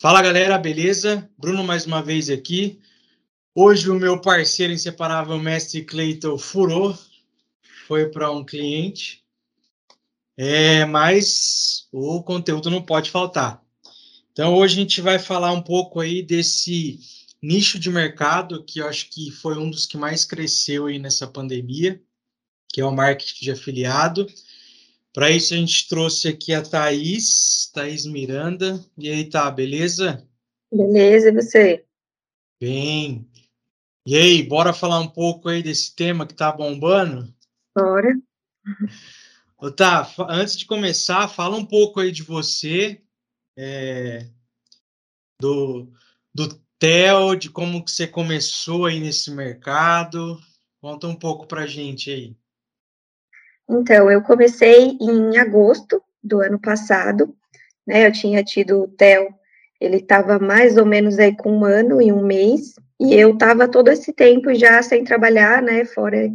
Fala 0.00 0.22
galera, 0.22 0.58
beleza? 0.58 1.30
Bruno 1.38 1.62
mais 1.62 1.86
uma 1.86 2.02
vez 2.02 2.28
aqui. 2.28 2.80
Hoje 3.54 3.90
o 3.90 3.94
meu 3.94 4.20
parceiro 4.20 4.72
inseparável, 4.72 5.38
mestre 5.38 5.84
Cleiton, 5.84 6.36
furou, 6.36 6.98
foi 7.86 8.08
para 8.08 8.30
um 8.30 8.44
cliente, 8.44 9.22
é, 10.36 10.84
mas 10.84 11.86
o 11.92 12.22
conteúdo 12.22 12.70
não 12.70 12.82
pode 12.82 13.10
faltar. 13.10 13.62
Então 14.32 14.54
hoje 14.54 14.74
a 14.74 14.80
gente 14.80 15.00
vai 15.00 15.18
falar 15.18 15.52
um 15.52 15.62
pouco 15.62 16.00
aí 16.00 16.22
desse 16.22 16.98
nicho 17.42 17.78
de 17.78 17.90
mercado 17.90 18.64
que 18.64 18.80
eu 18.80 18.88
acho 18.88 19.08
que 19.10 19.30
foi 19.30 19.56
um 19.56 19.70
dos 19.70 19.86
que 19.86 19.96
mais 19.96 20.24
cresceu 20.24 20.86
aí 20.86 20.98
nessa 20.98 21.26
pandemia, 21.26 22.02
que 22.68 22.80
é 22.80 22.84
o 22.84 22.92
marketing 22.92 23.44
de 23.44 23.50
afiliado. 23.50 24.26
Para 25.12 25.30
isso, 25.30 25.54
a 25.54 25.56
gente 25.56 25.88
trouxe 25.88 26.28
aqui 26.28 26.54
a 26.54 26.62
Thaís, 26.62 27.70
Thaís 27.74 28.06
Miranda. 28.06 28.84
E 28.96 29.10
aí, 29.10 29.28
tá, 29.28 29.50
beleza? 29.50 30.26
Beleza, 30.72 31.28
e 31.28 31.32
você? 31.32 31.84
Bem. 32.60 33.28
E 34.06 34.16
aí, 34.16 34.42
bora 34.42 34.72
falar 34.72 35.00
um 35.00 35.08
pouco 35.08 35.48
aí 35.48 35.62
desse 35.62 35.94
tema 35.96 36.26
que 36.26 36.34
tá 36.34 36.52
bombando? 36.52 37.34
Bora. 37.76 38.14
Ô, 39.58 39.70
tá, 39.70 40.08
antes 40.28 40.56
de 40.56 40.64
começar, 40.64 41.28
fala 41.28 41.56
um 41.56 41.66
pouco 41.66 42.00
aí 42.00 42.12
de 42.12 42.22
você, 42.22 43.02
é, 43.58 44.26
do, 45.40 45.92
do 46.32 46.48
Theo, 46.80 47.36
de 47.36 47.50
como 47.50 47.84
que 47.84 47.90
você 47.90 48.06
começou 48.06 48.86
aí 48.86 48.98
nesse 48.98 49.30
mercado. 49.30 50.38
Conta 50.80 51.06
um 51.06 51.14
pouco 51.14 51.46
pra 51.46 51.66
gente 51.66 52.10
aí. 52.10 52.34
Então, 53.68 54.10
eu 54.10 54.22
comecei 54.22 54.96
em 54.98 55.36
agosto 55.36 56.02
do 56.24 56.40
ano 56.40 56.58
passado, 56.58 57.36
né? 57.86 58.06
Eu 58.06 58.12
tinha 58.12 58.42
tido 58.42 58.84
o 58.84 58.88
Theo, 58.88 59.28
ele 59.78 59.98
estava 59.98 60.38
mais 60.38 60.78
ou 60.78 60.86
menos 60.86 61.18
aí 61.18 61.36
com 61.36 61.52
um 61.52 61.64
ano 61.66 62.00
e 62.00 62.10
um 62.10 62.24
mês, 62.24 62.74
e 62.98 63.14
eu 63.14 63.34
estava 63.34 63.68
todo 63.68 63.88
esse 63.88 64.12
tempo 64.12 64.52
já 64.54 64.82
sem 64.82 65.04
trabalhar, 65.04 65.62
né? 65.62 65.84
Fora 65.84 66.30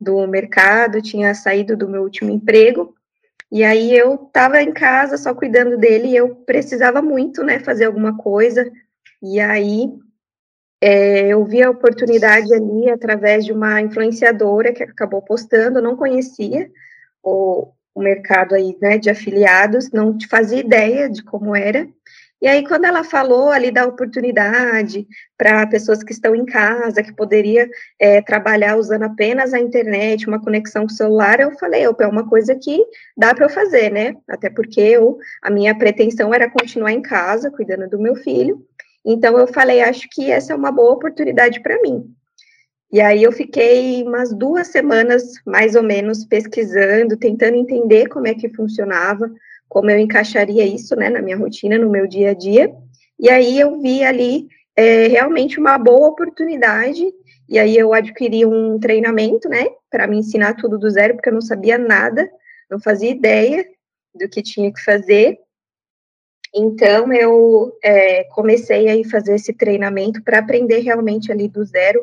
do 0.00 0.24
mercado, 0.28 1.02
tinha 1.02 1.34
saído 1.34 1.76
do 1.76 1.88
meu 1.88 2.04
último 2.04 2.30
emprego, 2.30 2.94
e 3.50 3.64
aí 3.64 3.92
eu 3.96 4.14
estava 4.14 4.62
em 4.62 4.72
casa 4.72 5.16
só 5.16 5.34
cuidando 5.34 5.76
dele, 5.76 6.08
e 6.08 6.16
eu 6.16 6.36
precisava 6.36 7.02
muito, 7.02 7.42
né? 7.42 7.58
Fazer 7.58 7.86
alguma 7.86 8.16
coisa, 8.16 8.70
e 9.22 9.40
aí 9.40 9.92
é, 10.80 11.28
eu 11.28 11.44
vi 11.44 11.62
a 11.62 11.70
oportunidade 11.70 12.52
ali 12.54 12.90
através 12.90 13.44
de 13.44 13.52
uma 13.52 13.80
influenciadora 13.80 14.72
que 14.72 14.82
acabou 14.82 15.20
postando, 15.22 15.82
não 15.82 15.96
conhecia 15.96 16.70
o, 17.22 17.72
o 17.94 18.00
mercado 18.00 18.54
aí, 18.54 18.76
né, 18.80 18.98
de 18.98 19.10
afiliados, 19.10 19.90
não 19.90 20.16
fazia 20.30 20.60
ideia 20.60 21.10
de 21.10 21.22
como 21.22 21.54
era. 21.56 21.88
E 22.40 22.46
aí, 22.46 22.64
quando 22.64 22.84
ela 22.84 23.02
falou 23.02 23.50
ali 23.50 23.72
da 23.72 23.84
oportunidade 23.84 25.04
para 25.36 25.66
pessoas 25.66 26.04
que 26.04 26.12
estão 26.12 26.36
em 26.36 26.46
casa, 26.46 27.02
que 27.02 27.12
poderia 27.12 27.68
é, 27.98 28.22
trabalhar 28.22 28.76
usando 28.76 29.02
apenas 29.02 29.52
a 29.52 29.58
internet, 29.58 30.28
uma 30.28 30.40
conexão 30.40 30.86
com 30.86 30.92
o 30.92 30.96
celular, 30.96 31.40
eu 31.40 31.50
falei, 31.58 31.84
opa, 31.88 32.04
é 32.04 32.06
uma 32.06 32.28
coisa 32.28 32.54
que 32.54 32.80
dá 33.16 33.34
para 33.34 33.46
eu 33.46 33.50
fazer, 33.50 33.90
né? 33.90 34.14
Até 34.28 34.48
porque 34.48 34.80
eu, 34.80 35.18
a 35.42 35.50
minha 35.50 35.76
pretensão 35.76 36.32
era 36.32 36.48
continuar 36.48 36.92
em 36.92 37.02
casa, 37.02 37.50
cuidando 37.50 37.90
do 37.90 37.98
meu 37.98 38.14
filho, 38.14 38.64
então 39.10 39.38
eu 39.38 39.46
falei, 39.48 39.80
acho 39.80 40.06
que 40.10 40.30
essa 40.30 40.52
é 40.52 40.56
uma 40.56 40.70
boa 40.70 40.92
oportunidade 40.92 41.62
para 41.62 41.80
mim. 41.80 42.04
E 42.92 43.00
aí 43.00 43.22
eu 43.22 43.32
fiquei 43.32 44.02
umas 44.02 44.34
duas 44.34 44.68
semanas, 44.68 45.22
mais 45.46 45.74
ou 45.74 45.82
menos, 45.82 46.26
pesquisando, 46.26 47.16
tentando 47.16 47.56
entender 47.56 48.08
como 48.08 48.26
é 48.26 48.34
que 48.34 48.50
funcionava, 48.50 49.30
como 49.66 49.90
eu 49.90 49.98
encaixaria 49.98 50.64
isso, 50.66 50.94
né, 50.94 51.08
na 51.08 51.22
minha 51.22 51.38
rotina, 51.38 51.78
no 51.78 51.88
meu 51.88 52.06
dia 52.06 52.30
a 52.30 52.34
dia. 52.34 52.70
E 53.18 53.30
aí 53.30 53.58
eu 53.58 53.80
vi 53.80 54.04
ali 54.04 54.46
é, 54.76 55.06
realmente 55.06 55.58
uma 55.58 55.78
boa 55.78 56.08
oportunidade. 56.08 57.02
E 57.48 57.58
aí 57.58 57.78
eu 57.78 57.94
adquiri 57.94 58.44
um 58.44 58.78
treinamento, 58.78 59.48
né, 59.48 59.68
para 59.90 60.06
me 60.06 60.18
ensinar 60.18 60.52
tudo 60.54 60.78
do 60.78 60.90
zero, 60.90 61.14
porque 61.14 61.30
eu 61.30 61.34
não 61.34 61.40
sabia 61.40 61.78
nada, 61.78 62.30
não 62.70 62.78
fazia 62.78 63.10
ideia 63.10 63.66
do 64.14 64.28
que 64.28 64.42
tinha 64.42 64.70
que 64.70 64.84
fazer. 64.84 65.38
Então, 66.54 67.12
eu 67.12 67.76
é, 67.82 68.24
comecei 68.24 68.88
a 68.88 69.08
fazer 69.08 69.34
esse 69.34 69.52
treinamento 69.52 70.22
para 70.22 70.38
aprender 70.38 70.80
realmente 70.80 71.30
ali 71.30 71.48
do 71.48 71.64
zero, 71.64 72.02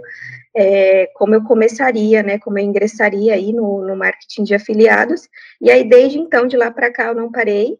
é, 0.55 1.07
como 1.15 1.35
eu 1.35 1.43
começaria, 1.43 2.23
né, 2.23 2.39
como 2.39 2.57
eu 2.57 2.63
ingressaria 2.63 3.33
aí 3.33 3.51
no, 3.51 3.85
no 3.85 3.95
marketing 3.95 4.43
de 4.43 4.55
afiliados, 4.55 5.27
e 5.59 5.69
aí, 5.69 5.83
desde 5.83 6.17
então, 6.17 6.47
de 6.47 6.55
lá 6.55 6.71
para 6.71 6.91
cá, 6.91 7.07
eu 7.07 7.15
não 7.15 7.31
parei, 7.31 7.77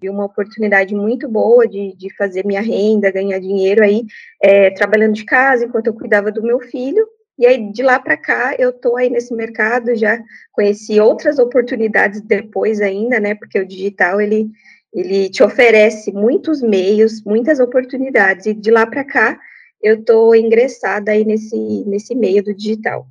vi 0.00 0.10
uma 0.10 0.24
oportunidade 0.24 0.94
muito 0.94 1.28
boa 1.28 1.66
de, 1.66 1.94
de 1.96 2.14
fazer 2.16 2.44
minha 2.44 2.60
renda, 2.60 3.10
ganhar 3.10 3.38
dinheiro 3.38 3.82
aí, 3.82 4.04
é, 4.42 4.70
trabalhando 4.70 5.14
de 5.14 5.24
casa, 5.24 5.64
enquanto 5.64 5.86
eu 5.86 5.94
cuidava 5.94 6.32
do 6.32 6.42
meu 6.42 6.60
filho, 6.60 7.06
e 7.38 7.46
aí, 7.46 7.70
de 7.70 7.82
lá 7.82 8.00
para 8.00 8.16
cá, 8.16 8.56
eu 8.58 8.70
estou 8.70 8.96
aí 8.96 9.10
nesse 9.10 9.34
mercado, 9.34 9.94
já 9.94 10.18
conheci 10.52 10.98
outras 10.98 11.38
oportunidades 11.38 12.22
depois 12.22 12.80
ainda, 12.80 13.20
né, 13.20 13.34
porque 13.34 13.60
o 13.60 13.66
digital, 13.66 14.20
ele 14.20 14.50
ele 14.92 15.28
te 15.28 15.42
oferece 15.42 16.12
muitos 16.12 16.62
meios, 16.62 17.22
muitas 17.24 17.60
oportunidades, 17.60 18.46
e 18.46 18.54
de 18.54 18.70
lá 18.70 18.86
para 18.86 19.04
cá 19.04 19.38
eu 19.82 20.00
estou 20.00 20.34
ingressada 20.34 21.12
aí 21.12 21.24
nesse, 21.24 21.56
nesse 21.84 22.14
meio 22.14 22.42
do 22.42 22.54
digital. 22.54 23.06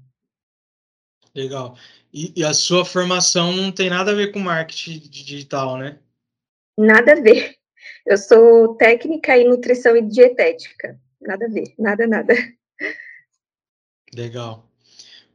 Legal. 1.34 1.78
E, 2.14 2.34
e, 2.36 2.44
a 2.46 2.54
sua 2.54 2.86
formação 2.86 3.52
não 3.52 3.72
tem 3.72 3.90
nada 3.90 4.12
a 4.12 4.16
ver 4.16 4.32
com 4.32 4.40
marketing 4.40 5.00
digital, 5.10 5.78
né? 5.78 6.00
Nada 6.78 7.12
a 7.12 7.22
ver. 7.22 7.56
Eu 8.06 8.18
sou 8.18 8.76
técnica 8.76 9.38
em 9.38 9.48
nutrição 9.48 9.98
e 9.98 10.02
dietética. 10.02 11.00
Nada 11.22 11.46
a 11.46 11.50
ver, 11.50 11.74
nada, 11.78 12.08
nada. 12.08 12.34
Legal. 14.14 14.70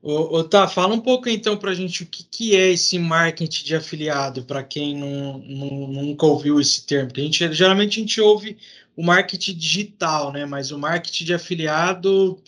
Ô, 0.02 0.38
ô, 0.38 0.44
tá, 0.44 0.66
fala 0.66 0.94
um 0.94 1.00
pouco 1.00 1.28
então 1.28 1.58
para 1.58 1.72
a 1.72 1.74
gente 1.74 2.02
o 2.02 2.06
que, 2.06 2.24
que 2.24 2.56
é 2.56 2.70
esse 2.70 2.98
marketing 2.98 3.64
de 3.64 3.76
afiliado, 3.76 4.44
para 4.44 4.62
quem 4.62 4.96
não, 4.96 5.38
não, 5.38 5.68
nunca 5.88 6.24
ouviu 6.24 6.58
esse 6.58 6.86
termo. 6.86 7.08
Porque 7.08 7.20
a 7.20 7.24
gente, 7.24 7.52
geralmente 7.52 7.98
a 7.98 8.02
gente 8.02 8.20
ouve 8.20 8.56
o 8.96 9.02
marketing 9.02 9.54
digital, 9.54 10.32
né? 10.32 10.46
Mas 10.46 10.70
o 10.70 10.78
marketing 10.78 11.24
de 11.24 11.34
afiliado, 11.34 12.42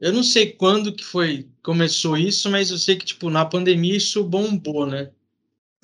eu 0.00 0.12
não 0.12 0.22
sei 0.22 0.52
quando 0.52 0.94
que 0.94 1.04
foi, 1.04 1.48
começou 1.62 2.16
isso, 2.16 2.48
mas 2.48 2.70
eu 2.70 2.78
sei 2.78 2.94
que, 2.94 3.04
tipo, 3.04 3.28
na 3.30 3.44
pandemia 3.44 3.96
isso 3.96 4.22
bombou, 4.22 4.86
né? 4.86 5.10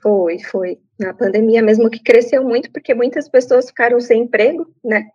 Foi, 0.00 0.38
foi. 0.38 0.78
Na 0.98 1.12
pandemia 1.12 1.62
mesmo 1.62 1.90
que 1.90 1.98
cresceu 1.98 2.44
muito, 2.44 2.70
porque 2.70 2.94
muitas 2.94 3.28
pessoas 3.28 3.66
ficaram 3.66 4.00
sem 4.00 4.22
emprego, 4.22 4.72
né? 4.84 5.08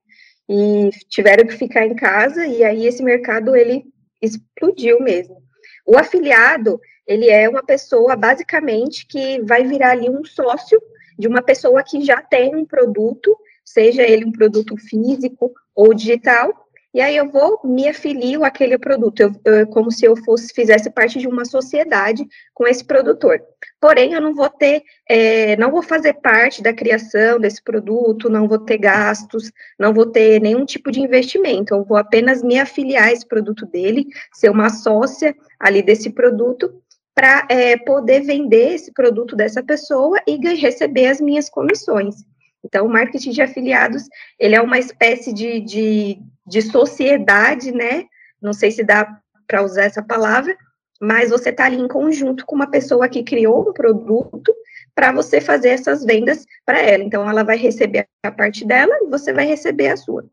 E 0.49 0.89
tiveram 1.07 1.47
que 1.47 1.53
ficar 1.53 1.85
em 1.85 1.95
casa, 1.95 2.45
e 2.45 2.61
aí 2.61 2.85
esse 2.85 3.01
mercado, 3.01 3.55
ele 3.55 3.85
explodiu 4.21 5.01
mesmo. 5.01 5.42
O 5.85 5.97
afiliado, 5.97 6.79
ele 7.05 7.29
é 7.29 7.49
uma 7.49 7.63
pessoa, 7.63 8.15
basicamente, 8.15 9.05
que 9.05 9.41
vai 9.41 9.63
virar 9.63 9.91
ali 9.91 10.09
um 10.09 10.23
sócio 10.23 10.81
de 11.17 11.27
uma 11.27 11.41
pessoa 11.41 11.83
que 11.83 12.03
já 12.03 12.21
tem 12.21 12.55
um 12.55 12.65
produto, 12.65 13.37
seja 13.63 14.03
ele 14.03 14.25
um 14.25 14.31
produto 14.31 14.75
físico 14.77 15.51
ou 15.75 15.93
digital, 15.93 16.62
e 16.93 17.01
aí 17.01 17.15
eu 17.17 17.29
vou 17.31 17.59
me 17.63 17.87
afilio 17.87 18.43
àquele 18.43 18.77
produto, 18.77 19.19
eu, 19.19 19.31
eu, 19.45 19.67
como 19.67 19.91
se 19.91 20.05
eu 20.05 20.15
fosse 20.15 20.53
fizesse 20.53 20.91
parte 20.91 21.17
de 21.17 21.27
uma 21.27 21.43
sociedade 21.43 22.23
com 22.53 22.67
esse 22.67 22.85
produtor. 22.85 23.41
Porém, 23.81 24.13
eu 24.13 24.21
não 24.21 24.35
vou 24.35 24.47
ter, 24.47 24.83
é, 25.09 25.55
não 25.57 25.71
vou 25.71 25.81
fazer 25.81 26.13
parte 26.13 26.61
da 26.61 26.71
criação 26.71 27.39
desse 27.39 27.63
produto, 27.63 28.29
não 28.29 28.47
vou 28.47 28.59
ter 28.59 28.77
gastos, 28.77 29.51
não 29.79 29.91
vou 29.91 30.05
ter 30.05 30.39
nenhum 30.39 30.65
tipo 30.65 30.91
de 30.91 31.01
investimento. 31.01 31.73
Eu 31.73 31.83
vou 31.83 31.97
apenas 31.97 32.43
me 32.43 32.59
afiliar 32.59 33.07
a 33.07 33.11
esse 33.11 33.27
produto 33.27 33.65
dele, 33.65 34.05
ser 34.31 34.51
uma 34.51 34.69
sócia 34.69 35.35
ali 35.59 35.81
desse 35.81 36.11
produto 36.11 36.79
para 37.15 37.47
é, 37.49 37.75
poder 37.77 38.21
vender 38.21 38.73
esse 38.73 38.91
produto 38.91 39.35
dessa 39.35 39.63
pessoa 39.63 40.19
e 40.27 40.37
receber 40.55 41.07
as 41.07 41.19
minhas 41.19 41.49
comissões. 41.49 42.23
Então, 42.63 42.85
o 42.85 42.89
marketing 42.89 43.31
de 43.31 43.41
afiliados, 43.41 44.03
ele 44.39 44.55
é 44.55 44.61
uma 44.61 44.79
espécie 44.79 45.33
de, 45.33 45.59
de, 45.59 46.19
de 46.45 46.61
sociedade, 46.61 47.71
né? 47.71 48.05
Não 48.41 48.53
sei 48.53 48.71
se 48.71 48.83
dá 48.83 49.19
para 49.47 49.63
usar 49.63 49.83
essa 49.83 50.01
palavra, 50.01 50.55
mas 51.01 51.29
você 51.29 51.49
está 51.49 51.65
ali 51.65 51.77
em 51.77 51.87
conjunto 51.87 52.45
com 52.45 52.55
uma 52.55 52.69
pessoa 52.69 53.09
que 53.09 53.23
criou 53.23 53.69
um 53.69 53.73
produto 53.73 54.53
para 54.95 55.11
você 55.11 55.41
fazer 55.41 55.69
essas 55.69 56.03
vendas 56.03 56.45
para 56.65 56.79
ela. 56.79 57.03
Então, 57.03 57.29
ela 57.29 57.43
vai 57.43 57.57
receber 57.57 58.07
a 58.23 58.31
parte 58.31 58.65
dela 58.65 58.93
e 59.01 59.09
você 59.09 59.33
vai 59.33 59.45
receber 59.45 59.89
a 59.89 59.97
sua. 59.97 60.25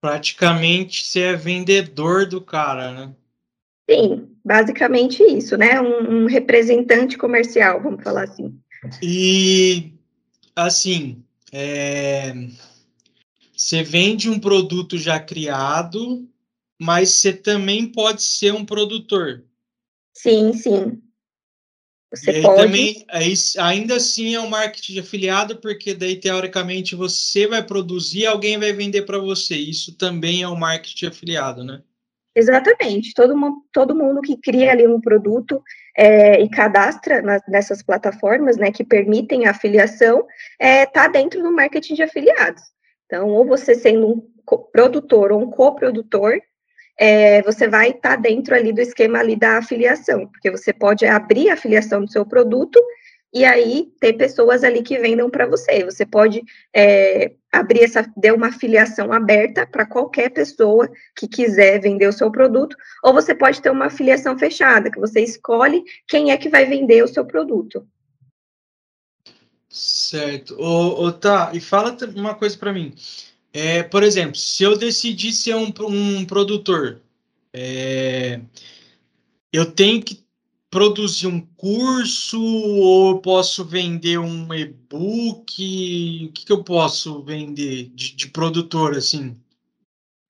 Praticamente 0.00 1.04
você 1.04 1.20
é 1.20 1.36
vendedor 1.36 2.26
do 2.26 2.40
cara, 2.40 2.92
né? 2.92 3.14
Sim, 3.88 4.36
basicamente 4.44 5.22
isso, 5.22 5.56
né? 5.56 5.80
Um, 5.80 6.22
um 6.22 6.26
representante 6.26 7.18
comercial, 7.18 7.80
vamos 7.82 8.02
falar 8.02 8.24
assim. 8.24 8.58
E 9.02 9.92
assim, 10.56 11.22
é, 11.52 12.32
você 13.62 13.82
vende 13.82 14.28
um 14.28 14.40
produto 14.40 14.98
já 14.98 15.20
criado, 15.20 16.28
mas 16.80 17.10
você 17.10 17.32
também 17.32 17.86
pode 17.86 18.22
ser 18.22 18.52
um 18.52 18.64
produtor. 18.64 19.44
Sim, 20.12 20.52
sim. 20.52 21.00
Você 22.12 22.40
e 22.40 22.42
pode. 22.42 22.60
Também, 22.60 23.06
aí, 23.08 23.32
ainda 23.58 23.96
assim 23.96 24.34
é 24.34 24.40
um 24.40 24.48
marketing 24.48 24.94
de 24.94 25.00
afiliado, 25.00 25.56
porque 25.58 25.94
daí, 25.94 26.16
teoricamente, 26.16 26.96
você 26.96 27.46
vai 27.46 27.64
produzir 27.64 28.26
alguém 28.26 28.58
vai 28.58 28.72
vender 28.72 29.02
para 29.02 29.18
você. 29.18 29.54
Isso 29.54 29.96
também 29.96 30.42
é 30.42 30.48
um 30.48 30.56
marketing 30.56 30.96
de 30.96 31.06
afiliado, 31.06 31.64
né? 31.64 31.82
Exatamente. 32.34 33.14
Todo 33.14 33.36
mundo, 33.36 33.56
todo 33.72 33.94
mundo 33.94 34.20
que 34.22 34.36
cria 34.36 34.72
ali 34.72 34.88
um 34.88 35.00
produto 35.00 35.62
é, 35.96 36.42
e 36.42 36.50
cadastra 36.50 37.22
nas, 37.22 37.42
nessas 37.46 37.82
plataformas, 37.82 38.56
né, 38.56 38.72
que 38.72 38.84
permitem 38.84 39.46
a 39.46 39.50
afiliação, 39.50 40.26
está 40.58 40.66
é, 40.66 40.86
tá 40.86 41.08
dentro 41.08 41.42
do 41.42 41.52
marketing 41.52 41.94
de 41.94 42.02
afiliados. 42.02 42.72
Então, 43.12 43.28
ou 43.28 43.44
você 43.44 43.74
sendo 43.74 44.08
um 44.08 44.22
produtor 44.72 45.32
ou 45.32 45.42
um 45.42 45.50
coprodutor, 45.50 46.40
é, 46.98 47.42
você 47.42 47.68
vai 47.68 47.90
estar 47.90 48.16
tá 48.16 48.16
dentro 48.16 48.54
ali 48.54 48.72
do 48.72 48.80
esquema 48.80 49.18
ali 49.18 49.36
da 49.36 49.58
afiliação, 49.58 50.26
porque 50.28 50.50
você 50.50 50.72
pode 50.72 51.04
abrir 51.04 51.50
a 51.50 51.52
afiliação 51.52 52.02
do 52.02 52.10
seu 52.10 52.24
produto 52.24 52.82
e 53.30 53.44
aí 53.44 53.92
ter 54.00 54.14
pessoas 54.14 54.64
ali 54.64 54.82
que 54.82 54.98
vendam 54.98 55.28
para 55.28 55.46
você. 55.46 55.84
Você 55.84 56.06
pode 56.06 56.42
é, 56.74 57.32
abrir 57.52 57.82
essa, 57.82 58.10
der 58.16 58.32
uma 58.32 58.48
afiliação 58.48 59.12
aberta 59.12 59.66
para 59.66 59.84
qualquer 59.84 60.30
pessoa 60.30 60.90
que 61.14 61.28
quiser 61.28 61.82
vender 61.82 62.06
o 62.06 62.14
seu 62.14 62.32
produto, 62.32 62.74
ou 63.04 63.12
você 63.12 63.34
pode 63.34 63.60
ter 63.60 63.68
uma 63.68 63.86
afiliação 63.86 64.38
fechada, 64.38 64.90
que 64.90 64.98
você 64.98 65.20
escolhe 65.20 65.84
quem 66.08 66.30
é 66.30 66.38
que 66.38 66.48
vai 66.48 66.64
vender 66.64 67.04
o 67.04 67.08
seu 67.08 67.26
produto. 67.26 67.86
Certo. 69.72 70.54
Ô, 70.60 71.06
ô, 71.06 71.12
tá, 71.12 71.50
e 71.54 71.60
fala 71.60 71.96
uma 72.14 72.34
coisa 72.34 72.58
para 72.58 72.74
mim. 72.74 72.94
É, 73.54 73.82
por 73.82 74.02
exemplo, 74.02 74.36
se 74.36 74.62
eu 74.62 74.76
decidir 74.76 75.32
ser 75.32 75.54
um, 75.54 75.72
um 75.88 76.26
produtor, 76.26 77.00
é, 77.54 78.38
eu 79.50 79.72
tenho 79.72 80.02
que 80.02 80.22
produzir 80.70 81.26
um 81.26 81.40
curso 81.56 82.42
ou 82.42 83.20
posso 83.20 83.64
vender 83.64 84.18
um 84.18 84.52
e-book? 84.52 86.26
O 86.28 86.32
que, 86.32 86.44
que 86.46 86.52
eu 86.52 86.62
posso 86.62 87.22
vender 87.22 87.90
de, 87.94 88.14
de 88.14 88.28
produtor, 88.28 88.94
assim? 88.94 89.36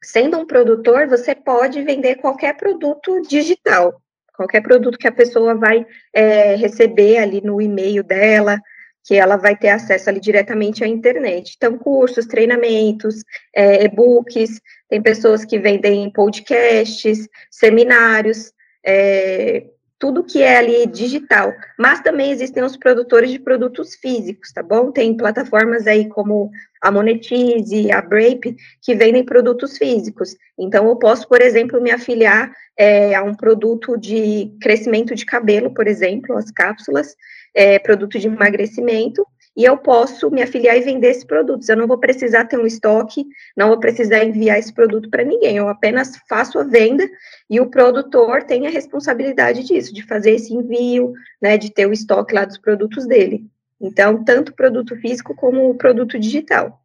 Sendo 0.03 0.39
um 0.39 0.47
produtor, 0.47 1.09
você 1.09 1.35
pode 1.35 1.83
vender 1.83 2.17
qualquer 2.17 2.56
produto 2.56 3.23
digital, 3.23 4.00
qualquer 4.37 4.61
produto 4.62 4.99
que 4.99 5.06
a 5.06 5.12
pessoa 5.12 5.55
vai 5.55 5.85
é, 6.12 6.55
receber 6.55 7.19
ali 7.19 7.41
no 7.41 7.61
e-mail 7.61 8.05
dela, 8.05 8.61
que 9.04 9.14
ela 9.14 9.37
vai 9.37 9.56
ter 9.56 9.69
acesso 9.69 10.08
ali 10.08 10.20
diretamente 10.20 10.84
à 10.84 10.87
internet. 10.87 11.54
Então, 11.56 11.76
cursos, 11.76 12.26
treinamentos, 12.26 13.16
é, 13.54 13.84
e-books, 13.84 14.60
tem 14.88 15.02
pessoas 15.02 15.44
que 15.44 15.58
vendem 15.58 16.10
podcasts, 16.10 17.28
seminários, 17.50 18.52
é, 18.84 19.64
tudo 20.02 20.25
que 20.25 20.43
é 20.43 20.56
ali 20.56 20.87
digital. 20.87 21.52
Mas 21.78 22.00
também 22.00 22.32
existem 22.32 22.62
os 22.64 22.76
produtores 22.76 23.31
de 23.31 23.38
produtos 23.38 23.94
físicos, 23.94 24.52
tá 24.52 24.60
bom? 24.60 24.90
Tem 24.90 25.16
plataformas 25.16 25.87
aí 25.87 26.08
como 26.08 26.50
a 26.81 26.90
Monetize, 26.90 27.93
a 27.93 28.02
Brape, 28.02 28.56
que 28.82 28.96
vendem 28.96 29.25
produtos 29.25 29.78
físicos. 29.78 30.37
Então, 30.58 30.88
eu 30.88 30.96
posso, 30.96 31.28
por 31.28 31.40
exemplo, 31.40 31.81
me 31.81 31.93
afiliar 31.93 32.52
é, 32.76 33.14
a 33.14 33.22
um 33.22 33.32
produto 33.32 33.96
de 33.96 34.52
crescimento 34.60 35.14
de 35.14 35.25
cabelo, 35.25 35.72
por 35.72 35.87
exemplo, 35.87 36.37
as 36.37 36.50
cápsulas, 36.50 37.14
é, 37.54 37.78
produto 37.78 38.19
de 38.19 38.26
emagrecimento, 38.26 39.26
e 39.56 39.64
eu 39.64 39.76
posso 39.76 40.31
me 40.31 40.43
afiliar 40.43 40.76
e 40.76 40.81
vender 40.81 41.08
esses 41.08 41.25
produtos. 41.25 41.69
Eu 41.69 41.76
não 41.76 41.87
vou 41.87 41.99
precisar 41.99 42.46
ter 42.46 42.58
um 42.58 42.66
estoque, 42.66 43.26
não 43.56 43.69
vou 43.69 43.78
precisar 43.78 44.25
enviar 44.25 44.58
esse 44.58 44.72
produto 44.72 45.10
para 45.10 45.25
ninguém, 45.25 45.56
eu 45.56 45.69
apenas 45.69 46.16
faço 46.28 46.58
a 46.58 46.64
venda 46.64 47.08
e 47.50 47.60
o 47.60 47.69
produtor 47.69 48.44
tem 48.44 48.66
a 48.66 48.70
responsabilidade 48.70 49.64
disso, 49.64 49.93
de 49.93 50.02
fazer 50.02 50.32
esse 50.32 50.54
envio, 50.54 51.12
né, 51.40 51.58
de 51.58 51.70
ter 51.70 51.87
o 51.87 51.93
estoque 51.93 52.34
lá 52.34 52.44
dos 52.44 52.58
produtos 52.58 53.06
dele. 53.06 53.44
Então, 53.81 54.25
tanto 54.25 54.55
produto 54.55 54.96
físico 54.96 55.34
como 55.34 55.69
o 55.69 55.75
produto 55.75 56.19
digital. 56.19 56.81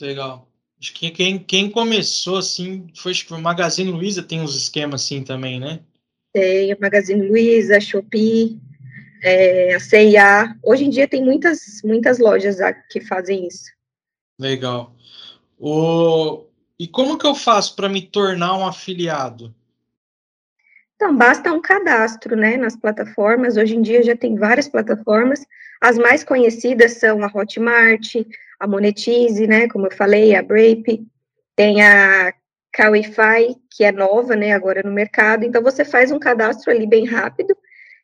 Legal. 0.00 0.48
Acho 0.80 0.92
que 0.94 1.10
quem, 1.10 1.38
quem 1.38 1.70
começou 1.70 2.36
assim 2.36 2.86
foi 2.94 3.12
o 3.30 3.38
Magazine 3.38 3.90
Luiza 3.90 4.22
tem 4.22 4.40
uns 4.40 4.54
esquemas 4.54 5.02
assim 5.02 5.22
também, 5.22 5.58
né? 5.58 5.80
Tem 6.32 6.72
a 6.72 6.76
Magazine 6.78 7.26
Luiza, 7.28 7.80
Shopee, 7.80 8.60
é, 9.24 9.74
a 9.74 9.80
CIA. 9.80 10.54
Hoje 10.62 10.84
em 10.84 10.90
dia 10.90 11.08
tem 11.08 11.24
muitas, 11.24 11.80
muitas 11.82 12.18
lojas 12.18 12.58
que 12.90 13.00
fazem 13.00 13.46
isso. 13.48 13.72
Legal. 14.38 14.94
O... 15.58 16.44
E 16.78 16.86
como 16.86 17.16
que 17.16 17.26
eu 17.26 17.34
faço 17.34 17.74
para 17.74 17.88
me 17.88 18.02
tornar 18.02 18.56
um 18.58 18.66
afiliado? 18.66 19.54
Então, 20.96 21.16
basta 21.16 21.52
um 21.52 21.60
cadastro, 21.60 22.36
né, 22.36 22.56
nas 22.56 22.76
plataformas. 22.76 23.56
Hoje 23.56 23.76
em 23.76 23.82
dia 23.82 24.02
já 24.02 24.14
tem 24.14 24.36
várias 24.36 24.68
plataformas. 24.68 25.44
As 25.80 25.96
mais 25.96 26.22
conhecidas 26.22 26.92
são 26.98 27.22
a 27.24 27.30
Hotmart, 27.32 28.16
a 28.60 28.66
Monetize, 28.66 29.46
né, 29.46 29.68
como 29.68 29.86
eu 29.86 29.92
falei, 29.92 30.34
a 30.34 30.42
Brape, 30.42 31.06
tem 31.56 31.82
a 31.82 32.34
Kawify, 32.72 33.56
que 33.70 33.84
é 33.84 33.92
nova, 33.92 34.36
né, 34.36 34.52
agora 34.52 34.82
no 34.82 34.92
mercado. 34.92 35.44
Então, 35.44 35.62
você 35.62 35.84
faz 35.84 36.10
um 36.10 36.18
cadastro 36.18 36.70
ali 36.70 36.86
bem 36.86 37.06
rápido 37.06 37.56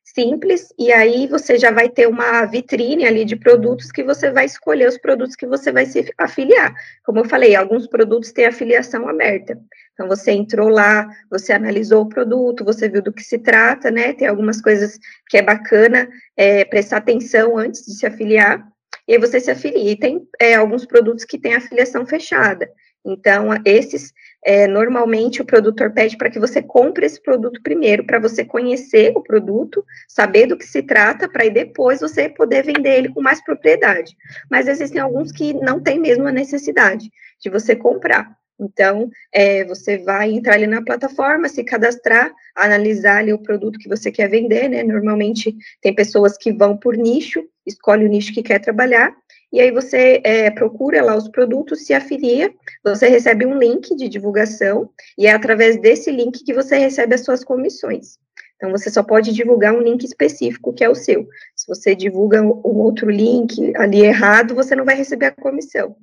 simples, 0.03 0.73
e 0.79 0.93
aí 0.93 1.27
você 1.27 1.59
já 1.59 1.71
vai 1.71 1.89
ter 1.89 2.09
uma 2.09 2.45
vitrine 2.45 3.07
ali 3.07 3.25
de 3.25 3.37
produtos 3.37 3.93
que 3.93 4.03
você 4.03 4.31
vai 4.31 4.45
escolher 4.45 4.89
os 4.89 4.99
produtos 4.99 5.37
que 5.37 5.47
você 5.47 5.71
vai 5.71 5.87
se 5.87 6.13
afiliar. 6.19 6.75
Como 7.05 7.21
eu 7.21 7.25
falei, 7.25 7.55
alguns 7.55 7.87
produtos 7.87 8.33
têm 8.33 8.47
afiliação 8.47 9.09
aberta. 9.09 9.59
Então, 9.93 10.09
você 10.09 10.33
entrou 10.33 10.69
lá, 10.69 11.09
você 11.31 11.53
analisou 11.53 12.03
o 12.03 12.09
produto, 12.09 12.65
você 12.65 12.89
viu 12.89 13.03
do 13.03 13.13
que 13.13 13.23
se 13.23 13.39
trata, 13.39 13.91
né? 13.91 14.15
Tem 14.15 14.27
algumas 14.27 14.61
coisas 14.61 14.99
que 15.29 15.37
é 15.37 15.43
bacana 15.43 16.09
é, 16.37 16.65
prestar 16.65 16.97
atenção 16.97 17.59
antes 17.59 17.85
de 17.85 17.95
se 17.95 18.07
afiliar, 18.07 18.67
e 19.07 19.13
aí 19.13 19.19
você 19.19 19.39
se 19.39 19.51
afilia. 19.51 19.93
E 19.93 19.97
tem 19.97 20.27
é, 20.41 20.55
alguns 20.55 20.87
produtos 20.87 21.25
que 21.25 21.39
têm 21.39 21.55
afiliação 21.55 22.07
fechada. 22.07 22.71
Então, 23.05 23.49
esses 23.65 24.13
é, 24.45 24.67
normalmente 24.67 25.43
o 25.43 25.45
produtor 25.45 25.93
pede 25.93 26.17
para 26.17 26.31
que 26.31 26.39
você 26.39 26.63
compre 26.63 27.07
esse 27.07 27.23
produto 27.23 27.61
primeiro, 27.63 28.05
para 28.05 28.19
você 28.19 28.45
conhecer 28.45 29.13
o 29.15 29.23
produto, 29.23 29.85
saber 30.09 30.47
do 30.47 30.57
que 30.57 30.67
se 30.67 30.83
trata, 30.83 31.29
para 31.29 31.49
depois 31.49 32.01
você 32.01 32.29
poder 32.29 32.65
vender 32.65 32.99
ele 32.99 33.09
com 33.09 33.21
mais 33.21 33.43
propriedade. 33.43 34.17
Mas 34.51 34.67
existem 34.67 35.01
alguns 35.01 35.33
que 35.33 35.53
não 35.55 35.81
têm 35.81 35.99
mesmo 35.99 36.27
a 36.27 36.33
necessidade 36.33 37.11
de 37.41 37.51
você 37.51 37.75
comprar. 37.75 38.39
Então, 38.61 39.11
é, 39.33 39.65
você 39.65 39.97
vai 39.97 40.31
entrar 40.33 40.55
ali 40.55 40.67
na 40.67 40.83
plataforma, 40.83 41.49
se 41.49 41.65
cadastrar, 41.65 42.31
analisar 42.55 43.19
ali 43.19 43.33
o 43.33 43.43
produto 43.43 43.79
que 43.79 43.89
você 43.89 44.13
quer 44.13 44.29
vender, 44.29 44.69
né? 44.69 44.83
Normalmente 44.83 45.57
tem 45.81 45.95
pessoas 45.95 46.37
que 46.37 46.53
vão 46.53 46.77
por 46.77 46.95
nicho, 46.95 47.43
escolhe 47.67 48.05
o 48.05 48.09
nicho 48.09 48.35
que 48.35 48.43
quer 48.43 48.59
trabalhar, 48.59 49.17
e 49.53 49.61
aí 49.61 49.71
você 49.73 50.21
é, 50.25 50.51
procura 50.51 51.03
lá 51.03 51.17
os 51.17 51.29
produtos, 51.29 51.85
se 51.85 51.93
afilia, 51.93 52.55
você 52.85 53.09
recebe 53.09 53.45
um 53.45 53.59
link 53.59 53.95
de 53.97 54.09
divulgação, 54.09 54.91
e 55.19 55.27
é 55.27 55.33
através 55.33 55.81
desse 55.81 56.11
link 56.11 56.45
que 56.45 56.55
você 56.55 56.79
recebe 56.79 57.15
as 57.15 57.25
suas 57.25 57.45
comissões. 57.45 58.19
Então, 58.57 58.71
você 58.71 58.91
só 58.91 59.03
pode 59.03 59.33
divulgar 59.33 59.75
um 59.75 59.81
link 59.81 60.05
específico 60.05 60.73
que 60.73 60.85
é 60.85 60.89
o 60.89 60.95
seu. 60.95 61.27
Se 61.57 61.67
você 61.67 61.95
divulga 61.95 62.43
um 62.43 62.79
outro 62.79 63.11
link 63.11 63.75
ali 63.75 64.01
errado, 64.01 64.55
você 64.55 64.77
não 64.77 64.85
vai 64.85 64.95
receber 64.95 65.27
a 65.27 65.33
comissão. 65.33 65.97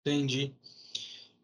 Entendi. 0.00 0.54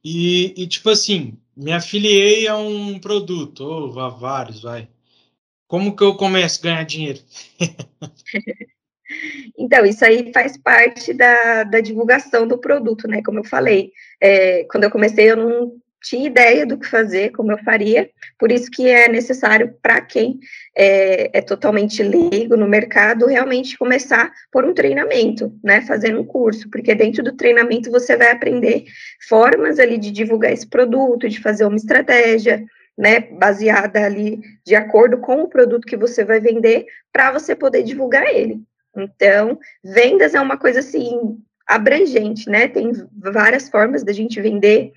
E, 0.03 0.55
e 0.57 0.67
tipo 0.67 0.89
assim, 0.89 1.39
me 1.55 1.73
afiliei 1.73 2.49
a 2.49 2.57
um 2.57 2.99
produto, 2.99 3.61
ou 3.61 4.01
a 4.01 4.09
vários, 4.09 4.63
vai. 4.63 4.89
Como 5.69 5.95
que 5.95 6.03
eu 6.03 6.17
começo 6.17 6.61
a 6.61 6.63
ganhar 6.63 6.85
dinheiro? 6.85 7.21
Então, 9.59 9.85
isso 9.85 10.05
aí 10.05 10.33
faz 10.33 10.57
parte 10.57 11.13
da, 11.13 11.65
da 11.65 11.81
divulgação 11.81 12.47
do 12.47 12.59
produto, 12.59 13.07
né? 13.09 13.23
Como 13.25 13.39
eu 13.41 13.45
falei, 13.45 13.93
é, 14.21 14.65
quando 14.65 14.85
eu 14.85 14.91
comecei, 14.91 15.31
eu 15.31 15.37
não 15.37 15.73
tinha 16.03 16.27
ideia 16.27 16.67
do 16.67 16.77
que 16.77 16.87
fazer, 16.87 17.31
como 17.31 17.53
eu 17.53 17.59
faria, 17.59 18.11
por 18.39 18.51
isso 18.51 18.71
que 18.71 18.89
é 18.89 19.09
necessário 19.09 19.75
para 19.81 20.01
quem 20.01 20.41
é, 20.77 21.39
é, 21.39 21.41
totalmente 21.41 22.03
leigo 22.03 22.57
no 22.57 22.69
mercado, 22.69 23.27
realmente 23.27 23.79
começar 23.79 24.33
por 24.51 24.65
um 24.65 24.75
treinamento, 24.75 25.53
né, 25.63 25.81
fazendo 25.83 26.21
um 26.21 26.25
curso, 26.25 26.69
porque 26.71 26.95
dentro 26.95 27.23
do 27.23 27.37
treinamento 27.37 27.91
você 27.91 28.17
vai 28.17 28.33
aprender 28.33 28.85
formas 29.29 29.79
ali 29.79 29.97
de 29.97 30.11
divulgar 30.11 30.53
esse 30.53 30.67
produto, 30.67 31.29
de 31.29 31.41
fazer 31.41 31.65
uma 31.65 31.77
estratégia, 31.77 32.65
né, 32.99 33.21
baseada 33.21 34.05
ali 34.05 34.41
de 34.67 34.75
acordo 34.75 35.19
com 35.19 35.43
o 35.43 35.49
produto 35.49 35.87
que 35.87 35.97
você 35.97 36.25
vai 36.25 36.41
vender, 36.41 36.85
para 37.13 37.31
você 37.31 37.55
poder 37.55 37.83
divulgar 37.83 38.27
ele. 38.27 38.61
Então, 38.97 39.59
vendas 39.83 40.35
é 40.35 40.41
uma 40.41 40.57
coisa 40.57 40.81
assim 40.81 41.39
abrangente, 41.67 42.49
né? 42.49 42.69
Tem 42.69 42.93
várias 43.15 43.69
formas 43.69 44.03
da 44.03 44.13
gente 44.13 44.41
vender, 44.41 44.93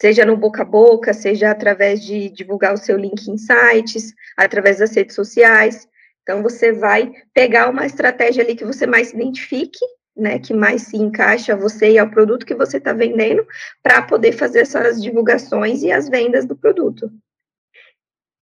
seja 0.00 0.24
no 0.24 0.36
boca 0.36 0.62
a 0.62 0.64
boca, 0.64 1.12
seja 1.14 1.50
através 1.50 2.04
de 2.04 2.28
divulgar 2.30 2.74
o 2.74 2.78
seu 2.78 2.96
link 2.96 3.28
em 3.28 3.38
sites, 3.38 4.14
através 4.36 4.78
das 4.78 4.94
redes 4.94 5.14
sociais. 5.14 5.88
Então, 6.22 6.42
você 6.42 6.72
vai 6.72 7.12
pegar 7.32 7.68
uma 7.70 7.86
estratégia 7.86 8.44
ali 8.44 8.54
que 8.54 8.64
você 8.64 8.86
mais 8.86 9.08
se 9.08 9.16
identifique, 9.16 9.84
né, 10.16 10.38
que 10.38 10.52
mais 10.52 10.82
se 10.82 10.96
encaixa 10.96 11.54
a 11.54 11.56
você 11.56 11.92
e 11.92 11.98
ao 11.98 12.10
produto 12.10 12.44
que 12.44 12.54
você 12.54 12.76
está 12.76 12.92
vendendo, 12.92 13.46
para 13.82 14.02
poder 14.02 14.32
fazer 14.32 14.60
essas 14.60 15.02
divulgações 15.02 15.82
e 15.82 15.90
as 15.90 16.08
vendas 16.08 16.44
do 16.44 16.54
produto. 16.54 17.10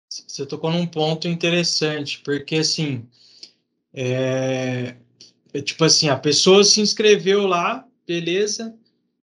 Você 0.09 0.47
tocou 0.47 0.71
num 0.71 0.87
ponto 0.87 1.27
interessante, 1.27 2.21
porque 2.23 2.57
assim, 2.57 3.09
é, 3.95 4.97
é 5.53 5.63
tipo 5.63 5.85
assim, 5.85 6.09
a 6.09 6.17
pessoa 6.17 6.65
se 6.65 6.81
inscreveu 6.81 7.47
lá, 7.47 7.87
beleza, 8.07 8.75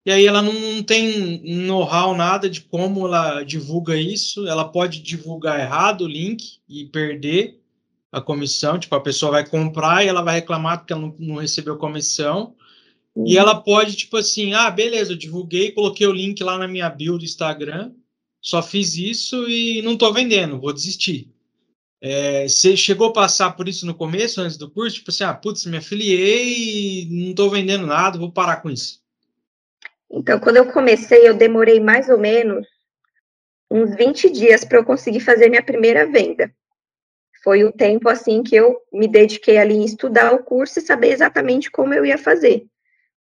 e 0.05 0.11
aí 0.11 0.25
ela 0.25 0.41
não 0.41 0.83
tem 0.83 1.41
know-how 1.65 2.15
nada 2.15 2.49
de 2.49 2.61
como 2.61 3.07
ela 3.07 3.43
divulga 3.43 3.95
isso, 3.95 4.47
ela 4.47 4.65
pode 4.65 5.01
divulgar 5.01 5.59
errado 5.59 6.01
o 6.01 6.07
link 6.07 6.59
e 6.67 6.85
perder 6.85 7.59
a 8.11 8.21
comissão, 8.21 8.79
tipo, 8.79 8.95
a 8.95 9.01
pessoa 9.01 9.31
vai 9.31 9.47
comprar 9.47 10.03
e 10.03 10.07
ela 10.07 10.21
vai 10.21 10.35
reclamar 10.35 10.79
porque 10.79 10.93
ela 10.93 11.01
não, 11.01 11.15
não 11.17 11.35
recebeu 11.35 11.77
comissão, 11.77 12.55
uhum. 13.15 13.27
e 13.27 13.37
ela 13.37 13.55
pode, 13.55 13.95
tipo 13.95 14.17
assim, 14.17 14.53
ah, 14.53 14.69
beleza, 14.69 15.13
eu 15.13 15.17
divulguei, 15.17 15.71
coloquei 15.71 16.07
o 16.07 16.13
link 16.13 16.41
lá 16.43 16.57
na 16.57 16.67
minha 16.67 16.89
bio 16.89 17.17
do 17.17 17.25
Instagram, 17.25 17.91
só 18.41 18.61
fiz 18.61 18.95
isso 18.95 19.47
e 19.47 19.81
não 19.81 19.93
estou 19.93 20.13
vendendo, 20.13 20.59
vou 20.59 20.71
desistir. 20.71 21.29
É, 22.01 22.47
você 22.47 22.77
chegou 22.77 23.07
a 23.07 23.13
passar 23.13 23.51
por 23.51 23.67
isso 23.67 23.85
no 23.85 23.95
começo, 23.95 24.39
antes 24.39 24.57
do 24.57 24.69
curso? 24.69 24.97
Tipo 24.97 25.09
assim, 25.09 25.23
ah, 25.23 25.33
putz, 25.33 25.65
me 25.65 25.77
afiliei 25.77 27.03
e 27.03 27.07
não 27.09 27.31
estou 27.31 27.49
vendendo 27.49 27.87
nada, 27.87 28.19
vou 28.19 28.31
parar 28.31 28.57
com 28.57 28.69
isso. 28.69 29.01
Então, 30.09 30.39
quando 30.39 30.57
eu 30.57 30.71
comecei, 30.71 31.27
eu 31.27 31.33
demorei 31.33 31.79
mais 31.79 32.07
ou 32.07 32.17
menos 32.17 32.65
uns 33.69 33.95
20 33.95 34.29
dias 34.29 34.63
para 34.63 34.77
eu 34.77 34.85
conseguir 34.85 35.19
fazer 35.19 35.49
minha 35.49 35.63
primeira 35.63 36.05
venda. 36.05 36.51
Foi 37.43 37.63
o 37.63 37.71
tempo, 37.71 38.09
assim, 38.09 38.43
que 38.43 38.55
eu 38.55 38.77
me 38.91 39.07
dediquei 39.07 39.57
ali 39.57 39.75
em 39.75 39.85
estudar 39.85 40.33
o 40.33 40.43
curso 40.43 40.79
e 40.79 40.81
saber 40.81 41.11
exatamente 41.11 41.69
como 41.69 41.93
eu 41.93 42.05
ia 42.05 42.17
fazer. 42.17 42.65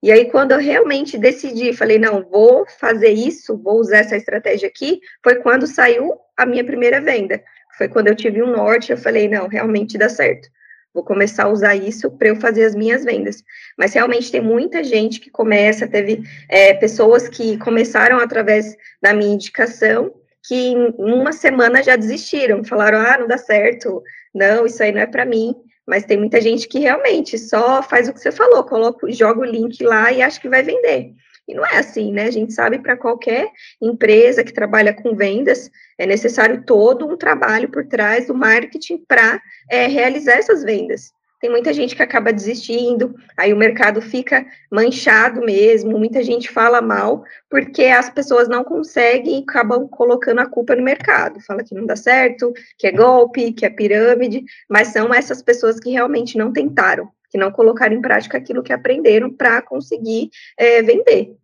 E 0.03 0.13
aí, 0.13 0.31
quando 0.31 0.53
eu 0.53 0.59
realmente 0.59 1.19
decidi, 1.19 1.73
falei, 1.73 1.99
não, 1.99 2.23
vou 2.23 2.67
fazer 2.79 3.11
isso, 3.11 3.57
vou 3.57 3.81
usar 3.81 3.99
essa 3.99 4.17
estratégia 4.17 4.69
aqui, 4.69 5.01
foi 5.23 5.37
quando 5.37 5.67
saiu 5.67 6.15
a 6.37 6.47
minha 6.47 6.65
primeira 6.65 7.01
venda. 7.01 7.43
Foi 7.77 7.89
quando 7.89 8.09
eu 8.09 8.17
tive 8.17 8.43
um 8.43 8.51
norte, 8.51 8.91
eu 8.91 8.97
falei, 8.97 9.29
não, 9.29 9.49
realmente 9.49 9.99
dá 9.99 10.09
certo. 10.09 10.49
Vou 10.95 11.05
começar 11.05 11.45
a 11.45 11.49
usar 11.49 11.77
isso 11.77 12.11
para 12.11 12.29
eu 12.29 12.37
fazer 12.37 12.65
as 12.65 12.75
minhas 12.75 13.05
vendas. 13.05 13.43
Mas 13.77 13.93
realmente 13.93 14.33
tem 14.33 14.41
muita 14.41 14.83
gente 14.83 15.21
que 15.21 15.31
começa, 15.31 15.87
teve 15.87 16.23
é, 16.49 16.73
pessoas 16.73 17.29
que 17.29 17.59
começaram 17.59 18.19
através 18.19 18.75
da 19.03 19.13
minha 19.13 19.35
indicação, 19.35 20.11
que 20.43 20.55
em 20.55 20.95
uma 20.97 21.33
semana 21.33 21.83
já 21.83 21.97
desistiram, 21.97 22.65
falaram, 22.65 22.99
ah, 22.99 23.19
não 23.19 23.27
dá 23.27 23.37
certo, 23.37 24.03
não, 24.35 24.65
isso 24.65 24.83
aí 24.83 24.91
não 24.91 25.03
é 25.03 25.07
para 25.07 25.27
mim. 25.27 25.55
Mas 25.87 26.05
tem 26.05 26.17
muita 26.17 26.41
gente 26.41 26.67
que 26.67 26.79
realmente 26.79 27.39
só 27.39 27.83
faz 27.83 28.09
o 28.09 28.15
que 28.15 28.21
você 28.21 28.33
falou, 28.33 28.65
coloca, 28.65 29.11
joga 29.13 29.41
o 29.41 29.45
link 29.45 29.85
lá 29.85 30.11
e 30.11 30.23
acha 30.23 30.41
que 30.41 30.49
vai 30.49 30.63
vender. 30.63 31.13
E 31.49 31.55
não 31.55 31.65
é 31.65 31.79
assim, 31.79 32.13
né? 32.13 32.25
A 32.25 32.31
gente 32.31 32.53
sabe 32.53 32.79
para 32.79 32.97
qualquer 32.97 33.51
empresa 33.81 34.43
que 34.43 34.53
trabalha 34.53 34.93
com 34.93 35.15
vendas, 35.15 35.71
é 35.97 36.05
necessário 36.07 36.65
todo 36.65 37.07
um 37.07 37.17
trabalho 37.17 37.69
por 37.69 37.87
trás 37.87 38.27
do 38.27 38.35
marketing 38.35 39.05
para 39.07 39.41
é, 39.71 39.87
realizar 39.87 40.35
essas 40.35 40.65
vendas. 40.65 41.15
Tem 41.39 41.51
muita 41.51 41.73
gente 41.73 41.95
que 41.95 42.03
acaba 42.03 42.33
desistindo, 42.33 43.15
aí 43.37 43.53
o 43.53 43.57
mercado 43.57 44.01
fica 44.01 44.45
manchado 44.73 45.43
mesmo, 45.43 45.99
muita 45.99 46.23
gente 46.23 46.51
fala 46.51 46.81
mal, 46.81 47.23
porque 47.51 47.85
as 47.85 48.09
pessoas 48.09 48.49
não 48.49 48.65
conseguem 48.65 49.39
e 49.39 49.43
acabam 49.43 49.87
colocando 49.87 50.41
a 50.41 50.47
culpa 50.47 50.75
no 50.75 50.83
mercado. 50.83 51.41
Fala 51.43 51.63
que 51.63 51.75
não 51.75 51.85
dá 51.85 51.95
certo, 51.95 52.53
que 52.79 52.87
é 52.87 52.93
golpe, 52.93 53.53
que 53.53 53.67
é 53.67 53.71
pirâmide, 53.71 54.45
mas 54.69 54.89
são 54.89 55.13
essas 55.13 55.43
pessoas 55.43 55.79
que 55.79 55.91
realmente 55.91 56.39
não 56.39 56.53
tentaram 56.53 57.09
que 57.37 57.39
não 57.39 57.53
colocaram 57.53 57.95
em 57.95 58.01
prática 58.01 58.39
aquilo 58.39 58.63
que 58.63 58.73
aprenderam 58.73 59.31
para 59.31 59.61
conseguir 59.61 60.31
é, 60.57 60.83
vender. 60.83 61.37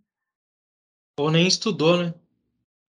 Ou 1.20 1.30
nem 1.30 1.46
estudou, 1.46 1.98
né? 1.98 2.14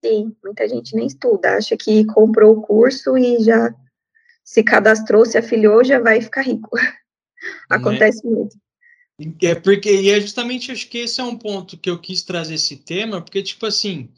Sim, 0.04 0.34
muita 0.42 0.68
gente 0.70 0.96
nem 0.96 1.06
estuda, 1.06 1.58
acha 1.58 1.76
que 1.76 2.06
comprou 2.06 2.58
o 2.58 2.62
curso 2.62 3.18
e 3.18 3.44
já 3.44 3.76
se 4.44 4.64
cadastrou, 4.64 5.26
se 5.26 5.38
afiliou, 5.38 5.84
já 5.84 6.00
vai 6.00 6.22
ficar 6.22 6.44
rico. 6.44 6.70
Acontece 7.70 8.26
né? 8.26 8.32
muito. 8.34 8.58
É 9.42 9.54
porque, 9.54 9.94
e 9.94 10.10
é 10.10 10.20
justamente, 10.20 10.72
acho 10.72 10.90
que 10.90 11.00
esse 11.00 11.20
é 11.20 11.24
um 11.24 11.38
ponto 11.38 11.78
que 11.78 11.90
eu 11.90 12.00
quis 12.00 12.24
trazer 12.24 12.56
esse 12.56 12.78
tema, 12.78 13.22
porque, 13.22 13.44
tipo 13.44 13.66
assim, 13.66 14.10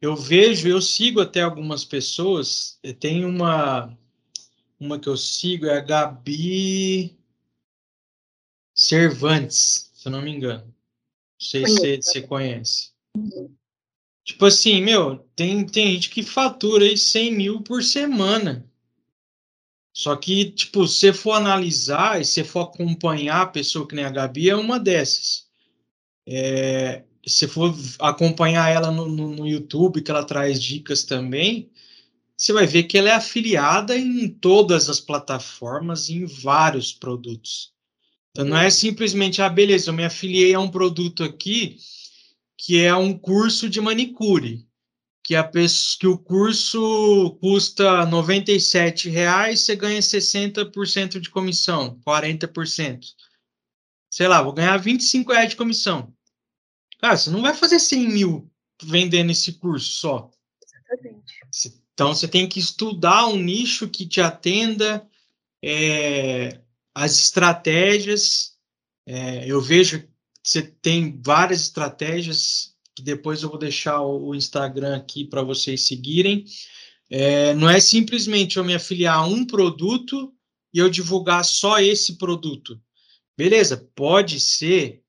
eu 0.00 0.16
vejo, 0.16 0.68
eu 0.68 0.80
sigo 0.80 1.20
até 1.20 1.42
algumas 1.42 1.84
pessoas, 1.84 2.78
tem 3.00 3.24
uma, 3.24 3.96
uma 4.78 4.98
que 4.98 5.08
eu 5.08 5.16
sigo, 5.16 5.66
é 5.66 5.78
a 5.78 5.80
Gabi, 5.80 7.16
Cervantes, 8.84 9.90
se 9.94 10.08
eu 10.08 10.12
não 10.12 10.20
me 10.20 10.30
engano. 10.30 10.64
Não 10.64 11.46
sei 11.46 11.66
se 11.66 11.96
você 12.02 12.22
conhece. 12.22 12.90
Uhum. 13.16 13.54
Tipo 14.24 14.46
assim, 14.46 14.82
meu, 14.82 15.18
tem, 15.34 15.66
tem 15.66 15.92
gente 15.92 16.10
que 16.10 16.22
fatura 16.22 16.84
aí 16.84 16.96
100 16.96 17.34
mil 17.34 17.62
por 17.62 17.82
semana. 17.82 18.68
Só 19.96 20.16
que, 20.16 20.50
tipo, 20.50 20.86
se 20.88 21.12
for 21.12 21.32
analisar 21.32 22.20
e 22.20 22.24
se 22.24 22.42
for 22.42 22.60
acompanhar 22.60 23.42
a 23.42 23.46
pessoa 23.46 23.86
que 23.86 23.94
nem 23.94 24.04
a 24.04 24.10
Gabi, 24.10 24.50
é 24.50 24.56
uma 24.56 24.78
dessas. 24.78 25.46
É, 26.26 27.04
se 27.26 27.46
for 27.46 27.74
acompanhar 28.00 28.68
ela 28.70 28.90
no, 28.90 29.06
no, 29.08 29.28
no, 29.34 29.46
YouTube, 29.46 30.02
que 30.02 30.10
ela 30.10 30.24
traz 30.24 30.60
dicas 30.60 31.04
também, 31.04 31.70
você 32.36 32.52
vai 32.52 32.66
ver 32.66 32.84
que 32.84 32.98
ela 32.98 33.10
é 33.10 33.12
afiliada 33.12 33.96
em 33.96 34.28
todas 34.28 34.88
as 34.88 35.00
plataformas, 35.00 36.10
em 36.10 36.24
vários 36.26 36.92
produtos. 36.92 37.73
Então, 38.34 38.46
não 38.46 38.58
é 38.58 38.68
simplesmente, 38.68 39.40
ah, 39.40 39.48
beleza, 39.48 39.90
eu 39.90 39.94
me 39.94 40.04
afiliei 40.04 40.54
a 40.54 40.60
um 40.60 40.68
produto 40.68 41.22
aqui 41.22 41.76
que 42.58 42.80
é 42.80 42.94
um 42.94 43.16
curso 43.16 43.68
de 43.68 43.80
manicure, 43.80 44.66
que, 45.22 45.36
a 45.36 45.44
pessoa, 45.44 45.98
que 46.00 46.06
o 46.08 46.18
curso 46.18 47.36
custa 47.40 48.04
R$ 48.04 49.10
reais, 49.10 49.60
você 49.60 49.76
ganha 49.76 50.00
60% 50.00 51.20
de 51.20 51.30
comissão, 51.30 52.00
40%. 52.04 53.06
Sei 54.10 54.26
lá, 54.26 54.42
vou 54.42 54.52
ganhar 54.52 54.76
25 54.78 55.32
reais 55.32 55.50
de 55.50 55.56
comissão. 55.56 56.12
Cara, 57.00 57.16
você 57.16 57.30
não 57.30 57.42
vai 57.42 57.54
fazer 57.54 57.78
100 57.78 58.08
mil 58.08 58.50
vendendo 58.82 59.30
esse 59.30 59.52
curso 59.52 59.92
só. 59.92 60.30
Exatamente. 60.62 61.32
Então, 61.92 62.14
você 62.14 62.26
tem 62.26 62.48
que 62.48 62.58
estudar 62.58 63.28
um 63.28 63.36
nicho 63.36 63.88
que 63.88 64.06
te 64.06 64.20
atenda, 64.20 65.06
é, 65.62 66.60
as 66.94 67.18
estratégias, 67.18 68.52
é, 69.06 69.50
eu 69.50 69.60
vejo 69.60 70.00
que 70.00 70.08
você 70.42 70.62
tem 70.62 71.20
várias 71.20 71.62
estratégias, 71.62 72.74
que 72.94 73.02
depois 73.02 73.42
eu 73.42 73.48
vou 73.48 73.58
deixar 73.58 74.00
o 74.00 74.34
Instagram 74.34 74.96
aqui 74.96 75.24
para 75.24 75.42
vocês 75.42 75.86
seguirem. 75.86 76.44
É, 77.10 77.52
não 77.54 77.68
é 77.68 77.80
simplesmente 77.80 78.56
eu 78.56 78.64
me 78.64 78.74
afiliar 78.74 79.18
a 79.18 79.26
um 79.26 79.44
produto 79.44 80.32
e 80.72 80.78
eu 80.78 80.88
divulgar 80.88 81.44
só 81.44 81.80
esse 81.80 82.16
produto. 82.16 82.80
Beleza, 83.36 83.76
pode 83.94 84.38
ser 84.38 85.02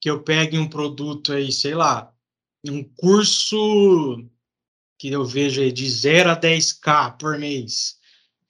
que 0.00 0.10
eu 0.10 0.22
pegue 0.22 0.58
um 0.58 0.68
produto 0.68 1.32
aí, 1.32 1.50
sei 1.50 1.74
lá, 1.74 2.12
um 2.66 2.84
curso 2.84 4.24
que 4.98 5.08
eu 5.08 5.24
vejo 5.24 5.60
aí 5.60 5.72
de 5.72 5.88
0 5.88 6.30
a 6.30 6.36
10k 6.38 7.16
por 7.16 7.38
mês 7.38 8.01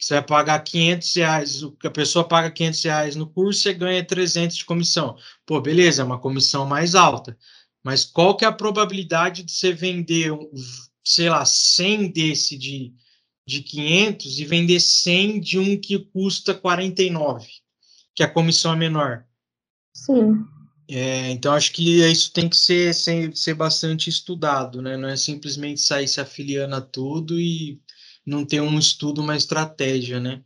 você 0.03 0.15
vai 0.15 0.23
pagar 0.25 0.59
500 0.59 1.15
reais, 1.15 1.63
a 1.85 1.91
pessoa 1.91 2.27
paga 2.27 2.51
500 2.51 2.83
reais 2.83 3.17
no 3.17 3.25
curso, 3.25 3.63
você 3.63 3.73
ganha 3.73 4.05
300 4.05 4.57
de 4.57 4.65
comissão. 4.65 5.17
Pô, 5.47 5.61
beleza, 5.61 6.03
é 6.03 6.05
uma 6.05 6.19
comissão 6.19 6.67
mais 6.67 6.97
alta. 6.97 7.39
Mas 7.85 8.05
qual 8.05 8.37
que 8.37 8.45
é 8.45 8.49
a 8.49 8.53
probabilidade 8.53 9.45
de 9.45 9.53
você 9.53 9.73
vender, 9.73 10.33
sei 11.05 11.31
lá, 11.31 11.45
100 11.45 12.11
desse 12.11 12.59
de, 12.59 12.93
de 13.47 13.63
500 13.63 14.41
e 14.41 14.45
vender 14.45 14.81
100 14.81 15.41
de 15.41 15.59
um 15.61 15.81
que 15.81 15.97
custa 16.01 16.53
49, 16.53 17.47
que 18.13 18.25
a 18.25 18.29
comissão 18.29 18.73
é 18.73 18.77
menor? 18.77 19.25
Sim. 19.95 20.45
É, 20.89 21.31
então, 21.31 21.55
acho 21.55 21.71
que 21.73 22.03
isso 22.11 22.33
tem 22.33 22.49
que 22.49 22.57
ser, 22.57 22.93
ser, 22.93 23.37
ser 23.37 23.55
bastante 23.55 24.11
estudado, 24.11 24.83
né? 24.83 24.97
Não 24.97 25.09
é 25.09 25.17
simplesmente 25.17 25.81
sair 25.81 26.09
se 26.09 26.21
afiliando 26.21 26.75
a 26.75 26.81
tudo 26.81 27.39
e 27.41 27.81
não 28.25 28.45
ter 28.45 28.61
um 28.61 28.79
estudo, 28.79 29.21
uma 29.21 29.37
estratégia, 29.37 30.21
né? 30.21 30.43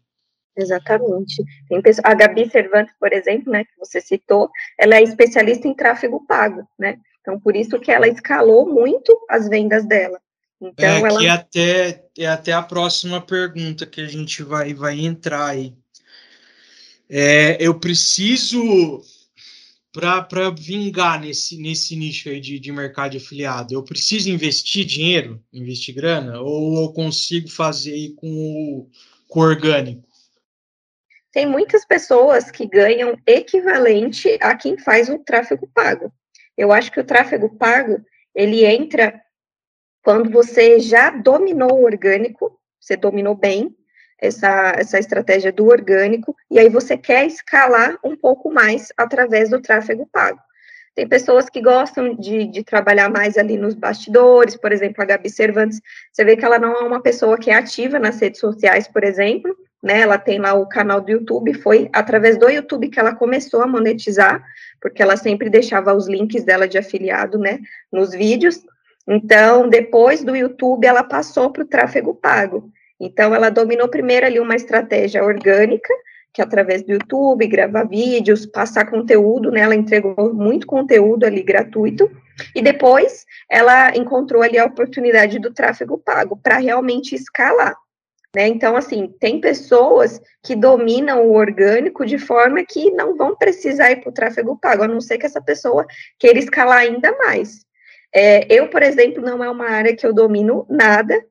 Exatamente. 0.57 1.45
Tem 1.69 1.83
pessoa, 1.83 2.05
a 2.07 2.15
Gabi 2.15 2.49
Cervantes, 2.49 2.95
por 2.99 3.13
exemplo, 3.13 3.53
né, 3.53 3.65
que 3.65 3.79
você 3.79 4.01
citou, 4.01 4.51
ela 4.79 4.97
é 4.97 5.03
especialista 5.03 5.69
em 5.69 5.75
tráfego 5.75 6.25
pago, 6.27 6.67
né? 6.79 6.99
Então, 7.21 7.39
por 7.39 7.55
isso 7.55 7.79
que 7.79 7.91
ela 7.91 8.09
escalou 8.09 8.67
muito 8.67 9.15
as 9.29 9.49
vendas 9.49 9.85
dela. 9.85 10.19
Então, 10.61 10.89
é, 10.89 11.01
ela... 11.01 11.19
que 11.19 11.27
é 11.27 11.31
até, 11.31 12.05
é 12.19 12.27
até 12.27 12.53
a 12.53 12.63
próxima 12.63 13.21
pergunta 13.21 13.85
que 13.85 14.01
a 14.01 14.07
gente 14.07 14.43
vai, 14.43 14.73
vai 14.73 14.99
entrar 14.99 15.47
aí. 15.49 15.75
É, 17.09 17.57
eu 17.61 17.79
preciso 17.79 19.03
para 19.97 20.51
vingar 20.51 21.21
nesse, 21.21 21.57
nesse 21.57 21.97
nicho 21.97 22.29
aí 22.29 22.41
de, 22.41 22.59
de 22.59 22.73
mercado 22.73 23.13
de 23.13 23.19
afiliado? 23.19 23.75
Eu 23.75 23.83
preciso 23.83 24.31
investir 24.31 24.85
dinheiro, 24.85 25.43
investir 25.53 25.95
grana, 25.95 26.41
ou 26.41 26.85
eu 26.85 26.93
consigo 26.93 27.49
fazer 27.49 27.93
aí 27.93 28.15
com 28.15 28.29
o, 28.29 28.89
com 29.29 29.41
o 29.41 29.43
orgânico? 29.43 30.07
tem 31.37 31.45
muitas 31.45 31.85
pessoas 31.85 32.51
que 32.51 32.67
ganham 32.67 33.15
equivalente 33.27 34.39
a 34.41 34.57
quem 34.57 34.79
faz 34.79 35.11
o 35.11 35.19
tráfego 35.19 35.67
pago. 35.67 36.11
Eu 36.57 36.73
acho 36.73 36.91
que 36.91 36.99
o 36.99 37.05
tráfego 37.05 37.55
pago, 37.59 38.03
ele 38.35 38.65
entra 38.65 39.21
quando 40.03 40.31
você 40.31 40.81
já 40.81 41.11
dominou 41.11 41.75
o 41.75 41.85
orgânico, 41.85 42.59
você 42.81 42.97
dominou 42.97 43.35
bem 43.35 43.77
essa, 44.19 44.75
essa 44.77 44.99
estratégia 44.99 45.53
do 45.53 45.67
orgânico, 45.67 46.35
e 46.51 46.59
aí 46.59 46.69
você 46.69 46.97
quer 46.97 47.27
escalar 47.27 47.99
um 48.03 48.17
pouco 48.17 48.53
mais 48.53 48.93
através 48.97 49.51
do 49.51 49.61
tráfego 49.61 50.09
pago. 50.11 50.39
Tem 50.95 51.07
pessoas 51.07 51.51
que 51.51 51.61
gostam 51.61 52.15
de, 52.15 52.47
de, 52.47 52.65
trabalhar 52.65 53.11
mais 53.11 53.37
ali 53.37 53.59
nos 53.59 53.75
bastidores, 53.75 54.57
por 54.57 54.73
exemplo, 54.73 55.03
a 55.03 55.05
Gabi 55.05 55.29
Cervantes, 55.29 55.79
você 56.11 56.25
vê 56.25 56.37
que 56.37 56.45
ela 56.45 56.59
não 56.59 56.73
é 56.73 56.81
uma 56.81 57.03
pessoa 57.03 57.37
que 57.37 57.51
é 57.51 57.55
ativa 57.55 57.99
nas 57.99 58.19
redes 58.19 58.41
sociais, 58.41 58.89
por 58.89 59.05
exemplo, 59.05 59.55
né? 59.83 60.01
Ela 60.01 60.17
tem 60.17 60.39
lá 60.39 60.55
o 60.55 60.67
canal 60.67 61.03
do 61.03 61.11
YouTube, 61.11 61.53
foi 61.53 61.91
através 61.93 62.39
do 62.39 62.49
YouTube 62.49 62.89
que 62.89 62.99
ela 62.99 63.15
começou 63.15 63.63
a 63.63 63.67
monetizar, 63.67 64.43
porque 64.81 65.03
ela 65.03 65.19
sempre 65.19 65.51
deixava 65.51 65.93
os 65.93 66.09
links 66.09 66.45
dela 66.45 66.67
de 66.67 66.79
afiliado, 66.79 67.39
né, 67.39 67.59
nos 67.93 68.13
vídeos. 68.13 68.65
Então, 69.07 69.69
depois 69.69 70.25
do 70.25 70.35
YouTube, 70.35 70.87
ela 70.87 71.05
passou 71.05 71.53
para 71.53 71.63
o 71.63 71.67
tráfego 71.67 72.15
pago. 72.15 72.73
Então, 73.01 73.35
ela 73.35 73.51
dominou 73.51 73.89
primeiro 73.89 74.27
ali 74.27 74.41
uma 74.41 74.55
estratégia 74.55 75.23
orgânica, 75.23 75.93
que 76.33 76.43
através 76.43 76.83
do 76.83 76.93
YouTube, 76.93 77.47
gravar 77.47 77.85
vídeos, 77.85 78.45
passar 78.45 78.91
conteúdo, 78.91 79.51
né? 79.51 79.61
Ela 79.61 79.75
entregou 79.75 80.35
muito 80.35 80.67
conteúdo 80.67 81.25
ali 81.25 81.43
gratuito. 81.43 82.11
E 82.55 82.61
depois 82.61 83.25
ela 83.51 83.97
encontrou 83.97 84.43
ali 84.43 84.59
a 84.59 84.67
oportunidade 84.67 85.39
do 85.39 85.53
tráfego 85.53 85.97
pago 85.97 86.37
para 86.37 86.59
realmente 86.59 87.15
escalar. 87.15 87.75
Né? 88.37 88.49
Então, 88.49 88.77
assim, 88.77 89.09
tem 89.19 89.41
pessoas 89.41 90.21
que 90.43 90.55
dominam 90.55 91.27
o 91.27 91.33
orgânico 91.33 92.05
de 92.05 92.19
forma 92.19 92.63
que 92.67 92.91
não 92.91 93.17
vão 93.17 93.35
precisar 93.35 93.91
ir 93.93 94.03
para 94.03 94.11
o 94.11 94.13
tráfego 94.13 94.59
pago, 94.61 94.83
a 94.83 94.89
não 94.89 95.01
ser 95.01 95.17
que 95.17 95.25
essa 95.25 95.41
pessoa 95.41 95.87
queira 96.19 96.39
escalar 96.39 96.77
ainda 96.77 97.17
mais. 97.17 97.65
É, 98.15 98.47
eu, 98.55 98.69
por 98.69 98.83
exemplo, 98.83 99.23
não 99.23 99.43
é 99.43 99.49
uma 99.49 99.71
área 99.71 99.97
que 99.97 100.07
eu 100.07 100.13
domino 100.13 100.67
nada, 100.69 101.25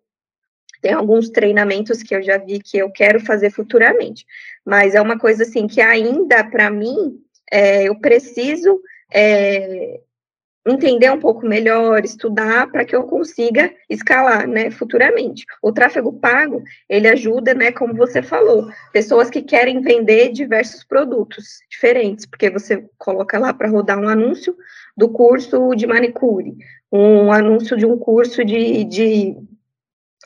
tem 0.85 0.93
alguns 0.93 1.29
treinamentos 1.29 2.03
que 2.03 2.15
eu 2.15 2.21
já 2.21 2.37
vi 2.37 2.59
que 2.59 2.77
eu 2.77 2.91
quero 2.91 3.19
fazer 3.19 3.49
futuramente, 3.49 4.23
mas 4.63 4.93
é 4.93 5.01
uma 5.01 5.17
coisa 5.17 5.41
assim 5.41 5.65
que 5.65 5.81
ainda 5.81 6.43
para 6.43 6.69
mim 6.69 7.19
é, 7.51 7.85
eu 7.85 7.99
preciso 7.99 8.79
é, 9.11 9.99
entender 10.63 11.11
um 11.11 11.19
pouco 11.19 11.43
melhor, 11.43 12.05
estudar 12.05 12.71
para 12.71 12.85
que 12.85 12.95
eu 12.95 13.01
consiga 13.05 13.73
escalar, 13.89 14.47
né, 14.47 14.69
futuramente. 14.69 15.43
O 15.59 15.71
tráfego 15.71 16.13
pago, 16.13 16.61
ele 16.87 17.07
ajuda, 17.07 17.55
né, 17.55 17.71
como 17.71 17.95
você 17.95 18.21
falou, 18.21 18.67
pessoas 18.93 19.27
que 19.27 19.41
querem 19.41 19.81
vender 19.81 20.31
diversos 20.33 20.83
produtos 20.83 21.61
diferentes, 21.67 22.27
porque 22.27 22.47
você 22.47 22.85
coloca 22.99 23.39
lá 23.39 23.51
para 23.51 23.71
rodar 23.71 23.97
um 23.97 24.07
anúncio 24.07 24.55
do 24.95 25.09
curso 25.09 25.73
de 25.73 25.87
manicure, 25.87 26.55
um 26.91 27.31
anúncio 27.31 27.75
de 27.75 27.87
um 27.87 27.97
curso 27.97 28.45
de, 28.45 28.83
de 28.83 29.35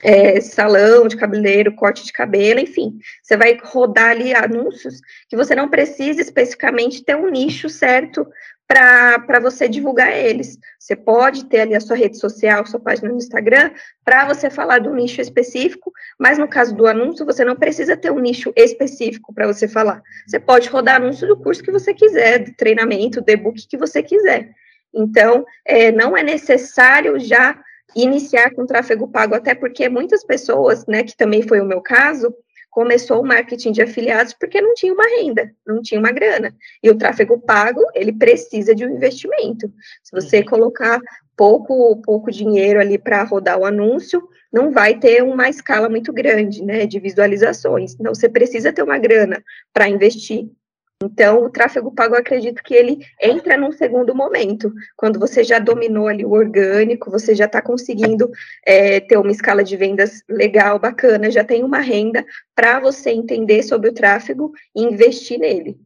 é, 0.01 0.39
salão 0.41 1.08
de 1.08 1.18
cabeleireiro, 1.18 1.75
corte 1.75 2.06
de 2.06 2.13
cabelo, 2.13 2.60
enfim, 2.60 2.98
você 3.22 3.36
vai 3.36 3.58
rodar 3.62 4.12
ali 4.12 4.34
anúncios 4.34 5.01
que 5.27 5.36
você 5.36 5.56
não 5.56 5.70
precisa 5.70 6.22
especificamente 6.22 7.03
ter 7.03 7.15
um 7.15 7.29
nicho 7.29 7.70
certo 7.70 8.25
para 8.70 9.39
você 9.41 9.68
divulgar 9.68 10.15
eles. 10.15 10.60
Você 10.77 10.96
pode 10.96 11.46
ter 11.46 11.62
ali 11.62 11.75
a 11.75 11.82
sua 11.82 11.96
rede 11.96 12.20
social, 12.20 12.65
sua 12.68 12.79
página 12.79 13.10
no 13.10 13.18
Instagram, 13.18 13.72
para 14.06 14.27
você 14.27 14.48
falar 14.48 14.79
do 14.79 14.94
nicho 14.94 15.20
específico, 15.20 15.91
mas 16.20 16.38
no 16.38 16.48
caso 16.48 16.75
do 16.75 16.86
anúncio, 16.86 17.25
você 17.25 17.44
não 17.44 17.56
precisa 17.56 17.98
ter 17.98 18.12
um 18.12 18.20
nicho 18.20 18.53
específico 18.56 19.34
para 19.34 19.48
você 19.48 19.68
falar. 19.68 20.03
Você 20.27 20.39
pode 20.39 20.70
rodar 20.70 20.98
anúncio 20.98 21.27
do 21.27 21.36
curso 21.36 21.63
que 21.63 21.72
você 21.72 21.96
quiser, 21.96 22.39
do 22.39 22.53
treinamento, 22.53 23.22
do 23.22 23.29
e-book 23.32 23.68
que 23.68 23.77
você 23.77 24.03
quiser. 24.03 24.51
Então, 24.94 25.46
é, 25.65 25.91
não 25.91 26.15
é 26.15 26.22
necessário 26.22 27.20
já 27.20 27.60
iniciar 27.96 28.51
com 28.51 28.65
tráfego 28.65 29.08
pago, 29.08 29.36
até 29.36 29.53
porque 29.55 29.89
muitas 29.89 30.24
pessoas, 30.24 30.86
né, 30.86 31.03
que 31.03 31.15
também 31.15 31.41
foi 31.41 31.60
o 31.60 31.65
meu 31.65 31.81
caso, 31.81 32.34
começou 32.69 33.22
o 33.22 33.25
marketing 33.25 33.72
de 33.72 33.81
afiliados 33.81 34.33
porque 34.33 34.61
não 34.61 34.74
tinha 34.74 34.94
uma 34.94 35.03
renda, 35.03 35.51
não 35.66 35.81
tinha 35.81 36.00
uma 36.00 36.11
grana. 36.11 36.55
E 36.83 36.90
o 36.90 36.98
tráfego 36.98 37.40
pago, 37.40 37.81
ele 37.96 38.13
precisa 38.13 38.75
de 38.75 38.85
um 38.85 38.96
investimento. 38.96 39.72
Se 40.03 40.11
você 40.11 40.40
uhum. 40.40 40.46
colocar 40.46 41.01
pouco 41.35 41.96
pouco 42.01 42.29
dinheiro 42.31 42.79
ali 42.79 42.98
para 42.98 43.24
rodar 43.24 43.57
o 43.57 43.66
anúncio, 43.66 44.22
não 44.51 44.72
vai 44.72 44.98
ter 44.98 45.24
uma 45.24 45.50
escala 45.50 45.87
muito 45.90 46.11
grande, 46.11 46.63
né, 46.63 46.85
de 46.85 47.00
visualizações. 47.00 47.94
Então 47.94 48.13
você 48.13 48.27
precisa 48.27 48.74
ter 48.74 48.83
uma 48.83 48.98
grana 48.98 49.44
para 49.74 49.90
investir. 49.90 50.50
Então, 51.01 51.46
o 51.46 51.50
tráfego 51.50 51.94
pago, 51.94 52.16
eu 52.16 52.20
acredito 52.20 52.62
que 52.62 52.74
ele 52.74 53.07
entra 53.22 53.55
num 53.55 53.72
segundo 53.72 54.14
momento, 54.14 54.74
quando 54.98 55.18
você 55.18 55.46
já 55.46 55.57
dominou 55.57 56.07
ali 56.07 56.25
o 56.25 56.31
orgânico, 56.31 57.09
você 57.09 57.33
já 57.33 57.46
está 57.46 57.62
conseguindo 57.62 58.29
é, 58.66 59.00
ter 59.00 59.18
uma 59.18 59.31
escala 59.31 59.64
de 59.64 59.77
vendas 59.77 60.22
legal, 60.27 60.77
bacana, 60.77 61.31
já 61.31 61.42
tem 61.42 61.64
uma 61.64 61.79
renda 61.79 62.25
para 62.53 62.81
você 62.81 63.12
entender 63.12 63.64
sobre 63.64 63.90
o 63.90 63.94
tráfego 63.94 64.51
e 64.75 64.83
investir 64.83 65.40
nele. 65.40 65.79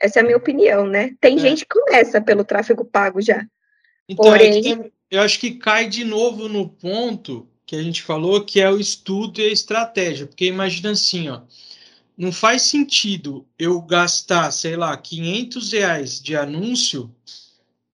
Essa 0.00 0.20
é 0.20 0.22
a 0.22 0.24
minha 0.24 0.38
opinião, 0.38 0.86
né? 0.86 1.14
Tem 1.20 1.36
é. 1.36 1.38
gente 1.38 1.66
que 1.66 1.78
começa 1.78 2.18
pelo 2.18 2.42
tráfego 2.42 2.86
pago 2.86 3.20
já. 3.20 3.44
Então, 4.08 4.34
é 4.34 4.38
Porém... 4.38 4.92
eu 5.10 5.20
acho 5.20 5.38
que 5.38 5.58
cai 5.58 5.88
de 5.88 6.04
novo 6.04 6.48
no 6.48 6.66
ponto 6.66 7.46
que 7.66 7.76
a 7.76 7.82
gente 7.82 8.02
falou, 8.02 8.42
que 8.46 8.62
é 8.62 8.70
o 8.70 8.80
estudo 8.80 9.40
e 9.40 9.44
a 9.44 9.52
estratégia, 9.52 10.26
porque 10.26 10.46
imagina 10.46 10.92
assim, 10.92 11.28
ó 11.28 11.42
não 12.16 12.32
faz 12.32 12.62
sentido 12.62 13.46
eu 13.58 13.80
gastar, 13.82 14.50
sei 14.50 14.76
lá, 14.76 14.96
500 14.96 15.72
reais 15.72 16.20
de 16.20 16.34
anúncio 16.34 17.14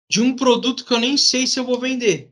de 0.08 0.22
um 0.22 0.36
produto 0.36 0.86
que 0.86 0.94
eu 0.94 1.00
nem 1.00 1.18
sei 1.18 1.48
se 1.48 1.60
eu 1.60 1.66
vou 1.66 1.80
vender. 1.80 2.30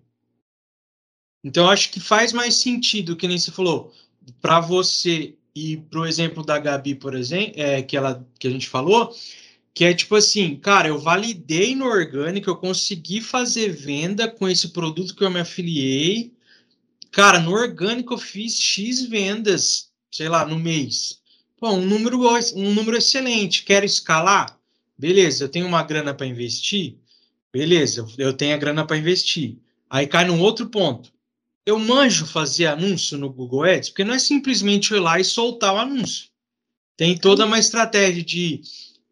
Então, 1.43 1.69
acho 1.69 1.89
que 1.91 1.99
faz 1.99 2.33
mais 2.33 2.55
sentido, 2.55 3.15
que 3.15 3.27
nem 3.27 3.39
você 3.39 3.51
falou, 3.51 3.93
para 4.41 4.59
você 4.59 5.35
e 5.55 5.77
para 5.77 6.01
o 6.01 6.05
exemplo 6.05 6.45
da 6.45 6.59
Gabi, 6.59 6.95
por 6.95 7.15
exemplo, 7.15 7.53
é, 7.55 7.81
que, 7.81 7.97
ela, 7.97 8.27
que 8.37 8.47
a 8.47 8.51
gente 8.51 8.67
falou, 8.67 9.15
que 9.73 9.85
é 9.85 9.93
tipo 9.93 10.15
assim, 10.15 10.57
cara, 10.57 10.89
eu 10.89 10.99
validei 10.99 11.75
no 11.75 11.85
orgânico, 11.85 12.49
eu 12.49 12.57
consegui 12.57 13.21
fazer 13.21 13.69
venda 13.69 14.27
com 14.29 14.47
esse 14.47 14.69
produto 14.69 15.15
que 15.15 15.23
eu 15.23 15.29
me 15.29 15.39
afiliei. 15.39 16.33
Cara, 17.11 17.39
no 17.39 17.51
orgânico 17.51 18.13
eu 18.13 18.17
fiz 18.17 18.59
X 18.59 19.05
vendas, 19.05 19.89
sei 20.11 20.27
lá, 20.27 20.45
no 20.45 20.59
mês. 20.59 21.18
Bom, 21.59 21.77
um 21.77 21.85
número, 21.85 22.17
um 22.55 22.73
número 22.73 22.97
excelente. 22.97 23.65
Quero 23.65 23.85
escalar? 23.85 24.57
Beleza, 24.97 25.43
eu 25.43 25.49
tenho 25.49 25.67
uma 25.67 25.83
grana 25.83 26.13
para 26.13 26.25
investir? 26.25 26.95
Beleza, 27.51 28.05
eu 28.17 28.33
tenho 28.33 28.55
a 28.55 28.57
grana 28.57 28.85
para 28.85 28.97
investir. 28.97 29.57
Aí 29.89 30.07
cai 30.07 30.25
num 30.25 30.39
outro 30.39 30.69
ponto. 30.69 31.11
Eu 31.65 31.77
manjo 31.77 32.25
fazer 32.25 32.67
anúncio 32.67 33.17
no 33.17 33.29
Google 33.29 33.63
Ads, 33.63 33.89
porque 33.89 34.05
não 34.05 34.13
é 34.13 34.19
simplesmente 34.19 34.93
ir 34.93 34.99
lá 34.99 35.19
e 35.19 35.23
soltar 35.23 35.73
o 35.73 35.77
anúncio. 35.77 36.29
Tem 36.95 37.17
toda 37.17 37.45
uma 37.45 37.59
estratégia 37.59 38.23
de. 38.23 38.61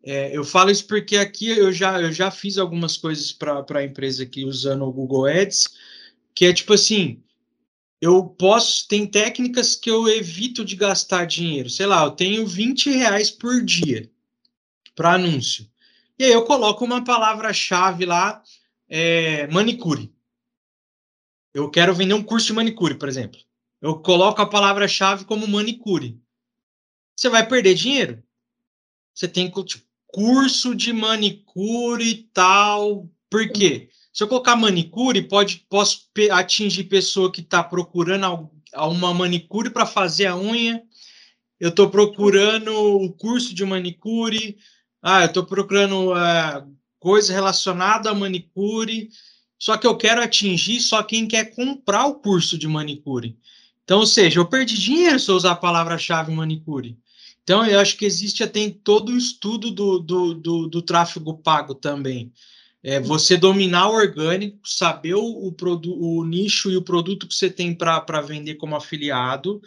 É, 0.01 0.35
eu 0.35 0.43
falo 0.43 0.71
isso 0.71 0.87
porque 0.87 1.17
aqui 1.17 1.49
eu 1.49 1.73
já, 1.73 2.01
eu 2.01 2.13
já 2.13 2.31
fiz 2.31 2.57
algumas 2.57 2.95
coisas 2.95 3.33
para 3.33 3.65
a 3.75 3.83
empresa 3.83 4.23
aqui 4.23 4.45
usando 4.45 4.83
o 4.83 4.91
Google 4.91 5.25
Ads, 5.25 5.67
que 6.33 6.45
é 6.45 6.53
tipo 6.53 6.73
assim: 6.73 7.21
eu 7.99 8.23
posso, 8.25 8.87
tem 8.87 9.07
técnicas 9.07 9.75
que 9.75 9.89
eu 9.89 10.07
evito 10.07 10.63
de 10.63 10.75
gastar 10.75 11.25
dinheiro. 11.25 11.69
Sei 11.69 11.85
lá, 11.85 12.03
eu 12.03 12.11
tenho 12.11 12.45
20 12.45 12.91
reais 12.91 13.31
por 13.31 13.63
dia 13.63 14.11
para 14.95 15.13
anúncio. 15.13 15.69
E 16.17 16.23
aí 16.23 16.31
eu 16.31 16.45
coloco 16.45 16.83
uma 16.85 17.03
palavra-chave 17.03 18.05
lá, 18.05 18.41
é, 18.87 19.47
manicure. 19.47 20.13
Eu 21.53 21.69
quero 21.69 21.93
vender 21.93 22.13
um 22.13 22.23
curso 22.23 22.47
de 22.47 22.53
manicure, 22.53 22.95
por 22.95 23.07
exemplo. 23.09 23.39
Eu 23.81 23.99
coloco 23.99 24.41
a 24.41 24.49
palavra-chave 24.49 25.25
como 25.25 25.47
manicure. 25.47 26.19
Você 27.15 27.29
vai 27.29 27.47
perder 27.47 27.73
dinheiro. 27.73 28.23
Você 29.13 29.27
tem 29.27 29.49
tipo, 29.49 29.85
curso 30.05 30.75
de 30.75 30.93
manicure 30.93 32.07
e 32.07 32.23
tal. 32.33 33.09
Por 33.29 33.51
quê? 33.51 33.89
Se 34.17 34.23
eu 34.23 34.27
colocar 34.27 34.55
manicure, 34.55 35.21
pode, 35.21 35.63
posso 35.69 36.09
atingir 36.31 36.85
pessoa 36.85 37.31
que 37.31 37.41
está 37.41 37.63
procurando 37.63 38.49
uma 38.75 39.13
manicure 39.13 39.69
para 39.69 39.85
fazer 39.85 40.25
a 40.25 40.35
unha. 40.35 40.81
Eu 41.59 41.69
estou 41.69 41.87
procurando 41.87 42.73
o 42.73 43.13
curso 43.13 43.53
de 43.53 43.63
manicure. 43.63 44.57
Ah, 45.03 45.21
eu 45.21 45.27
estou 45.27 45.45
procurando 45.45 46.13
uh, 46.13 46.67
coisa 46.99 47.31
relacionada 47.31 48.09
a 48.09 48.15
manicure. 48.15 49.11
Só 49.59 49.77
que 49.77 49.85
eu 49.85 49.95
quero 49.95 50.19
atingir 50.19 50.81
só 50.81 51.03
quem 51.03 51.27
quer 51.27 51.53
comprar 51.53 52.07
o 52.07 52.15
curso 52.15 52.57
de 52.57 52.67
manicure. 52.67 53.37
Então, 53.83 53.99
ou 53.99 54.07
seja, 54.07 54.39
eu 54.39 54.47
perdi 54.47 54.79
dinheiro 54.79 55.19
se 55.19 55.29
eu 55.29 55.35
usar 55.35 55.51
a 55.51 55.55
palavra-chave 55.55 56.33
manicure. 56.33 56.97
Então, 57.43 57.63
eu 57.63 57.79
acho 57.79 57.95
que 57.95 58.05
existe 58.05 58.41
até 58.41 58.67
todo 58.83 59.09
o 59.11 59.17
estudo 59.17 59.69
do, 59.69 59.99
do, 59.99 60.33
do, 60.33 60.67
do 60.67 60.81
tráfego 60.81 61.37
pago 61.37 61.75
também. 61.75 62.33
É 62.83 62.99
você 62.99 63.35
dominar 63.35 63.89
o 63.89 63.95
orgânico, 63.95 64.59
saber 64.63 65.15
o, 65.15 65.21
o, 65.21 66.19
o 66.19 66.25
nicho 66.25 66.69
e 66.71 66.77
o 66.77 66.83
produto 66.83 67.27
que 67.27 67.35
você 67.35 67.49
tem 67.49 67.75
para 67.75 68.21
vender 68.21 68.55
como 68.55 68.75
afiliado, 68.75 69.61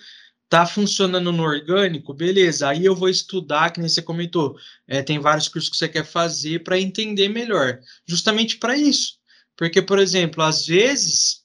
tá 0.51 0.67
funcionando 0.67 1.31
no 1.31 1.45
orgânico, 1.45 2.13
beleza. 2.13 2.69
Aí 2.69 2.85
eu 2.85 2.95
vou 2.95 3.09
estudar, 3.09 3.71
que 3.71 3.79
nem 3.79 3.89
você 3.89 4.03
comentou. 4.03 4.57
É, 4.87 5.01
tem 5.01 5.21
vários 5.21 5.49
cursos 5.49 5.71
que 5.71 5.77
você 5.77 5.89
quer 5.89 6.05
fazer 6.05 6.65
para 6.65 6.81
entender 6.81 7.29
melhor. 7.29 7.79
Justamente 8.05 8.57
para 8.57 8.77
isso. 8.77 9.21
Porque, 9.57 9.81
por 9.81 9.99
exemplo, 9.99 10.43
às 10.43 10.67
vezes, 10.67 11.43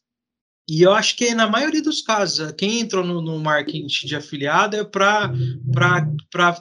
e 0.68 0.82
eu 0.82 0.92
acho 0.92 1.16
que 1.16 1.36
na 1.36 1.48
maioria 1.48 1.84
dos 1.84 2.02
casos, 2.02 2.52
quem 2.54 2.80
entrou 2.80 3.06
no, 3.06 3.22
no 3.22 3.40
marketing 3.40 3.86
de 4.08 4.16
afiliado 4.16 4.76
é 4.76 4.84
para 4.84 5.32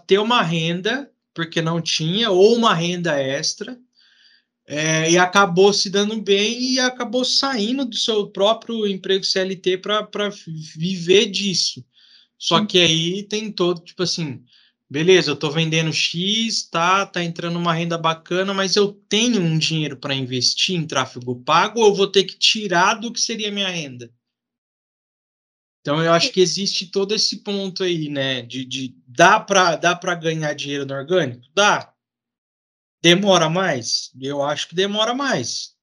ter 0.07 0.19
uma 0.19 0.43
renda, 0.43 1.11
porque 1.33 1.63
não 1.63 1.81
tinha, 1.81 2.31
ou 2.31 2.55
uma 2.57 2.75
renda 2.75 3.19
extra, 3.19 3.79
é, 4.67 5.11
e 5.11 5.19
acabou 5.19 5.73
se 5.73 5.91
dando 5.91 6.21
bem 6.21 6.73
e 6.73 6.81
acabou 6.81 7.25
saindo 7.25 7.85
do 7.85 7.97
seu 7.97 8.29
próprio 8.29 8.87
emprego 8.87 9.25
CLT 9.25 9.79
para 9.79 10.31
viver 10.77 11.27
disso. 11.27 11.85
Só 12.39 12.65
que 12.65 12.79
aí 12.79 13.23
tem 13.23 13.51
todo, 13.53 13.81
tipo 13.83 14.03
assim, 14.03 14.43
beleza, 14.89 15.31
eu 15.31 15.35
estou 15.35 15.51
vendendo 15.51 15.93
X, 15.93 16.69
tá, 16.69 17.07
tá 17.07 17.23
entrando 17.23 17.59
uma 17.59 17.73
renda 17.75 17.97
bacana, 17.97 18.53
mas 18.53 18.77
eu 18.77 18.93
tenho 19.09 19.41
um 19.41 19.59
dinheiro 19.59 19.97
para 19.97 20.15
investir 20.15 20.77
em 20.77 20.87
tráfego 20.87 21.43
pago 21.43 21.81
ou 21.81 21.89
eu 21.89 21.95
vou 21.95 22.07
ter 22.07 22.25
que 22.25 22.39
tirar 22.39 22.95
do 22.95 23.13
que 23.13 23.21
seria 23.21 23.51
minha 23.51 23.69
renda? 23.69 24.11
Então 25.81 26.03
eu 26.03 26.13
acho 26.13 26.33
que 26.33 26.41
existe 26.41 26.87
todo 26.87 27.15
esse 27.15 27.43
ponto 27.43 27.85
aí, 27.85 28.09
né? 28.09 28.41
De, 28.41 28.65
de 28.65 28.97
dá 29.07 29.39
para 29.39 29.77
dá 29.77 29.95
para 29.95 30.15
ganhar 30.15 30.55
dinheiro 30.55 30.87
no 30.87 30.95
orgânico? 30.95 31.47
Dá. 31.55 31.94
Demora 33.05 33.51
mais? 33.51 34.11
Eu 34.19 34.43
acho 34.43 34.67
que 34.67 34.75
demora 34.75 35.13
mais. 35.13 35.75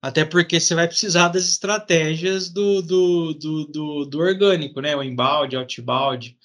Até 0.00 0.24
porque 0.24 0.60
você 0.60 0.72
vai 0.72 0.86
precisar 0.86 1.26
das 1.26 1.48
estratégias 1.48 2.48
do, 2.48 2.80
do, 2.80 3.34
do, 3.34 3.64
do, 3.64 4.04
do 4.04 4.18
orgânico, 4.20 4.80
né? 4.80 4.94
O 4.94 5.02
embalde, 5.02 5.56
outbound. 5.56 6.38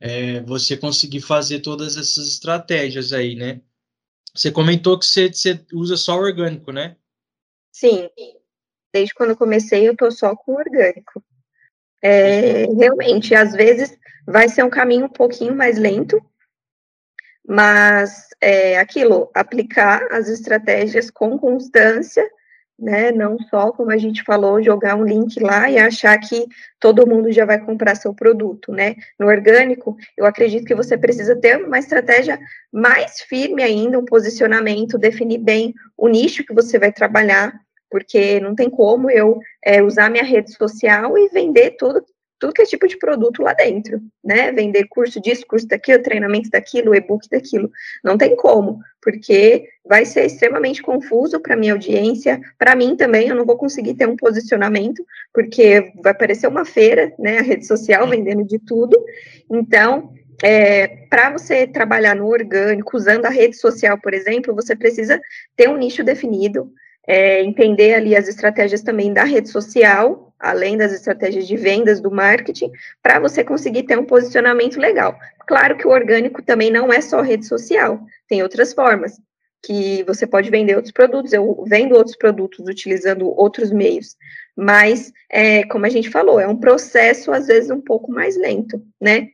É, 0.00 0.40
você 0.40 0.76
conseguir 0.76 1.20
fazer 1.20 1.60
todas 1.60 1.96
essas 1.96 2.26
estratégias 2.26 3.12
aí, 3.12 3.36
né? 3.36 3.60
Você 4.34 4.50
comentou 4.50 4.98
que 4.98 5.06
você, 5.06 5.28
você 5.28 5.64
usa 5.72 5.96
só 5.96 6.16
orgânico, 6.16 6.72
né? 6.72 6.96
Sim. 7.70 8.10
Desde 8.92 9.14
quando 9.14 9.36
comecei, 9.36 9.88
eu 9.88 9.96
tô 9.96 10.10
só 10.10 10.34
com 10.34 10.54
orgânico. 10.54 11.22
É, 12.02 12.66
realmente, 12.66 13.36
às 13.36 13.52
vezes 13.52 13.96
vai 14.26 14.48
ser 14.48 14.64
um 14.64 14.70
caminho 14.70 15.04
um 15.04 15.08
pouquinho 15.08 15.54
mais 15.54 15.78
lento, 15.78 16.20
mas 17.46 18.28
é 18.40 18.78
aquilo, 18.78 19.30
aplicar 19.34 20.06
as 20.10 20.28
estratégias 20.28 21.10
com 21.10 21.38
constância, 21.38 22.28
né? 22.78 23.12
Não 23.12 23.38
só, 23.38 23.70
como 23.70 23.90
a 23.90 23.96
gente 23.96 24.24
falou, 24.24 24.62
jogar 24.62 24.96
um 24.96 25.04
link 25.04 25.38
lá 25.40 25.70
e 25.70 25.78
achar 25.78 26.18
que 26.18 26.46
todo 26.80 27.06
mundo 27.06 27.30
já 27.30 27.44
vai 27.44 27.58
comprar 27.58 27.94
seu 27.94 28.12
produto, 28.12 28.72
né? 28.72 28.96
No 29.18 29.26
orgânico, 29.26 29.96
eu 30.16 30.26
acredito 30.26 30.64
que 30.64 30.74
você 30.74 30.96
precisa 30.98 31.36
ter 31.36 31.64
uma 31.64 31.78
estratégia 31.78 32.38
mais 32.72 33.20
firme 33.20 33.62
ainda, 33.62 33.98
um 33.98 34.04
posicionamento, 34.04 34.98
definir 34.98 35.38
bem 35.38 35.74
o 35.96 36.08
nicho 36.08 36.44
que 36.44 36.54
você 36.54 36.78
vai 36.78 36.92
trabalhar, 36.92 37.52
porque 37.90 38.40
não 38.40 38.54
tem 38.54 38.68
como 38.68 39.10
eu 39.10 39.38
é, 39.64 39.82
usar 39.82 40.10
minha 40.10 40.24
rede 40.24 40.52
social 40.52 41.16
e 41.16 41.28
vender 41.28 41.76
tudo, 41.78 42.04
tudo 42.38 42.52
que 42.52 42.62
é 42.62 42.66
tipo 42.66 42.86
de 42.86 42.98
produto 42.98 43.42
lá 43.42 43.52
dentro, 43.52 44.00
né? 44.22 44.52
Vender 44.52 44.86
curso 44.88 45.20
disso, 45.20 45.46
curso 45.46 45.66
daquilo, 45.66 46.02
treinamento 46.02 46.50
daquilo, 46.50 46.94
e-book 46.94 47.28
daquilo. 47.30 47.70
Não 48.02 48.18
tem 48.18 48.36
como, 48.36 48.80
porque 49.00 49.68
vai 49.86 50.04
ser 50.04 50.26
extremamente 50.26 50.82
confuso 50.82 51.40
para 51.40 51.56
minha 51.56 51.72
audiência, 51.72 52.40
para 52.58 52.74
mim 52.74 52.96
também, 52.96 53.28
eu 53.28 53.36
não 53.36 53.44
vou 53.44 53.56
conseguir 53.56 53.94
ter 53.94 54.08
um 54.08 54.16
posicionamento, 54.16 55.04
porque 55.32 55.92
vai 56.02 56.14
parecer 56.14 56.46
uma 56.46 56.64
feira, 56.64 57.12
né? 57.18 57.38
A 57.38 57.42
rede 57.42 57.66
social 57.66 58.08
vendendo 58.08 58.44
de 58.44 58.58
tudo. 58.58 58.96
Então, 59.50 60.10
é, 60.42 61.06
para 61.08 61.30
você 61.30 61.66
trabalhar 61.66 62.14
no 62.14 62.26
orgânico, 62.26 62.96
usando 62.96 63.26
a 63.26 63.30
rede 63.30 63.56
social, 63.56 63.98
por 64.00 64.12
exemplo, 64.12 64.54
você 64.54 64.74
precisa 64.74 65.20
ter 65.56 65.68
um 65.68 65.76
nicho 65.76 66.02
definido, 66.02 66.70
é, 67.06 67.42
entender 67.42 67.94
ali 67.94 68.16
as 68.16 68.28
estratégias 68.28 68.82
também 68.82 69.12
da 69.12 69.24
rede 69.24 69.48
social, 69.48 70.33
além 70.38 70.76
das 70.76 70.92
estratégias 70.92 71.46
de 71.46 71.56
vendas 71.56 72.00
do 72.00 72.10
marketing, 72.10 72.70
para 73.02 73.18
você 73.18 73.42
conseguir 73.42 73.84
ter 73.84 73.98
um 73.98 74.04
posicionamento 74.04 74.78
legal. 74.78 75.18
Claro 75.46 75.76
que 75.76 75.86
o 75.86 75.90
orgânico 75.90 76.42
também 76.42 76.70
não 76.70 76.92
é 76.92 77.00
só 77.00 77.20
rede 77.20 77.46
social, 77.46 78.00
tem 78.28 78.42
outras 78.42 78.72
formas 78.72 79.18
que 79.64 80.04
você 80.04 80.26
pode 80.26 80.50
vender 80.50 80.76
outros 80.76 80.92
produtos. 80.92 81.32
Eu 81.32 81.64
vendo 81.66 81.94
outros 81.94 82.16
produtos 82.16 82.66
utilizando 82.68 83.28
outros 83.28 83.72
meios, 83.72 84.16
mas 84.54 85.12
é, 85.30 85.64
como 85.64 85.86
a 85.86 85.88
gente 85.88 86.10
falou, 86.10 86.38
é 86.38 86.46
um 86.46 86.56
processo 86.56 87.32
às 87.32 87.46
vezes 87.46 87.70
um 87.70 87.80
pouco 87.80 88.12
mais 88.12 88.36
lento, 88.36 88.82
né? 89.00 89.28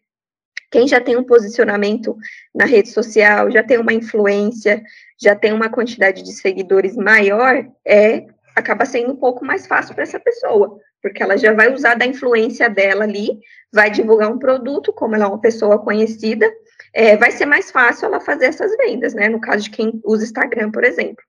Quem 0.71 0.87
já 0.87 1.01
tem 1.01 1.17
um 1.17 1.25
posicionamento 1.25 2.17
na 2.55 2.65
rede 2.65 2.91
social, 2.91 3.51
já 3.51 3.61
tem 3.61 3.77
uma 3.77 3.93
influência, 3.93 4.81
já 5.21 5.35
tem 5.35 5.53
uma 5.53 5.69
quantidade 5.69 6.23
de 6.23 6.33
seguidores 6.33 6.95
maior, 6.95 7.67
é 7.85 8.27
acaba 8.55 8.85
sendo 8.85 9.13
um 9.13 9.17
pouco 9.17 9.45
mais 9.45 9.67
fácil 9.67 9.95
para 9.95 10.05
essa 10.05 10.21
pessoa, 10.21 10.79
porque 11.03 11.23
ela 11.23 11.37
já 11.37 11.53
vai 11.53 11.73
usar 11.73 11.95
da 11.95 12.07
influência 12.07 12.69
dela 12.69 13.05
ali, 13.05 13.39
vai 13.73 13.91
divulgar 13.91 14.31
um 14.31 14.39
produto, 14.39 14.93
como 14.93 15.15
ela 15.15 15.25
é 15.25 15.29
uma 15.29 15.41
pessoa 15.41 15.79
conhecida, 15.79 16.51
é, 16.93 17.17
vai 17.17 17.31
ser 17.31 17.47
mais 17.47 17.71
fácil 17.71 18.07
ela 18.07 18.21
fazer 18.21 18.47
essas 18.47 18.77
vendas, 18.77 19.15
né? 19.15 19.29
No 19.29 19.41
caso 19.41 19.65
de 19.65 19.71
quem 19.71 20.01
usa 20.05 20.25
Instagram, 20.25 20.71
por 20.71 20.85
exemplo. 20.85 21.25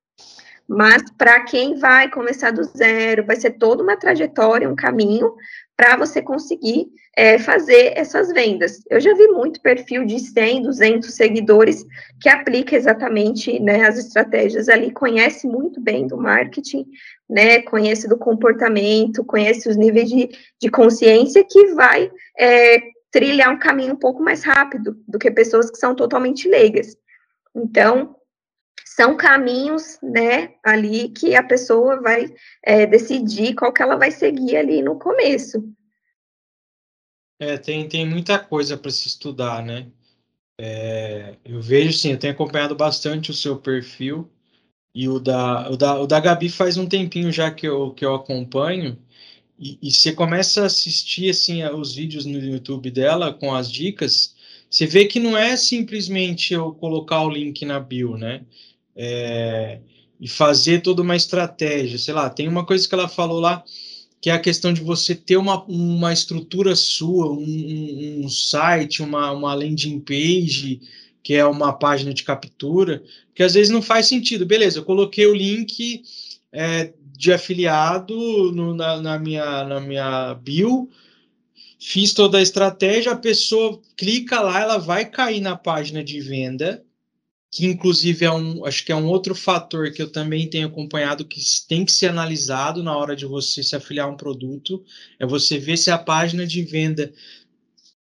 Mas 0.67 1.03
para 1.17 1.41
quem 1.41 1.75
vai 1.75 2.09
começar 2.09 2.51
do 2.51 2.63
zero, 2.63 3.25
vai 3.25 3.35
ser 3.35 3.51
toda 3.51 3.83
uma 3.83 3.97
trajetória, 3.97 4.69
um 4.69 4.75
caminho 4.75 5.33
para 5.75 5.97
você 5.97 6.21
conseguir 6.21 6.87
é, 7.17 7.37
fazer 7.37 7.93
essas 7.97 8.31
vendas. 8.31 8.81
Eu 8.89 9.01
já 9.01 9.13
vi 9.13 9.27
muito 9.27 9.61
perfil 9.61 10.05
de 10.05 10.19
100, 10.19 10.63
200 10.63 11.13
seguidores 11.13 11.83
que 12.21 12.29
aplica 12.29 12.75
exatamente 12.75 13.59
né, 13.59 13.85
as 13.85 13.97
estratégias 13.97 14.69
ali, 14.69 14.91
conhece 14.91 15.45
muito 15.45 15.81
bem 15.81 16.07
do 16.07 16.17
marketing, 16.17 16.85
né, 17.31 17.61
conhece 17.61 18.09
do 18.09 18.17
comportamento, 18.17 19.23
conhece 19.23 19.69
os 19.69 19.77
níveis 19.77 20.09
de, 20.09 20.29
de 20.59 20.69
consciência 20.69 21.45
que 21.49 21.73
vai 21.73 22.11
é, 22.37 22.81
trilhar 23.09 23.49
um 23.53 23.57
caminho 23.57 23.93
um 23.93 23.97
pouco 23.97 24.21
mais 24.21 24.43
rápido 24.43 25.01
do 25.07 25.17
que 25.17 25.31
pessoas 25.31 25.71
que 25.71 25.77
são 25.77 25.95
totalmente 25.95 26.49
leigas. 26.49 26.97
Então, 27.55 28.17
são 28.85 29.15
caminhos, 29.15 29.97
né, 30.03 30.55
ali 30.61 31.07
que 31.07 31.33
a 31.33 31.41
pessoa 31.41 32.01
vai 32.01 32.25
é, 32.61 32.85
decidir 32.85 33.55
qual 33.55 33.71
que 33.71 33.81
ela 33.81 33.95
vai 33.95 34.11
seguir 34.11 34.57
ali 34.57 34.81
no 34.81 34.99
começo. 34.99 35.63
É, 37.39 37.57
tem, 37.57 37.87
tem 37.87 38.05
muita 38.05 38.37
coisa 38.37 38.75
para 38.75 38.91
se 38.91 39.07
estudar, 39.07 39.63
né? 39.63 39.87
É, 40.59 41.37
eu 41.45 41.61
vejo, 41.61 41.97
sim, 41.97 42.11
eu 42.11 42.19
tenho 42.19 42.33
acompanhado 42.33 42.75
bastante 42.75 43.31
o 43.31 43.33
seu 43.33 43.57
perfil 43.57 44.29
e 44.93 45.07
o 45.07 45.19
da, 45.19 45.69
o 45.69 45.77
da, 45.77 45.99
o 46.01 46.07
da 46.07 46.19
Gabi 46.19 46.49
faz 46.49 46.77
um 46.77 46.87
tempinho 46.87 47.31
já 47.31 47.51
que 47.51 47.67
eu, 47.67 47.91
que 47.91 48.03
eu 48.05 48.13
acompanho 48.15 48.97
e, 49.59 49.77
e 49.81 49.91
você 49.91 50.11
começa 50.13 50.63
a 50.63 50.65
assistir, 50.65 51.29
assim, 51.29 51.63
os 51.63 51.95
vídeos 51.95 52.25
no 52.25 52.39
YouTube 52.39 52.91
dela 52.91 53.33
com 53.33 53.53
as 53.53 53.71
dicas, 53.71 54.35
você 54.69 54.85
vê 54.85 55.05
que 55.05 55.19
não 55.19 55.37
é 55.37 55.55
simplesmente 55.55 56.53
eu 56.53 56.73
colocar 56.73 57.21
o 57.23 57.29
link 57.29 57.63
na 57.65 57.79
bio, 57.79 58.17
né? 58.17 58.41
é, 58.95 59.79
e 60.19 60.27
fazer 60.27 60.81
toda 60.81 61.01
uma 61.01 61.15
estratégia. 61.15 61.97
Sei 61.97 62.13
lá, 62.13 62.29
tem 62.29 62.47
uma 62.47 62.65
coisa 62.65 62.87
que 62.87 62.93
ela 62.93 63.07
falou 63.07 63.39
lá, 63.39 63.63
que 64.19 64.29
é 64.29 64.33
a 64.33 64.39
questão 64.39 64.71
de 64.71 64.81
você 64.81 65.15
ter 65.15 65.37
uma, 65.37 65.63
uma 65.65 66.13
estrutura 66.13 66.75
sua, 66.75 67.31
um, 67.31 68.21
um 68.23 68.29
site, 68.29 69.01
uma, 69.01 69.31
uma 69.31 69.53
landing 69.53 69.99
page, 69.99 70.81
que 71.23 71.33
é 71.33 71.45
uma 71.45 71.73
página 71.73 72.13
de 72.13 72.23
captura, 72.23 73.03
que 73.33 73.43
às 73.43 73.53
vezes 73.53 73.71
não 73.71 73.81
faz 73.81 74.07
sentido. 74.07 74.45
Beleza, 74.45 74.79
eu 74.79 74.85
coloquei 74.85 75.25
o 75.25 75.33
link 75.33 76.03
é, 76.51 76.93
de 77.15 77.31
afiliado 77.31 78.51
no, 78.51 78.73
na, 78.73 79.01
na, 79.01 79.19
minha, 79.19 79.63
na 79.63 79.79
minha 79.79 80.33
bio, 80.35 80.89
fiz 81.79 82.13
toda 82.13 82.37
a 82.37 82.41
estratégia, 82.41 83.11
a 83.11 83.17
pessoa 83.17 83.79
clica 83.95 84.39
lá, 84.39 84.59
ela 84.59 84.77
vai 84.77 85.05
cair 85.05 85.41
na 85.41 85.55
página 85.55 86.03
de 86.03 86.19
venda, 86.19 86.83
que 87.51 87.65
inclusive 87.65 88.25
é 88.25 88.31
um, 88.31 88.65
acho 88.65 88.85
que 88.85 88.91
é 88.91 88.95
um 88.95 89.07
outro 89.07 89.35
fator 89.35 89.91
que 89.91 90.01
eu 90.01 90.09
também 90.09 90.49
tenho 90.49 90.67
acompanhado 90.67 91.25
que 91.25 91.39
tem 91.67 91.83
que 91.83 91.91
ser 91.91 92.07
analisado 92.07 92.81
na 92.81 92.95
hora 92.95 93.15
de 93.15 93.25
você 93.25 93.61
se 93.61 93.75
afiliar 93.75 94.07
a 94.07 94.11
um 94.11 94.15
produto, 94.15 94.83
é 95.19 95.25
você 95.25 95.59
ver 95.59 95.77
se 95.77 95.91
a 95.91 95.97
página 95.97 96.47
de 96.47 96.63
venda 96.63 97.11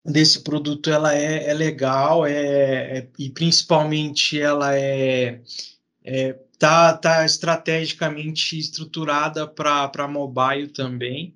desse 0.08 0.40
produto 0.40 0.90
ela 0.90 1.14
é, 1.14 1.50
é 1.50 1.54
legal, 1.54 2.26
é, 2.26 2.98
é, 2.98 3.08
e 3.18 3.30
principalmente 3.30 4.40
ela 4.40 4.74
é, 4.76 5.40
é 6.04 6.32
tá, 6.58 6.96
tá 6.96 7.24
estrategicamente 7.24 8.58
estruturada 8.58 9.46
para 9.46 10.08
mobile 10.08 10.68
também. 10.68 11.34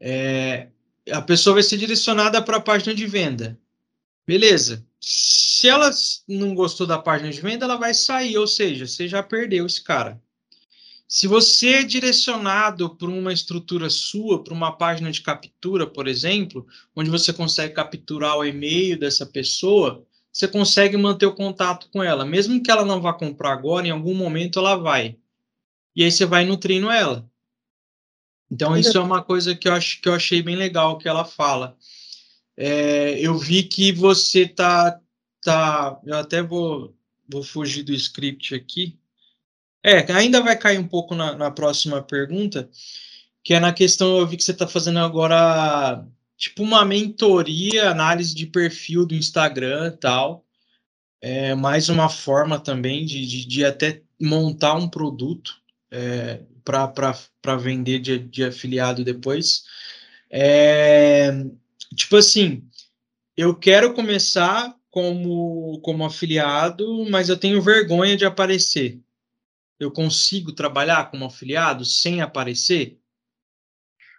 É, 0.00 0.68
a 1.10 1.22
pessoa 1.22 1.54
vai 1.54 1.62
ser 1.62 1.76
direcionada 1.76 2.42
para 2.42 2.56
a 2.56 2.60
página 2.60 2.94
de 2.94 3.06
venda. 3.06 3.58
Beleza 4.26 4.86
se 5.00 5.68
ela 5.68 5.90
não 6.26 6.54
gostou 6.54 6.86
da 6.86 6.98
página 6.98 7.30
de 7.30 7.40
venda, 7.40 7.64
ela 7.64 7.76
vai 7.76 7.94
sair, 7.94 8.36
ou 8.36 8.46
seja, 8.46 8.86
você 8.86 9.08
já 9.08 9.22
perdeu 9.22 9.66
esse 9.66 9.82
cara. 9.82 10.20
Se 11.08 11.26
você 11.26 11.68
é 11.70 11.82
direcionado 11.82 12.94
por 12.94 13.08
uma 13.08 13.32
estrutura 13.32 13.88
sua, 13.88 14.44
para 14.44 14.52
uma 14.52 14.70
página 14.70 15.10
de 15.10 15.22
captura, 15.22 15.86
por 15.86 16.06
exemplo, 16.06 16.66
onde 16.94 17.08
você 17.08 17.32
consegue 17.32 17.72
capturar 17.72 18.36
o 18.36 18.44
e-mail 18.44 18.98
dessa 18.98 19.24
pessoa, 19.24 20.04
você 20.30 20.46
consegue 20.46 20.98
manter 20.98 21.24
o 21.24 21.34
contato 21.34 21.88
com 21.90 22.02
ela. 22.02 22.26
Mesmo 22.26 22.62
que 22.62 22.70
ela 22.70 22.84
não 22.84 23.00
vá 23.00 23.14
comprar 23.14 23.54
agora, 23.54 23.86
em 23.86 23.90
algum 23.90 24.14
momento 24.14 24.58
ela 24.58 24.76
vai. 24.76 25.16
E 25.96 26.04
aí 26.04 26.12
você 26.12 26.26
vai 26.26 26.44
nutrindo 26.44 26.90
ela. 26.90 27.26
Então, 28.50 28.76
isso 28.76 28.96
é 28.96 29.00
uma 29.00 29.22
coisa 29.22 29.54
que 29.54 29.66
eu, 29.66 29.72
acho, 29.72 30.02
que 30.02 30.08
eu 30.10 30.14
achei 30.14 30.42
bem 30.42 30.56
legal 30.56 30.98
que 30.98 31.08
ela 31.08 31.24
fala. 31.24 31.74
É, 32.54 33.18
eu 33.18 33.38
vi 33.38 33.62
que 33.62 33.92
você 33.92 34.46
tá, 34.46 35.00
tá. 35.42 35.98
Eu 36.04 36.16
até 36.16 36.42
vou, 36.42 36.94
vou 37.26 37.42
fugir 37.42 37.82
do 37.82 37.92
script 37.94 38.54
aqui. 38.54 38.98
É, 39.82 40.10
ainda 40.12 40.40
vai 40.42 40.56
cair 40.58 40.78
um 40.78 40.88
pouco 40.88 41.14
na, 41.14 41.36
na 41.36 41.50
próxima 41.50 42.02
pergunta, 42.02 42.68
que 43.44 43.54
é 43.54 43.60
na 43.60 43.72
questão, 43.72 44.18
eu 44.18 44.26
vi 44.26 44.36
que 44.36 44.44
você 44.44 44.50
está 44.50 44.66
fazendo 44.66 44.98
agora 44.98 46.04
tipo 46.36 46.62
uma 46.62 46.84
mentoria, 46.84 47.90
análise 47.90 48.34
de 48.34 48.46
perfil 48.46 49.06
do 49.06 49.14
Instagram 49.14 49.88
e 49.88 49.96
tal. 49.98 50.44
É 51.20 51.54
mais 51.54 51.88
uma 51.88 52.08
forma 52.08 52.58
também 52.60 53.04
de, 53.04 53.26
de, 53.26 53.44
de 53.46 53.64
até 53.64 54.02
montar 54.20 54.74
um 54.74 54.88
produto 54.88 55.60
é, 55.90 56.42
para 56.64 57.56
vender 57.56 57.98
de, 58.00 58.18
de 58.18 58.44
afiliado 58.44 59.04
depois. 59.04 59.64
É, 60.30 61.32
tipo 61.96 62.16
assim, 62.16 62.62
eu 63.36 63.54
quero 63.54 63.94
começar 63.94 64.74
como, 64.90 65.80
como 65.82 66.04
afiliado, 66.04 67.08
mas 67.10 67.28
eu 67.28 67.36
tenho 67.36 67.62
vergonha 67.62 68.16
de 68.16 68.24
aparecer 68.24 69.00
eu 69.78 69.90
consigo 69.90 70.52
trabalhar 70.52 71.10
como 71.10 71.24
afiliado 71.24 71.84
sem 71.84 72.20
aparecer? 72.20 72.98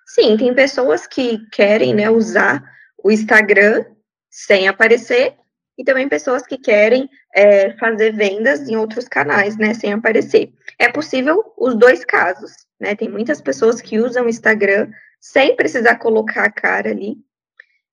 Sim, 0.05 0.37
tem 0.37 0.53
pessoas 0.53 1.05
que 1.05 1.39
querem 1.51 1.93
né, 1.93 2.09
usar 2.09 2.63
o 3.03 3.11
Instagram 3.11 3.85
sem 4.29 4.67
aparecer, 4.67 5.35
e 5.79 5.83
também 5.83 6.09
pessoas 6.09 6.45
que 6.45 6.57
querem 6.57 7.09
é, 7.33 7.71
fazer 7.77 8.11
vendas 8.11 8.67
em 8.67 8.75
outros 8.75 9.07
canais, 9.07 9.57
né, 9.57 9.73
sem 9.73 9.93
aparecer. 9.93 10.53
É 10.77 10.91
possível 10.91 11.53
os 11.57 11.73
dois 11.73 12.03
casos, 12.03 12.51
né? 12.77 12.95
Tem 12.95 13.07
muitas 13.07 13.41
pessoas 13.41 13.81
que 13.81 13.97
usam 13.97 14.25
o 14.25 14.29
Instagram 14.29 14.91
sem 15.21 15.55
precisar 15.55 15.95
colocar 15.95 16.43
a 16.43 16.51
cara 16.51 16.89
ali, 16.89 17.15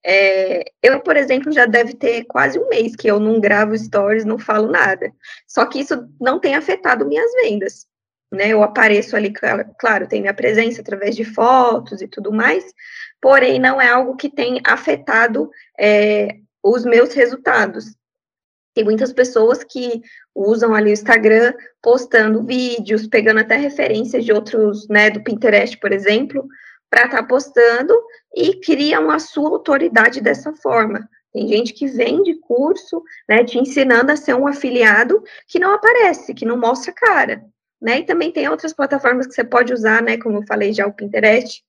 é, 0.08 0.62
eu, 0.80 1.00
por 1.00 1.16
exemplo, 1.16 1.50
já 1.50 1.66
deve 1.66 1.92
ter 1.92 2.24
quase 2.26 2.60
um 2.60 2.68
mês 2.68 2.94
que 2.94 3.08
eu 3.10 3.18
não 3.18 3.40
gravo 3.40 3.76
stories, 3.76 4.24
não 4.24 4.38
falo 4.38 4.70
nada. 4.70 5.12
Só 5.48 5.66
que 5.66 5.80
isso 5.80 6.08
não 6.20 6.38
tem 6.38 6.54
afetado 6.54 7.04
minhas 7.04 7.32
vendas. 7.32 7.88
Né? 8.32 8.50
Eu 8.50 8.62
apareço 8.62 9.16
ali, 9.16 9.32
claro, 9.32 10.06
tem 10.06 10.20
minha 10.20 10.32
presença 10.32 10.80
através 10.80 11.16
de 11.16 11.24
fotos 11.24 12.00
e 12.00 12.06
tudo 12.06 12.32
mais, 12.32 12.64
porém 13.20 13.58
não 13.58 13.80
é 13.80 13.88
algo 13.88 14.14
que 14.14 14.30
tem 14.30 14.60
afetado 14.64 15.50
é, 15.76 16.36
os 16.62 16.84
meus 16.84 17.12
resultados. 17.12 17.86
Tem 18.74 18.84
muitas 18.84 19.12
pessoas 19.12 19.64
que 19.64 20.02
usam 20.32 20.72
ali 20.72 20.90
o 20.90 20.92
Instagram 20.92 21.52
postando 21.82 22.44
vídeos, 22.44 23.08
pegando 23.08 23.40
até 23.40 23.56
referências 23.56 24.24
de 24.24 24.32
outros, 24.32 24.86
né, 24.88 25.10
do 25.10 25.24
Pinterest, 25.24 25.76
por 25.78 25.92
exemplo, 25.92 26.46
para 26.88 27.06
estar 27.06 27.22
tá 27.22 27.24
postando 27.24 27.92
e 28.36 28.60
criam 28.60 29.10
a 29.10 29.18
sua 29.18 29.48
autoridade 29.48 30.20
dessa 30.20 30.52
forma. 30.52 31.08
Tem 31.32 31.48
gente 31.48 31.72
que 31.72 31.86
vende 31.86 32.34
curso, 32.34 33.02
né, 33.26 33.42
te 33.42 33.58
ensinando 33.58 34.12
a 34.12 34.16
ser 34.16 34.34
um 34.34 34.46
afiliado 34.46 35.22
que 35.48 35.58
não 35.58 35.72
aparece, 35.72 36.34
que 36.34 36.44
não 36.44 36.58
mostra 36.58 36.92
cara, 36.92 37.42
né? 37.80 38.00
E 38.00 38.04
também 38.04 38.30
tem 38.30 38.48
outras 38.48 38.74
plataformas 38.74 39.26
que 39.26 39.32
você 39.32 39.44
pode 39.44 39.72
usar, 39.72 40.02
né? 40.02 40.18
Como 40.18 40.38
eu 40.38 40.46
falei 40.46 40.72
já, 40.72 40.86
o 40.86 40.92
Pinterest. 40.92 41.62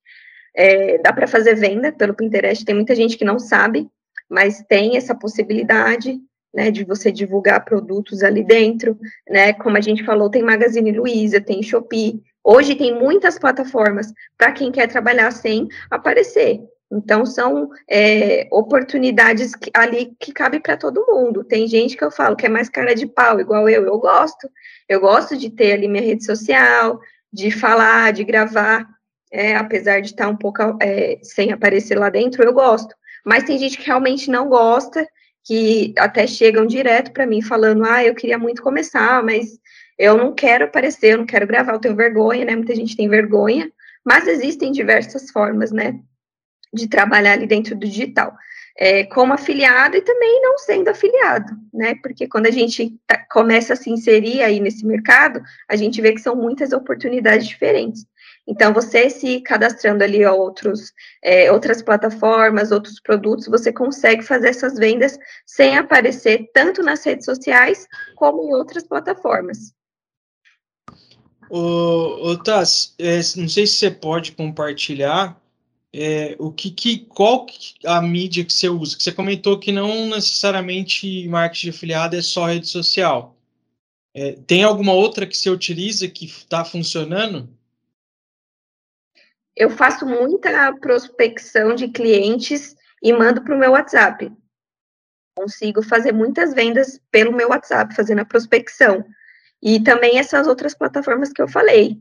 É, 0.56 0.98
dá 1.00 1.14
para 1.14 1.28
fazer 1.28 1.56
venda 1.56 1.92
pelo 1.92 2.14
Pinterest. 2.14 2.66
Tem 2.66 2.76
muita 2.76 2.96
gente 2.96 3.18
que 3.18 3.26
não 3.26 3.40
sabe, 3.40 3.90
mas 4.30 4.64
tem 4.68 4.98
essa 4.98 5.16
possibilidade, 5.16 6.20
né, 6.54 6.72
de 6.72 6.84
você 6.84 7.12
divulgar 7.12 7.64
produtos 7.64 8.24
ali 8.24 8.44
dentro, 8.44 8.98
né? 9.30 9.54
Como 9.54 9.78
a 9.78 9.82
gente 9.82 10.04
falou, 10.04 10.30
tem 10.30 10.42
Magazine 10.42 10.92
Luiza, 10.92 11.40
tem 11.40 11.62
Shopee, 11.62 12.22
Hoje 12.50 12.76
tem 12.76 12.98
muitas 12.98 13.38
plataformas 13.38 14.14
para 14.38 14.54
quem 14.54 14.72
quer 14.72 14.88
trabalhar 14.88 15.32
sem 15.32 15.68
aparecer. 15.92 16.62
Então, 16.90 17.26
são 17.26 17.70
é, 17.90 18.48
oportunidades 18.50 19.54
que, 19.54 19.70
ali 19.74 20.16
que 20.18 20.32
cabe 20.32 20.62
para 20.62 20.78
todo 20.78 21.06
mundo. 21.06 21.44
Tem 21.44 21.68
gente 21.68 21.98
que 21.98 22.04
eu 22.06 22.10
falo 22.10 22.38
que 22.38 22.46
é 22.46 22.50
mais 22.50 22.70
cara 22.70 22.96
de 22.96 23.06
pau, 23.06 23.42
igual 23.42 23.68
eu. 23.68 23.84
Eu 23.84 24.00
gosto. 24.00 24.50
Eu 24.88 25.02
gosto 25.02 25.36
de 25.36 25.50
ter 25.50 25.74
ali 25.74 25.90
minha 25.90 26.02
rede 26.02 26.24
social, 26.24 27.02
de 27.34 27.52
falar, 27.52 28.14
de 28.14 28.24
gravar. 28.24 28.88
É, 29.30 29.58
apesar 29.58 30.00
de 30.00 30.12
estar 30.12 30.30
um 30.30 30.38
pouco 30.38 30.62
é, 30.82 31.20
sem 31.22 31.52
aparecer 31.52 32.00
lá 32.00 32.10
dentro, 32.10 32.42
eu 32.44 32.54
gosto. 32.54 32.96
Mas 33.26 33.44
tem 33.44 33.58
gente 33.60 33.78
que 33.78 33.88
realmente 33.88 34.32
não 34.32 34.48
gosta, 34.48 35.06
que 35.44 35.94
até 35.98 36.26
chegam 36.26 36.66
direto 36.66 37.12
para 37.12 37.28
mim 37.28 37.42
falando: 37.42 37.84
ah, 37.84 38.06
eu 38.06 38.16
queria 38.16 38.38
muito 38.38 38.64
começar, 38.64 39.22
mas 39.22 39.60
eu 39.98 40.18
não 40.18 40.34
quero 40.34 40.66
aparecer, 40.66 41.14
eu 41.14 41.18
não 41.18 41.26
quero 41.26 41.48
gravar, 41.48 41.74
eu 41.74 41.80
tenho 41.80 41.96
vergonha, 41.96 42.46
né? 42.46 42.56
Muita 42.56 42.76
gente 42.76 42.96
tem 42.96 43.10
vergonha, 43.10 43.72
mas 44.06 44.28
existem 44.28 44.72
diversas 44.72 45.32
formas, 45.32 45.72
né? 45.72 46.00
De 46.74 46.88
trabalhar 46.88 47.34
ali 47.34 47.48
dentro 47.48 47.76
do 47.76 47.88
digital. 47.88 48.36
É, 48.80 49.06
como 49.06 49.34
afiliado 49.34 49.98
e 49.98 50.02
também 50.02 50.40
não 50.40 50.56
sendo 50.60 50.90
afiliado, 50.90 51.52
né? 51.74 51.96
Porque 52.04 52.28
quando 52.28 52.46
a 52.46 52.52
gente 52.52 52.96
tá, 53.08 53.18
começa 53.32 53.74
a 53.74 53.76
se 53.76 53.90
inserir 53.90 54.44
aí 54.44 54.60
nesse 54.60 54.86
mercado, 54.86 55.42
a 55.68 55.76
gente 55.76 56.00
vê 56.00 56.14
que 56.14 56.22
são 56.22 56.36
muitas 56.36 56.72
oportunidades 56.72 57.48
diferentes. 57.48 58.06
Então, 58.48 58.74
você 58.74 59.10
se 59.10 59.42
cadastrando 59.42 60.04
ali 60.04 60.24
a 60.24 60.32
outros, 60.32 60.94
é, 61.24 61.52
outras 61.52 61.82
plataformas, 61.82 62.72
outros 62.72 63.00
produtos, 63.00 63.48
você 63.48 63.74
consegue 63.74 64.24
fazer 64.24 64.50
essas 64.50 64.78
vendas 64.78 65.20
sem 65.46 65.76
aparecer 65.76 66.50
tanto 66.54 66.82
nas 66.82 67.04
redes 67.04 67.26
sociais 67.26 67.86
como 68.16 68.44
em 68.44 68.54
outras 68.54 68.88
plataformas. 68.88 69.76
Ô, 71.50 72.32
ô 72.32 72.34
é, 73.00 73.18
não 73.38 73.48
sei 73.48 73.66
se 73.66 73.76
você 73.76 73.92
pode 73.92 74.34
compartilhar 74.34 75.40
é, 75.94 76.36
o 76.38 76.52
que, 76.52 76.70
que 76.70 77.00
qual 77.06 77.46
que 77.46 77.76
a 77.86 78.02
mídia 78.02 78.46
que 78.46 78.54
você 78.54 78.70
usa, 78.70 78.98
que 78.98 79.04
você 79.04 79.12
comentou 79.12 79.60
que 79.60 79.72
não 79.72 80.10
necessariamente 80.10 81.28
marketing 81.28 81.72
de 81.72 81.76
afiliado 81.76 82.16
é 82.16 82.22
só 82.22 82.46
rede 82.46 82.68
social. 82.68 83.36
É, 84.14 84.34
tem 84.46 84.64
alguma 84.64 84.94
outra 84.94 85.26
que 85.26 85.38
você 85.38 85.50
utiliza 85.50 86.08
que 86.08 86.26
está 86.26 86.66
funcionando? 86.66 87.50
Eu 89.56 89.70
faço 89.70 90.06
muita 90.06 90.74
prospecção 90.74 91.74
de 91.74 91.88
clientes 91.88 92.76
e 93.02 93.12
mando 93.14 93.42
para 93.42 93.56
o 93.56 93.58
meu 93.58 93.72
WhatsApp. 93.72 94.32
Consigo 95.36 95.82
fazer 95.82 96.12
muitas 96.12 96.54
vendas 96.54 97.00
pelo 97.12 97.36
meu 97.36 97.50
WhatsApp, 97.50 97.96
fazendo 97.96 98.20
a 98.20 98.26
prospecção. 98.26 99.06
E 99.62 99.82
também 99.82 100.20
essas 100.20 100.48
outras 100.48 100.76
plataformas 100.76 101.32
que 101.32 101.42
eu 101.42 101.48
falei. 101.48 101.98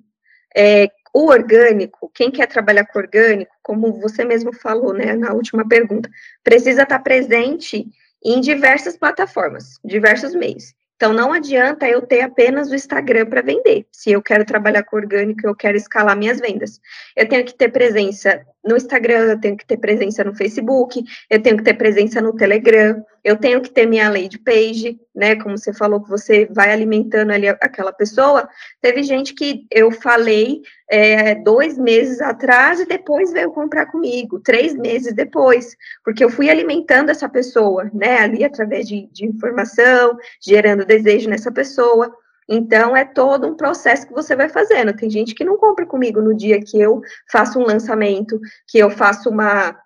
É, 0.56 0.90
o 1.14 1.28
orgânico, 1.28 2.10
quem 2.14 2.30
quer 2.30 2.46
trabalhar 2.46 2.86
com 2.86 2.98
orgânico, 2.98 3.54
como 3.62 4.00
você 4.00 4.24
mesmo 4.24 4.52
falou, 4.52 4.92
né, 4.92 5.14
na 5.14 5.32
última 5.32 5.66
pergunta, 5.66 6.10
precisa 6.44 6.82
estar 6.82 6.98
presente 6.98 7.86
em 8.24 8.40
diversas 8.40 8.96
plataformas, 8.96 9.78
diversos 9.84 10.34
meios. 10.34 10.74
Então, 10.96 11.12
não 11.12 11.32
adianta 11.32 11.86
eu 11.86 12.00
ter 12.00 12.22
apenas 12.22 12.70
o 12.70 12.74
Instagram 12.74 13.26
para 13.26 13.42
vender. 13.42 13.86
Se 13.92 14.12
eu 14.12 14.22
quero 14.22 14.46
trabalhar 14.46 14.82
com 14.82 14.96
orgânico, 14.96 15.46
eu 15.46 15.54
quero 15.54 15.76
escalar 15.76 16.16
minhas 16.16 16.40
vendas. 16.40 16.80
Eu 17.14 17.28
tenho 17.28 17.44
que 17.44 17.54
ter 17.54 17.68
presença 17.70 18.42
no 18.66 18.76
Instagram, 18.76 19.30
eu 19.30 19.40
tenho 19.40 19.56
que 19.56 19.66
ter 19.66 19.76
presença 19.76 20.24
no 20.24 20.34
Facebook, 20.34 21.02
eu 21.30 21.40
tenho 21.40 21.56
que 21.56 21.62
ter 21.62 21.74
presença 21.74 22.20
no 22.20 22.34
Telegram, 22.34 23.02
eu 23.22 23.36
tenho 23.36 23.60
que 23.60 23.70
ter 23.70 23.86
minha 23.86 24.08
lead 24.08 24.38
page, 24.40 24.98
né? 25.14 25.36
Como 25.36 25.56
você 25.56 25.72
falou 25.72 26.02
que 26.02 26.10
você 26.10 26.46
vai 26.46 26.72
alimentando 26.72 27.32
ali 27.32 27.48
aquela 27.48 27.92
pessoa. 27.92 28.48
Teve 28.80 29.02
gente 29.02 29.34
que 29.34 29.66
eu 29.70 29.90
falei 29.90 30.62
é, 30.88 31.34
dois 31.34 31.76
meses 31.78 32.20
atrás 32.20 32.80
e 32.80 32.86
depois 32.86 33.32
veio 33.32 33.50
comprar 33.50 33.86
comigo, 33.86 34.40
três 34.40 34.74
meses 34.74 35.12
depois, 35.14 35.76
porque 36.04 36.24
eu 36.24 36.30
fui 36.30 36.48
alimentando 36.48 37.10
essa 37.10 37.28
pessoa, 37.28 37.90
né, 37.92 38.18
ali 38.18 38.44
através 38.44 38.86
de, 38.86 39.08
de 39.12 39.26
informação, 39.26 40.16
gerando 40.40 40.84
desejo 40.84 41.28
nessa 41.28 41.50
pessoa. 41.50 42.12
Então, 42.48 42.96
é 42.96 43.04
todo 43.04 43.46
um 43.46 43.56
processo 43.56 44.06
que 44.06 44.12
você 44.12 44.36
vai 44.36 44.48
fazendo. 44.48 44.96
Tem 44.96 45.10
gente 45.10 45.34
que 45.34 45.44
não 45.44 45.56
compra 45.56 45.84
comigo 45.84 46.20
no 46.20 46.34
dia 46.34 46.60
que 46.60 46.80
eu 46.80 47.00
faço 47.30 47.58
um 47.58 47.64
lançamento, 47.64 48.40
que 48.68 48.78
eu 48.78 48.88
faço 48.88 49.28
uma, 49.28 49.76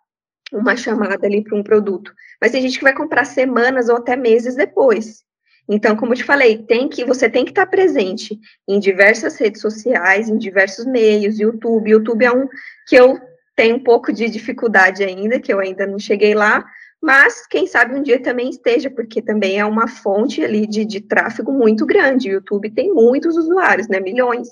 uma 0.53 0.77
chamada 0.77 1.27
ali 1.27 1.43
para 1.43 1.57
um 1.57 1.63
produto. 1.63 2.13
Mas 2.41 2.53
tem 2.53 2.63
gente 2.63 2.79
que 2.79 2.85
vai 2.85 2.95
comprar 2.95 3.25
semanas 3.25 3.89
ou 3.89 3.97
até 3.97 4.15
meses 4.15 4.55
depois. 4.55 5.25
Então, 5.69 5.97
como 5.97 6.13
eu 6.13 6.17
te 6.17 6.25
falei, 6.25 6.59
tem 6.59 6.89
que 6.89 7.05
você 7.05 7.31
tem 7.31 7.45
que 7.45 7.53
estar 7.53 7.67
presente 7.67 8.39
em 8.69 8.81
diversas 8.81 9.39
redes 9.39 9.61
sociais, 9.61 10.29
em 10.29 10.37
diversos 10.37 10.85
meios, 10.85 11.39
YouTube. 11.39 11.91
YouTube 11.91 12.25
é 12.25 12.33
um 12.33 12.49
que 12.89 12.97
eu 12.97 13.19
tenho 13.55 13.77
um 13.77 13.85
pouco 13.85 14.13
de 14.13 14.29
dificuldade 14.29 15.05
ainda, 15.05 15.39
que 15.39 15.53
eu 15.53 15.61
ainda 15.61 15.87
não 15.87 15.99
cheguei 15.99 16.35
lá, 16.35 16.65
mas 17.03 17.47
quem 17.47 17.67
sabe 17.67 17.95
um 17.95 18.03
dia 18.03 18.23
também 18.23 18.51
esteja, 18.51 18.91
porque 18.91 19.23
também 19.23 19.59
é 19.59 19.65
uma 19.65 19.89
fonte 19.89 20.45
ali 20.45 20.67
de, 20.67 20.85
de 20.85 21.01
tráfego 21.01 21.51
muito 21.51 21.87
grande. 21.87 22.29
O 22.29 22.33
YouTube 22.33 22.71
tem 22.71 22.93
muitos 22.93 23.37
usuários, 23.37 23.89
né? 23.89 23.99
Milhões. 24.01 24.49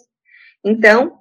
Então, 0.64 1.18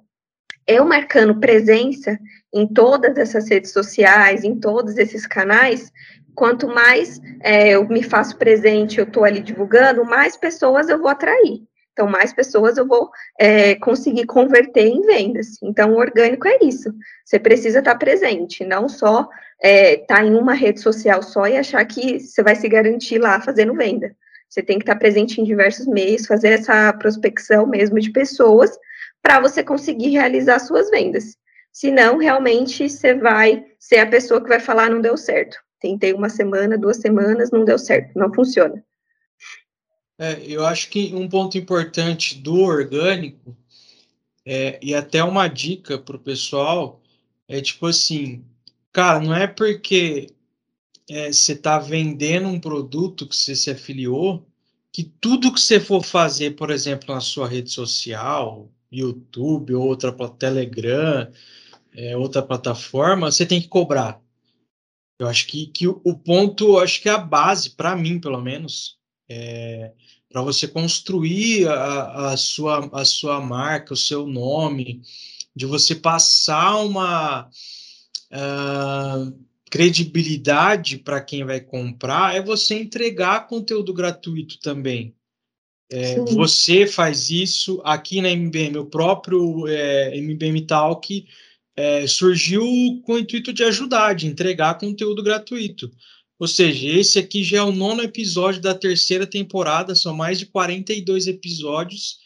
eu 0.66 0.84
marcando 0.84 1.38
presença 1.38 2.18
em 2.52 2.66
todas 2.66 3.16
essas 3.18 3.48
redes 3.48 3.72
sociais, 3.72 4.42
em 4.42 4.58
todos 4.58 4.96
esses 4.96 5.26
canais, 5.26 5.92
quanto 6.34 6.66
mais 6.66 7.20
é, 7.42 7.70
eu 7.70 7.86
me 7.88 8.02
faço 8.02 8.36
presente, 8.36 8.98
eu 8.98 9.04
estou 9.04 9.24
ali 9.24 9.40
divulgando, 9.40 10.04
mais 10.04 10.36
pessoas 10.36 10.88
eu 10.88 10.98
vou 10.98 11.08
atrair. 11.08 11.62
Então, 11.98 12.08
mais 12.08 12.32
pessoas 12.32 12.78
eu 12.78 12.86
vou 12.86 13.10
é, 13.36 13.74
conseguir 13.74 14.24
converter 14.24 14.86
em 14.86 15.00
vendas. 15.00 15.60
Então, 15.60 15.94
o 15.94 15.98
orgânico 15.98 16.46
é 16.46 16.58
isso. 16.62 16.94
Você 17.24 17.40
precisa 17.40 17.80
estar 17.80 17.96
presente, 17.96 18.64
não 18.64 18.88
só 18.88 19.22
estar 19.22 19.28
é, 19.60 19.96
tá 19.96 20.24
em 20.24 20.36
uma 20.36 20.54
rede 20.54 20.80
social 20.80 21.20
só 21.24 21.48
e 21.48 21.56
achar 21.56 21.84
que 21.84 22.20
você 22.20 22.40
vai 22.40 22.54
se 22.54 22.68
garantir 22.68 23.18
lá 23.18 23.40
fazendo 23.40 23.74
venda. 23.74 24.14
Você 24.48 24.62
tem 24.62 24.78
que 24.78 24.84
estar 24.84 24.94
presente 24.94 25.40
em 25.40 25.44
diversos 25.44 25.88
meios, 25.88 26.24
fazer 26.24 26.50
essa 26.50 26.92
prospecção 26.92 27.66
mesmo 27.66 27.98
de 27.98 28.12
pessoas 28.12 28.78
para 29.20 29.40
você 29.40 29.64
conseguir 29.64 30.10
realizar 30.10 30.60
suas 30.60 30.88
vendas. 30.90 31.36
Senão, 31.72 32.16
realmente, 32.16 32.88
você 32.88 33.12
vai 33.12 33.64
ser 33.76 33.98
a 33.98 34.06
pessoa 34.06 34.40
que 34.40 34.48
vai 34.48 34.60
falar 34.60 34.88
não 34.88 35.00
deu 35.00 35.16
certo. 35.16 35.58
Tentei 35.80 36.12
uma 36.12 36.28
semana, 36.28 36.78
duas 36.78 36.98
semanas, 36.98 37.50
não 37.50 37.64
deu 37.64 37.76
certo, 37.76 38.16
não 38.16 38.32
funciona. 38.32 38.84
É, 40.18 40.42
eu 40.44 40.66
acho 40.66 40.90
que 40.90 41.14
um 41.14 41.28
ponto 41.28 41.56
importante 41.56 42.34
do 42.36 42.56
orgânico, 42.60 43.56
é, 44.44 44.78
e 44.82 44.94
até 44.94 45.22
uma 45.22 45.46
dica 45.46 45.96
para 45.98 46.16
o 46.16 46.20
pessoal, 46.20 47.00
é 47.46 47.60
tipo 47.60 47.86
assim, 47.86 48.44
cara, 48.92 49.20
não 49.20 49.34
é 49.34 49.46
porque 49.46 50.34
é, 51.08 51.32
você 51.32 51.52
está 51.52 51.78
vendendo 51.78 52.48
um 52.48 52.60
produto 52.60 53.26
que 53.26 53.36
você 53.36 53.54
se 53.54 53.70
afiliou, 53.70 54.46
que 54.92 55.04
tudo 55.04 55.52
que 55.52 55.60
você 55.60 55.78
for 55.78 56.04
fazer, 56.04 56.56
por 56.56 56.70
exemplo, 56.70 57.14
na 57.14 57.20
sua 57.20 57.46
rede 57.48 57.70
social, 57.70 58.70
YouTube, 58.90 59.74
outra 59.74 60.12
Telegram, 60.30 61.30
é, 61.92 62.16
outra 62.16 62.42
plataforma, 62.42 63.30
você 63.30 63.46
tem 63.46 63.60
que 63.60 63.68
cobrar. 63.68 64.20
Eu 65.18 65.26
acho 65.28 65.46
que, 65.46 65.66
que 65.66 65.86
o, 65.88 66.14
ponto, 66.14 66.78
acho 66.78 67.02
que 67.02 67.08
é 67.08 67.12
a 67.12 67.18
base, 67.18 67.70
para 67.70 67.96
mim, 67.96 68.20
pelo 68.20 68.40
menos, 68.40 68.98
é, 69.28 69.92
para 70.30 70.42
você 70.42 70.68
construir 70.68 71.66
a, 71.68 72.30
a, 72.30 72.36
sua, 72.36 72.88
a 72.92 73.04
sua 73.04 73.40
marca, 73.40 73.94
o 73.94 73.96
seu 73.96 74.26
nome, 74.26 75.02
de 75.54 75.66
você 75.66 75.94
passar 75.94 76.76
uma 76.76 77.48
uh, 78.32 79.44
credibilidade 79.70 80.98
para 80.98 81.20
quem 81.20 81.44
vai 81.44 81.60
comprar, 81.60 82.36
é 82.36 82.42
você 82.42 82.74
entregar 82.74 83.46
conteúdo 83.46 83.92
gratuito 83.92 84.58
também. 84.60 85.14
É, 85.90 86.16
você 86.20 86.86
faz 86.86 87.30
isso 87.30 87.80
aqui 87.82 88.20
na 88.20 88.28
MBM, 88.30 88.76
o 88.76 88.86
próprio 88.86 89.66
é, 89.66 90.14
MBM 90.18 90.66
Talk 90.66 91.26
é, 91.74 92.06
surgiu 92.06 92.62
com 93.04 93.14
o 93.14 93.18
intuito 93.18 93.54
de 93.54 93.64
ajudar, 93.64 94.14
de 94.14 94.26
entregar 94.26 94.78
conteúdo 94.78 95.22
gratuito. 95.22 95.90
Ou 96.38 96.46
seja, 96.46 96.86
esse 96.86 97.18
aqui 97.18 97.42
já 97.42 97.58
é 97.58 97.62
o 97.62 97.72
nono 97.72 98.02
episódio 98.02 98.60
da 98.60 98.74
terceira 98.74 99.26
temporada, 99.26 99.94
são 99.94 100.14
mais 100.14 100.38
de 100.38 100.46
42 100.46 101.26
episódios 101.26 102.18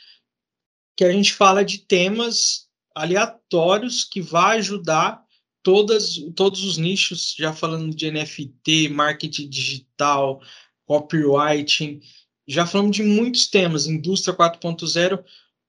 que 0.96 1.04
a 1.04 1.10
gente 1.10 1.32
fala 1.32 1.64
de 1.64 1.78
temas 1.78 2.68
aleatórios 2.94 4.04
que 4.04 4.20
vai 4.20 4.58
ajudar 4.58 5.24
todas, 5.62 6.16
todos 6.36 6.62
os 6.64 6.76
nichos, 6.76 7.34
já 7.38 7.52
falando 7.52 7.94
de 7.94 8.10
NFT, 8.10 8.90
marketing 8.90 9.48
digital, 9.48 10.42
copywriting, 10.84 12.00
já 12.46 12.66
falamos 12.66 12.96
de 12.96 13.02
muitos 13.02 13.48
temas, 13.48 13.86
indústria 13.86 14.36
4.0, 14.36 15.24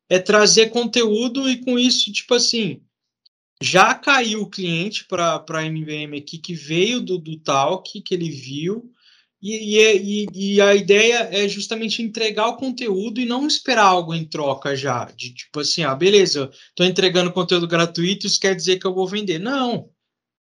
é 0.10 0.19
trazer 0.19 0.69
conteúdo 0.69 1.49
e 1.49 1.63
com 1.63 1.79
isso, 1.79 2.12
tipo 2.12 2.34
assim, 2.34 2.82
já 3.62 3.94
caiu 3.96 4.42
o 4.42 4.50
cliente 4.50 5.06
para 5.06 5.44
a 5.48 5.63
MVM 5.63 6.18
aqui 6.18 6.38
que 6.38 6.54
veio 6.54 7.02
do, 7.02 7.18
do 7.18 7.38
Talk, 7.38 8.02
que 8.02 8.13
ele 8.13 8.30
viu, 8.30 8.94
e, 9.46 9.78
e, 9.78 10.28
e, 10.34 10.62
a 10.62 10.74
ideia 10.74 11.28
é 11.30 11.50
justamente 11.50 12.02
entregar 12.02 12.48
o 12.48 12.56
conteúdo 12.56 13.20
e 13.20 13.26
não 13.26 13.46
esperar 13.46 13.88
algo 13.88 14.13
em 14.13 14.24
troca 14.24 14.74
já. 14.74 15.04
De 15.04 15.34
tipo 15.34 15.60
assim, 15.60 15.84
ah, 15.84 15.94
beleza, 15.94 16.50
estou 16.70 16.86
entregando 16.86 17.34
conteúdo 17.34 17.68
gratuito, 17.68 18.26
isso 18.26 18.39
quer 18.39 18.56
dizer 18.56 18.80
que 18.80 18.88
eu 18.88 18.94
vou 18.94 19.06
vender. 19.06 19.39
Não. 19.39 19.89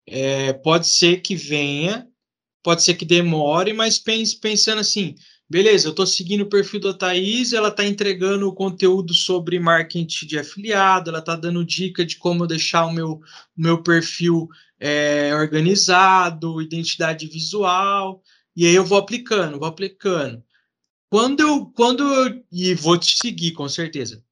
É, 0.07 0.53
pode 0.53 0.87
ser 0.87 1.20
que 1.20 1.35
venha, 1.35 2.07
pode 2.62 2.85
ser 2.85 2.94
que 2.94 3.05
demore, 3.05 3.72
mas 3.72 3.98
pense, 3.98 4.38
pensando 4.38 4.79
assim, 4.79 5.16
beleza, 5.52 5.86
eu 5.86 5.90
estou 5.90 6.06
seguindo 6.06 6.40
o 6.40 6.48
perfil 6.48 6.80
da 6.80 6.94
Thaís, 6.94 7.52
ela 7.52 7.68
está 7.68 7.84
entregando 7.84 8.50
conteúdo 8.54 9.12
sobre 9.12 9.60
marketing 9.60 10.26
de 10.26 10.38
afiliado, 10.38 11.10
ela 11.10 11.18
está 11.18 11.36
dando 11.36 11.62
dica 11.62 12.06
de 12.06 12.16
como 12.16 12.46
deixar 12.46 12.86
o 12.86 12.90
meu, 12.90 13.16
o 13.16 13.20
meu 13.54 13.82
perfil 13.82 14.48
é, 14.80 15.34
organizado, 15.34 16.62
identidade 16.62 17.26
visual, 17.26 18.22
e 18.56 18.66
aí 18.66 18.74
eu 18.74 18.82
vou 18.82 18.96
aplicando, 18.96 19.58
vou 19.58 19.68
aplicando. 19.68 20.42
Quando 21.10 21.40
eu, 21.40 21.66
quando 21.66 22.02
eu, 22.02 22.42
e 22.50 22.74
vou 22.74 22.96
te 22.96 23.14
seguir, 23.18 23.52
com 23.52 23.68
certeza. 23.68 24.24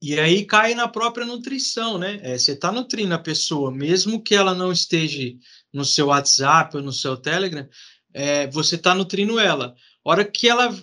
E 0.00 0.18
aí 0.18 0.46
cai 0.46 0.74
na 0.74 0.88
própria 0.88 1.26
nutrição, 1.26 1.98
né? 1.98 2.20
É, 2.22 2.38
você 2.38 2.52
está 2.52 2.72
nutrindo 2.72 3.12
a 3.12 3.18
pessoa, 3.18 3.70
mesmo 3.70 4.22
que 4.22 4.34
ela 4.34 4.54
não 4.54 4.72
esteja 4.72 5.30
no 5.70 5.84
seu 5.84 6.06
WhatsApp 6.06 6.74
ou 6.74 6.82
no 6.82 6.92
seu 6.92 7.18
Telegram, 7.18 7.68
é, 8.14 8.46
você 8.46 8.76
está 8.76 8.94
nutrindo 8.94 9.38
ela 9.38 9.74
hora 10.10 10.24
que 10.24 10.48
ela 10.48 10.74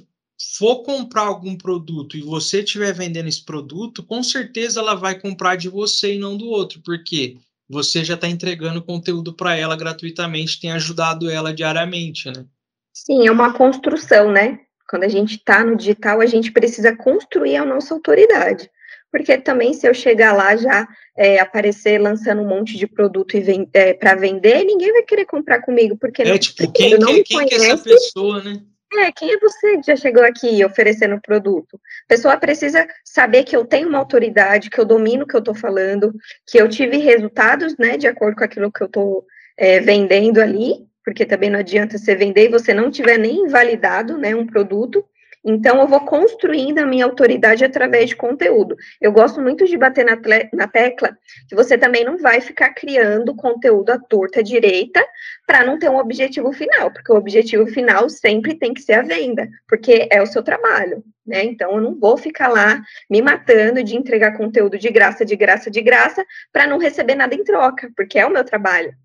for 0.58 0.84
comprar 0.84 1.24
algum 1.24 1.58
produto 1.58 2.18
e 2.18 2.22
você 2.22 2.60
estiver 2.60 2.94
vendendo 2.94 3.28
esse 3.28 3.44
produto, 3.44 4.04
com 4.04 4.22
certeza 4.22 4.80
ela 4.80 4.96
vai 4.96 5.20
comprar 5.20 5.56
de 5.56 5.70
você 5.70 6.16
e 6.16 6.20
não 6.20 6.38
do 6.38 6.48
outro, 6.48 6.82
porque 6.84 7.38
você 7.68 8.04
já 8.04 8.16
está 8.16 8.28
entregando 8.28 8.84
conteúdo 8.84 9.34
para 9.34 9.56
ela 9.56 9.76
gratuitamente, 9.76 10.60
tem 10.60 10.72
ajudado 10.72 11.30
ela 11.30 11.54
diariamente, 11.54 12.28
né? 12.28 12.46
Sim, 12.94 13.28
é 13.28 13.32
uma 13.32 13.54
construção, 13.54 14.32
né? 14.32 14.60
Quando 14.88 15.04
a 15.04 15.08
gente 15.08 15.36
está 15.36 15.64
no 15.64 15.76
digital, 15.76 16.22
a 16.22 16.26
gente 16.26 16.52
precisa 16.52 16.96
construir 16.96 17.56
a 17.56 17.66
nossa 17.66 17.94
autoridade. 17.94 18.70
Porque 19.12 19.38
também, 19.38 19.74
se 19.74 19.88
eu 19.88 19.94
chegar 19.94 20.34
lá 20.34 20.56
já 20.56 20.88
é, 21.18 21.40
aparecer 21.40 22.00
lançando 22.00 22.42
um 22.42 22.48
monte 22.48 22.78
de 22.78 22.86
produto 22.86 23.36
é, 23.74 23.94
para 23.94 24.16
vender, 24.16 24.64
ninguém 24.64 24.92
vai 24.92 25.04
querer 25.04 25.26
comprar 25.26 25.62
comigo, 25.62 25.98
porque 25.98 26.22
é, 26.22 26.26
não, 26.26 26.38
tipo, 26.38 26.72
quem, 26.72 26.98
não 27.00 27.08
quem, 27.08 27.24
quem 27.24 27.48
que 27.48 27.56
é 27.56 27.70
essa 27.70 27.84
pessoa, 27.84 28.44
né? 28.44 28.62
É, 28.94 29.12
quem 29.12 29.34
é 29.34 29.40
você 29.40 29.78
que 29.78 29.88
já 29.88 29.96
chegou 29.96 30.24
aqui 30.24 30.64
oferecendo 30.64 31.20
produto? 31.20 31.80
A 32.06 32.08
pessoa 32.08 32.38
precisa 32.38 32.88
saber 33.04 33.44
que 33.44 33.56
eu 33.56 33.66
tenho 33.66 33.90
uma 33.90 33.98
autoridade, 33.98 34.70
que 34.70 34.80
eu 34.80 34.86
domino 34.86 35.24
o 35.24 35.28
que 35.28 35.36
eu 35.36 35.40
estou 35.40 35.56
falando, 35.56 36.14
que 36.48 36.58
eu 36.58 36.70
tive 36.70 36.98
resultados, 36.98 37.78
né, 37.78 37.98
de 37.98 38.08
acordo 38.08 38.38
com 38.38 38.44
aquilo 38.44 38.72
que 38.72 38.82
eu 38.82 38.88
estou 38.88 39.26
é, 39.58 39.80
vendendo 39.80 40.40
ali, 40.40 40.86
porque 41.04 41.26
também 41.26 41.50
não 41.50 41.60
adianta 41.60 41.98
você 41.98 42.16
vender 42.16 42.46
e 42.46 42.52
você 42.52 42.74
não 42.74 42.90
tiver 42.90 43.18
nem 43.18 43.48
validado, 43.48 44.18
né, 44.18 44.36
um 44.36 44.46
produto, 44.46 45.04
então, 45.48 45.80
eu 45.80 45.88
vou 45.88 46.00
construindo 46.00 46.80
a 46.80 46.86
minha 46.88 47.06
autoridade 47.06 47.64
através 47.64 48.10
de 48.10 48.16
conteúdo. 48.16 48.76
Eu 49.00 49.12
gosto 49.12 49.40
muito 49.40 49.68
de 49.68 49.78
bater 49.78 50.04
na, 50.04 50.18
na 50.52 50.68
tecla 50.68 51.16
que 51.48 51.56
você 51.56 51.78
também 51.78 52.04
não 52.04 52.18
vai 52.18 52.42
ficar 52.42 52.74
criando 52.74 53.36
conteúdo 53.36 53.92
à 53.92 54.00
torta 54.00 54.42
direita 54.42 55.06
para 55.46 55.64
não 55.64 55.78
ter 55.78 55.88
um 55.88 55.98
objetivo 55.98 56.52
final, 56.52 56.90
porque 56.90 57.12
o 57.12 57.16
objetivo 57.16 57.68
final 57.68 58.10
sempre 58.10 58.56
tem 58.56 58.74
que 58.74 58.82
ser 58.82 58.94
a 58.94 59.04
venda, 59.04 59.48
porque 59.68 60.08
é 60.10 60.20
o 60.20 60.26
seu 60.26 60.42
trabalho. 60.42 61.04
Né? 61.24 61.44
Então, 61.44 61.76
eu 61.76 61.82
não 61.82 61.94
vou 61.94 62.18
ficar 62.18 62.48
lá 62.48 62.82
me 63.08 63.22
matando 63.22 63.84
de 63.84 63.96
entregar 63.96 64.38
conteúdo 64.38 64.80
de 64.80 64.90
graça, 64.90 65.24
de 65.24 65.36
graça, 65.36 65.70
de 65.70 65.82
graça, 65.82 66.26
para 66.52 66.66
não 66.66 66.80
receber 66.80 67.14
nada 67.14 67.36
em 67.36 67.44
troca, 67.44 67.92
porque 67.96 68.18
é 68.18 68.26
o 68.26 68.32
meu 68.32 68.44
trabalho 68.44 68.96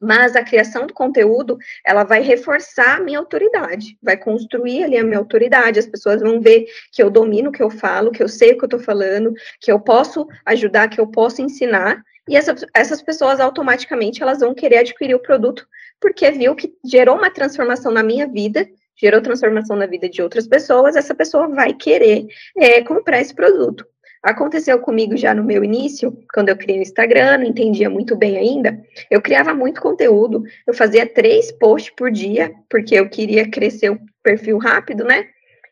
mas 0.00 0.36
a 0.36 0.44
criação 0.44 0.86
do 0.86 0.94
conteúdo, 0.94 1.58
ela 1.84 2.04
vai 2.04 2.20
reforçar 2.20 2.98
a 2.98 3.00
minha 3.00 3.18
autoridade, 3.18 3.96
vai 4.02 4.16
construir 4.16 4.84
ali 4.84 4.96
a 4.96 5.04
minha 5.04 5.18
autoridade, 5.18 5.78
as 5.78 5.86
pessoas 5.86 6.20
vão 6.20 6.40
ver 6.40 6.66
que 6.92 7.02
eu 7.02 7.10
domino 7.10 7.50
o 7.50 7.52
que 7.52 7.62
eu 7.62 7.70
falo, 7.70 8.10
que 8.10 8.22
eu 8.22 8.28
sei 8.28 8.52
o 8.52 8.58
que 8.58 8.64
eu 8.64 8.66
estou 8.66 8.80
falando, 8.80 9.32
que 9.60 9.70
eu 9.70 9.80
posso 9.80 10.26
ajudar, 10.46 10.88
que 10.88 11.00
eu 11.00 11.06
posso 11.06 11.42
ensinar, 11.42 12.02
e 12.28 12.36
essa, 12.36 12.54
essas 12.74 13.02
pessoas 13.02 13.38
automaticamente 13.38 14.22
elas 14.22 14.40
vão 14.40 14.54
querer 14.54 14.78
adquirir 14.78 15.14
o 15.14 15.22
produto, 15.22 15.66
porque 16.00 16.30
viu 16.30 16.54
que 16.54 16.72
gerou 16.84 17.16
uma 17.16 17.30
transformação 17.30 17.92
na 17.92 18.02
minha 18.02 18.26
vida, 18.26 18.66
gerou 18.96 19.20
transformação 19.20 19.76
na 19.76 19.86
vida 19.86 20.08
de 20.08 20.22
outras 20.22 20.46
pessoas, 20.46 20.96
essa 20.96 21.14
pessoa 21.14 21.48
vai 21.48 21.74
querer 21.74 22.26
é, 22.56 22.82
comprar 22.82 23.20
esse 23.20 23.34
produto. 23.34 23.86
Aconteceu 24.24 24.78
comigo 24.78 25.18
já 25.18 25.34
no 25.34 25.44
meu 25.44 25.62
início, 25.62 26.16
quando 26.32 26.48
eu 26.48 26.56
criei 26.56 26.78
o 26.78 26.82
Instagram, 26.82 27.36
não 27.36 27.44
entendia 27.44 27.90
muito 27.90 28.16
bem 28.16 28.38
ainda. 28.38 28.82
Eu 29.10 29.20
criava 29.20 29.52
muito 29.52 29.82
conteúdo, 29.82 30.42
eu 30.66 30.72
fazia 30.72 31.06
três 31.06 31.52
posts 31.52 31.92
por 31.94 32.10
dia, 32.10 32.50
porque 32.70 32.94
eu 32.94 33.06
queria 33.06 33.46
crescer 33.50 33.90
o 33.90 34.00
perfil 34.22 34.56
rápido, 34.56 35.04
né? 35.04 35.26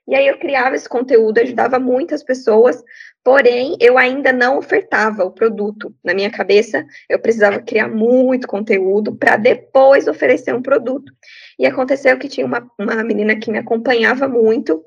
E 0.07 0.15
aí 0.15 0.27
eu 0.27 0.39
criava 0.39 0.77
esse 0.77 0.87
conteúdo, 0.87 1.39
ajudava 1.39 1.79
muitas 1.79 2.23
pessoas, 2.23 2.85
porém 3.25 3.75
eu 3.81 3.97
ainda 3.97 4.35
não 4.35 4.59
ofertava 4.59 5.25
o 5.25 5.31
produto. 5.31 5.95
Na 6.05 6.13
minha 6.13 6.31
cabeça, 6.31 6.85
eu 7.09 7.19
precisava 7.19 7.59
criar 7.59 7.89
muito 7.89 8.47
conteúdo 8.47 9.17
para 9.17 9.37
depois 9.37 10.07
oferecer 10.07 10.55
um 10.55 10.61
produto. 10.61 11.11
E 11.59 11.65
aconteceu 11.65 12.19
que 12.19 12.29
tinha 12.29 12.45
uma, 12.45 12.71
uma 12.79 13.03
menina 13.03 13.35
que 13.35 13.51
me 13.51 13.57
acompanhava 13.57 14.29
muito, 14.29 14.85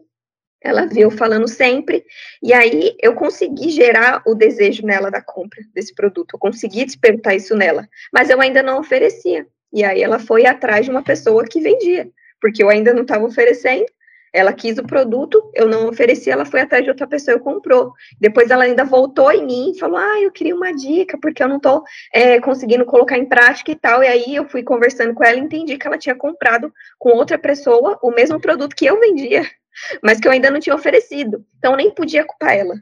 Ela 0.61 0.87
viu 0.87 1.11
falando 1.11 1.47
sempre, 1.47 2.03
e 2.41 2.53
aí 2.53 2.95
eu 3.01 3.13
consegui 3.13 3.69
gerar 3.69 4.23
o 4.25 4.33
desejo 4.33 4.85
nela 4.85 5.11
da 5.11 5.21
compra 5.21 5.61
desse 5.73 5.93
produto, 5.93 6.33
eu 6.33 6.39
consegui 6.39 6.83
despertar 6.85 7.35
isso 7.35 7.55
nela, 7.55 7.87
mas 8.11 8.29
eu 8.29 8.41
ainda 8.41 8.63
não 8.63 8.79
oferecia. 8.79 9.45
E 9.71 9.83
aí 9.83 10.01
ela 10.01 10.19
foi 10.19 10.45
atrás 10.45 10.85
de 10.85 10.91
uma 10.91 11.03
pessoa 11.03 11.43
que 11.43 11.59
vendia, 11.59 12.09
porque 12.41 12.63
eu 12.63 12.69
ainda 12.69 12.93
não 12.93 13.01
estava 13.01 13.25
oferecendo. 13.25 13.85
Ela 14.33 14.51
quis 14.51 14.77
o 14.77 14.83
produto, 14.83 15.49
eu 15.53 15.65
não 15.65 15.87
ofereci, 15.87 16.29
ela 16.29 16.45
foi 16.45 16.59
atrás 16.59 16.83
de 16.83 16.89
outra 16.89 17.07
pessoa 17.07 17.37
e 17.37 17.39
comprou. 17.39 17.93
Depois 18.19 18.49
ela 18.49 18.65
ainda 18.65 18.83
voltou 18.83 19.31
em 19.31 19.45
mim 19.45 19.71
e 19.71 19.79
falou: 19.79 19.97
Ah, 19.97 20.19
eu 20.19 20.29
queria 20.31 20.53
uma 20.53 20.73
dica, 20.73 21.17
porque 21.21 21.41
eu 21.41 21.47
não 21.47 21.55
estou 21.57 21.83
é, 22.13 22.39
conseguindo 22.41 22.85
colocar 22.85 23.17
em 23.17 23.25
prática 23.25 23.71
e 23.71 23.75
tal. 23.75 24.03
E 24.03 24.07
aí 24.07 24.35
eu 24.35 24.47
fui 24.49 24.61
conversando 24.61 25.13
com 25.13 25.23
ela 25.23 25.37
e 25.37 25.41
entendi 25.41 25.77
que 25.77 25.87
ela 25.87 25.97
tinha 25.97 26.15
comprado 26.15 26.73
com 26.99 27.11
outra 27.11 27.37
pessoa 27.37 27.97
o 28.01 28.11
mesmo 28.11 28.39
produto 28.39 28.75
que 28.75 28.85
eu 28.85 28.99
vendia 28.99 29.45
mas 30.01 30.19
que 30.19 30.27
eu 30.27 30.31
ainda 30.31 30.51
não 30.51 30.59
tinha 30.59 30.75
oferecido. 30.75 31.45
Então, 31.57 31.75
nem 31.75 31.91
podia 31.91 32.25
culpar 32.25 32.55
ela, 32.55 32.75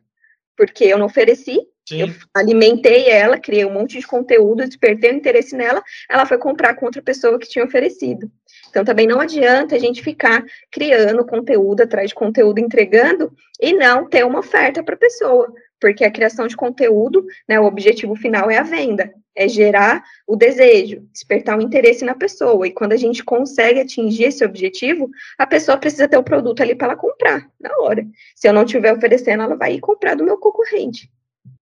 porque 0.56 0.86
eu 0.86 0.98
não 0.98 1.06
ofereci, 1.06 1.60
Sim. 1.88 2.02
eu 2.02 2.08
alimentei 2.34 3.10
ela, 3.10 3.38
criei 3.38 3.66
um 3.66 3.74
monte 3.74 4.00
de 4.00 4.08
conteúdo, 4.08 4.66
despertei 4.66 5.12
o 5.12 5.16
interesse 5.16 5.56
nela, 5.56 5.84
ela 6.10 6.26
foi 6.26 6.38
comprar 6.38 6.76
com 6.76 6.86
outra 6.86 7.02
pessoa 7.02 7.38
que 7.38 7.50
tinha 7.50 7.66
oferecido. 7.66 8.32
Então, 8.70 8.84
também 8.84 9.06
não 9.06 9.20
adianta 9.20 9.76
a 9.76 9.80
gente 9.80 10.02
ficar 10.02 10.44
criando 10.72 11.26
conteúdo 11.26 11.82
atrás 11.82 12.10
de 12.10 12.16
conteúdo, 12.16 12.60
entregando, 12.60 13.32
e 13.62 13.74
não 13.74 14.08
ter 14.08 14.26
uma 14.26 14.40
oferta 14.40 14.84
para 14.84 14.96
a 14.96 14.98
pessoa, 14.98 15.54
porque 15.84 16.06
a 16.06 16.12
criação 16.12 16.48
de 16.48 16.56
conteúdo, 16.56 17.26
né, 17.46 17.60
o 17.60 17.66
objetivo 17.66 18.16
final 18.16 18.50
é 18.50 18.58
a 18.58 18.64
venda 18.64 19.14
é 19.36 19.50
gerar 19.50 20.02
o 20.26 20.36
desejo, 20.38 21.02
despertar 21.12 21.58
o 21.58 21.62
interesse 21.62 22.06
na 22.06 22.16
pessoa. 22.16 22.66
E 22.66 22.72
quando 22.72 22.94
a 22.94 22.98
gente 22.98 23.24
consegue 23.24 23.82
atingir 23.82 24.26
esse 24.26 24.46
objetivo, 24.46 25.10
a 25.38 25.46
pessoa 25.46 25.78
precisa 25.78 26.08
ter 26.08 26.18
o 26.18 26.24
produto 26.24 26.62
ali 26.62 26.74
para 26.74 26.90
ela 26.90 26.96
comprar 26.96 27.50
na 27.60 27.76
hora. 27.80 28.08
Se 28.36 28.48
eu 28.48 28.54
não 28.54 28.64
estiver 28.64 28.94
oferecendo, 28.94 29.44
ela 29.44 29.56
vai 29.56 29.74
ir 29.74 29.80
comprar 29.80 30.16
do 30.16 30.24
meu 30.24 30.38
concorrente. 30.38 31.12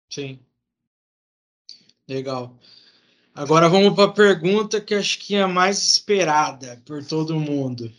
Sim. 0.09 0.39
Legal. 2.07 2.57
Agora 3.35 3.69
vamos 3.69 3.93
para 3.93 4.05
a 4.05 4.13
pergunta 4.13 4.81
que 4.81 4.95
acho 4.95 5.19
que 5.19 5.35
é 5.35 5.45
mais 5.45 5.77
esperada 5.77 6.81
por 6.85 7.05
todo 7.05 7.39
mundo. 7.39 7.91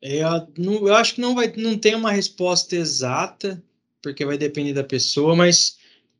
Eu, 0.00 0.28
não, 0.56 0.86
eu 0.86 0.94
acho 0.94 1.16
que 1.16 1.20
não 1.20 1.34
vai, 1.34 1.52
não 1.56 1.76
tem 1.76 1.94
uma 1.94 2.12
resposta 2.12 2.76
exata, 2.76 3.62
porque 4.02 4.24
vai 4.24 4.38
depender 4.38 4.72
da 4.72 4.84
pessoa, 4.84 5.34
mas 5.34 5.78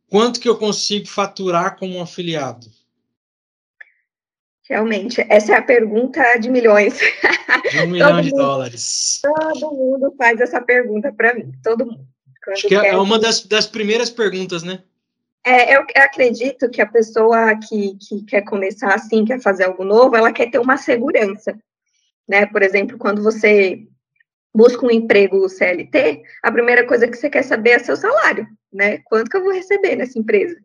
quanto 0.08 0.40
que 0.40 0.48
eu 0.48 0.56
consigo 0.56 1.06
faturar 1.06 1.76
como 1.76 1.96
um 1.96 2.02
afiliado? 2.02 2.66
Realmente, 4.68 5.24
essa 5.30 5.54
é 5.54 5.56
a 5.56 5.62
pergunta 5.62 6.22
de 6.38 6.50
milhões. 6.50 6.98
De 7.70 7.80
um 7.80 7.86
milhão 7.88 8.20
de 8.20 8.30
mundo, 8.30 8.42
dólares. 8.42 9.20
Todo 9.22 9.72
mundo 9.72 10.14
faz 10.18 10.40
essa 10.40 10.60
pergunta 10.60 11.10
para 11.10 11.34
mim, 11.34 11.52
todo 11.62 11.86
mundo. 11.86 12.06
Acho 12.48 12.68
que 12.68 12.74
é, 12.74 12.88
é 12.88 12.96
uma 12.96 13.18
das, 13.18 13.42
das 13.42 13.66
primeiras 13.66 14.10
perguntas, 14.10 14.62
né? 14.62 14.82
É, 15.44 15.76
eu 15.76 15.86
acredito 15.96 16.68
que 16.68 16.82
a 16.82 16.86
pessoa 16.86 17.56
que, 17.56 17.96
que 17.96 18.22
quer 18.24 18.42
começar 18.42 18.94
assim, 18.94 19.24
quer 19.24 19.40
fazer 19.40 19.64
algo 19.64 19.84
novo, 19.84 20.14
ela 20.16 20.32
quer 20.32 20.50
ter 20.50 20.58
uma 20.58 20.76
segurança, 20.76 21.58
né? 22.28 22.44
Por 22.44 22.62
exemplo, 22.62 22.98
quando 22.98 23.22
você 23.22 23.86
busca 24.58 24.84
um 24.84 24.90
emprego 24.90 25.48
CLT, 25.48 26.20
a 26.42 26.50
primeira 26.50 26.84
coisa 26.84 27.06
que 27.06 27.16
você 27.16 27.30
quer 27.30 27.44
saber 27.44 27.70
é 27.70 27.78
seu 27.78 27.94
salário, 27.94 28.44
né? 28.72 28.98
Quanto 29.04 29.30
que 29.30 29.36
eu 29.36 29.44
vou 29.44 29.52
receber 29.52 29.94
nessa 29.94 30.18
empresa? 30.18 30.56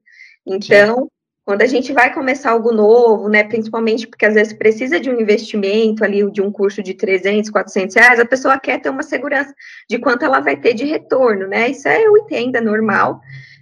Então, 0.43 1.03
Sim. 1.03 1.07
Quando 1.45 1.61
a 1.61 1.65
gente 1.65 1.91
vai 1.91 2.13
começar 2.13 2.51
algo 2.51 2.71
novo, 2.71 3.27
né, 3.27 3.43
principalmente 3.43 4.07
porque 4.07 4.25
às 4.25 4.33
vezes 4.33 4.53
precisa 4.53 4.97
de 4.97 5.09
um 5.09 5.19
investimento 5.19 6.01
ali, 6.01 6.31
de 6.31 6.41
um 6.41 6.49
curso 6.49 6.81
de 6.81 6.93
300, 6.93 7.49
400 7.49 7.97
reais, 7.97 8.17
a 8.17 8.25
pessoa 8.25 8.57
quer 8.57 8.79
ter 8.79 8.89
uma 8.89 9.03
segurança 9.03 9.53
de 9.89 9.99
quanto 9.99 10.23
ela 10.23 10.39
vai 10.39 10.55
ter 10.55 10.73
de 10.73 10.85
retorno, 10.85 11.45
né? 11.45 11.69
Isso 11.69 11.85
é, 11.85 12.01
eu 12.01 12.15
entendo, 12.15 12.55
é 12.55 12.61
normal. 12.61 13.19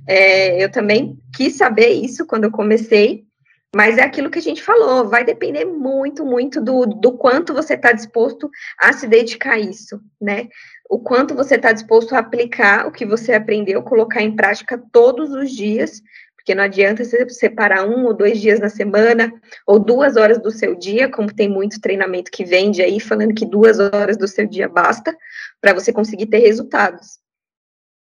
É, 0.07 0.63
eu 0.63 0.69
também 0.71 1.17
quis 1.36 1.57
saber 1.57 1.89
isso 1.89 2.23
quando 2.27 2.43
eu 2.43 2.51
comecei, 2.51 3.25
mas 3.74 3.97
é 3.97 4.03
aquilo 4.03 4.30
que 4.30 4.39
a 4.39 4.41
gente 4.41 4.61
falou, 4.61 5.07
vai 5.07 5.24
depender 5.24 5.65
muito, 5.65 6.26
muito 6.26 6.61
do, 6.61 6.86
do 6.86 7.13
quanto 7.13 7.53
você 7.53 7.76
está 7.76 7.93
disposto 7.93 8.49
a 8.78 8.91
se 8.91 9.07
dedicar 9.07 9.53
a 9.53 9.59
isso, 9.59 10.01
né? 10.19 10.49
O 10.89 10.99
quanto 10.99 11.34
você 11.34 11.55
está 11.55 11.72
disposto 11.72 12.13
a 12.13 12.19
aplicar 12.19 12.86
o 12.86 12.91
que 12.91 13.05
você 13.05 13.34
aprendeu, 13.34 13.82
colocar 13.82 14.22
em 14.22 14.36
prática 14.36 14.82
todos 14.91 15.32
os 15.32 15.49
dias, 15.51 16.01
porque 16.36 16.53
não 16.53 16.63
adianta 16.63 17.05
você 17.05 17.30
separar 17.30 17.88
um 17.88 18.05
ou 18.05 18.13
dois 18.13 18.41
dias 18.41 18.59
na 18.59 18.67
semana, 18.67 19.32
ou 19.65 19.80
duas 19.80 20.17
horas 20.17 20.41
do 20.41 20.51
seu 20.51 20.76
dia, 20.76 21.09
como 21.09 21.34
tem 21.34 21.47
muito 21.47 21.80
treinamento 21.80 22.30
que 22.30 22.43
vende 22.43 22.82
aí, 22.82 22.99
falando 22.99 23.34
que 23.34 23.45
duas 23.45 23.80
horas 23.80 24.17
do 24.17 24.28
seu 24.28 24.45
dia 24.45 24.67
basta 24.67 25.15
para 25.61 25.74
você 25.74 25.93
conseguir 25.93 26.26
ter 26.26 26.39
resultados. 26.39 27.19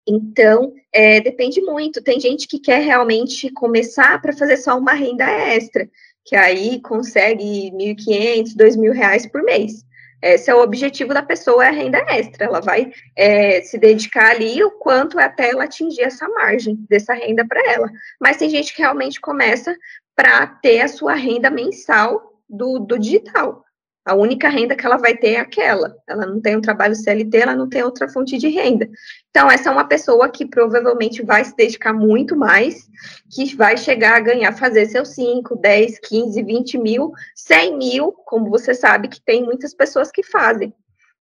Então, 0.08 0.74
é, 0.92 1.22
depende 1.22 1.62
muito. 1.62 2.04
Tem 2.04 2.20
gente 2.20 2.48
que 2.48 2.60
quer 2.60 2.82
realmente 2.82 3.50
começar 3.52 4.22
para 4.22 4.34
fazer 4.34 4.58
só 4.58 4.78
uma 4.78 4.94
renda 4.94 5.26
extra, 5.26 5.90
que 6.26 6.36
aí 6.36 6.82
consegue 6.82 7.70
R$ 7.70 7.96
1.500, 7.96 8.58
R$ 8.60 8.94
2.000 8.94 9.32
por 9.32 9.44
mês. 9.44 9.86
Esse 10.22 10.50
é 10.50 10.56
o 10.56 10.62
objetivo 10.62 11.14
da 11.14 11.22
pessoa, 11.22 11.66
é 11.66 11.68
a 11.68 11.72
renda 11.72 11.98
extra. 12.08 12.46
Ela 12.46 12.62
vai 12.62 12.92
é, 13.16 13.62
se 13.62 13.78
dedicar 13.78 14.32
ali 14.32 14.64
o 14.64 14.72
quanto 14.72 15.20
até 15.20 15.50
ela 15.50 15.66
atingir 15.66 16.02
essa 16.02 16.28
margem 16.30 16.78
dessa 16.90 17.14
renda 17.14 17.46
para 17.46 17.62
ela. 17.70 17.90
Mas 18.22 18.38
tem 18.38 18.50
gente 18.50 18.74
que 18.74 18.82
realmente 18.82 19.20
começa 19.20 19.76
para 20.16 20.48
ter 20.48 20.80
a 20.80 20.88
sua 20.88 21.14
renda 21.14 21.50
mensal 21.50 22.22
do, 22.50 22.80
do 22.80 22.98
digital. 22.98 23.63
A 24.06 24.14
única 24.16 24.50
renda 24.50 24.76
que 24.76 24.86
ela 24.86 24.98
vai 24.98 25.16
ter 25.16 25.34
é 25.34 25.40
aquela. 25.40 25.96
Ela 26.08 26.26
não 26.26 26.42
tem 26.42 26.58
um 26.58 26.62
trabalho 26.62 26.96
CLT, 26.96 27.38
ela 27.38 27.56
não 27.56 27.70
tem 27.70 27.84
outra 27.84 28.10
fonte 28.10 28.38
de 28.38 28.50
renda. 28.50 28.90
Então, 29.30 29.50
essa 29.50 29.70
é 29.70 29.72
uma 29.72 29.88
pessoa 29.88 30.30
que 30.30 30.46
provavelmente 30.46 31.24
vai 31.24 31.46
se 31.46 31.56
dedicar 31.56 31.94
muito 31.94 32.36
mais, 32.36 32.86
que 33.32 33.56
vai 33.56 33.78
chegar 33.78 34.18
a 34.18 34.20
ganhar, 34.20 34.52
fazer 34.52 34.88
seus 34.88 35.10
5, 35.10 35.56
10, 35.56 36.00
15, 36.00 36.44
20 36.44 36.78
mil, 36.78 37.12
100 37.34 37.78
mil, 37.78 38.12
como 38.12 38.50
você 38.50 38.74
sabe 38.74 39.08
que 39.08 39.22
tem 39.22 39.44
muitas 39.44 39.74
pessoas 39.74 40.12
que 40.12 40.22
fazem. 40.22 40.74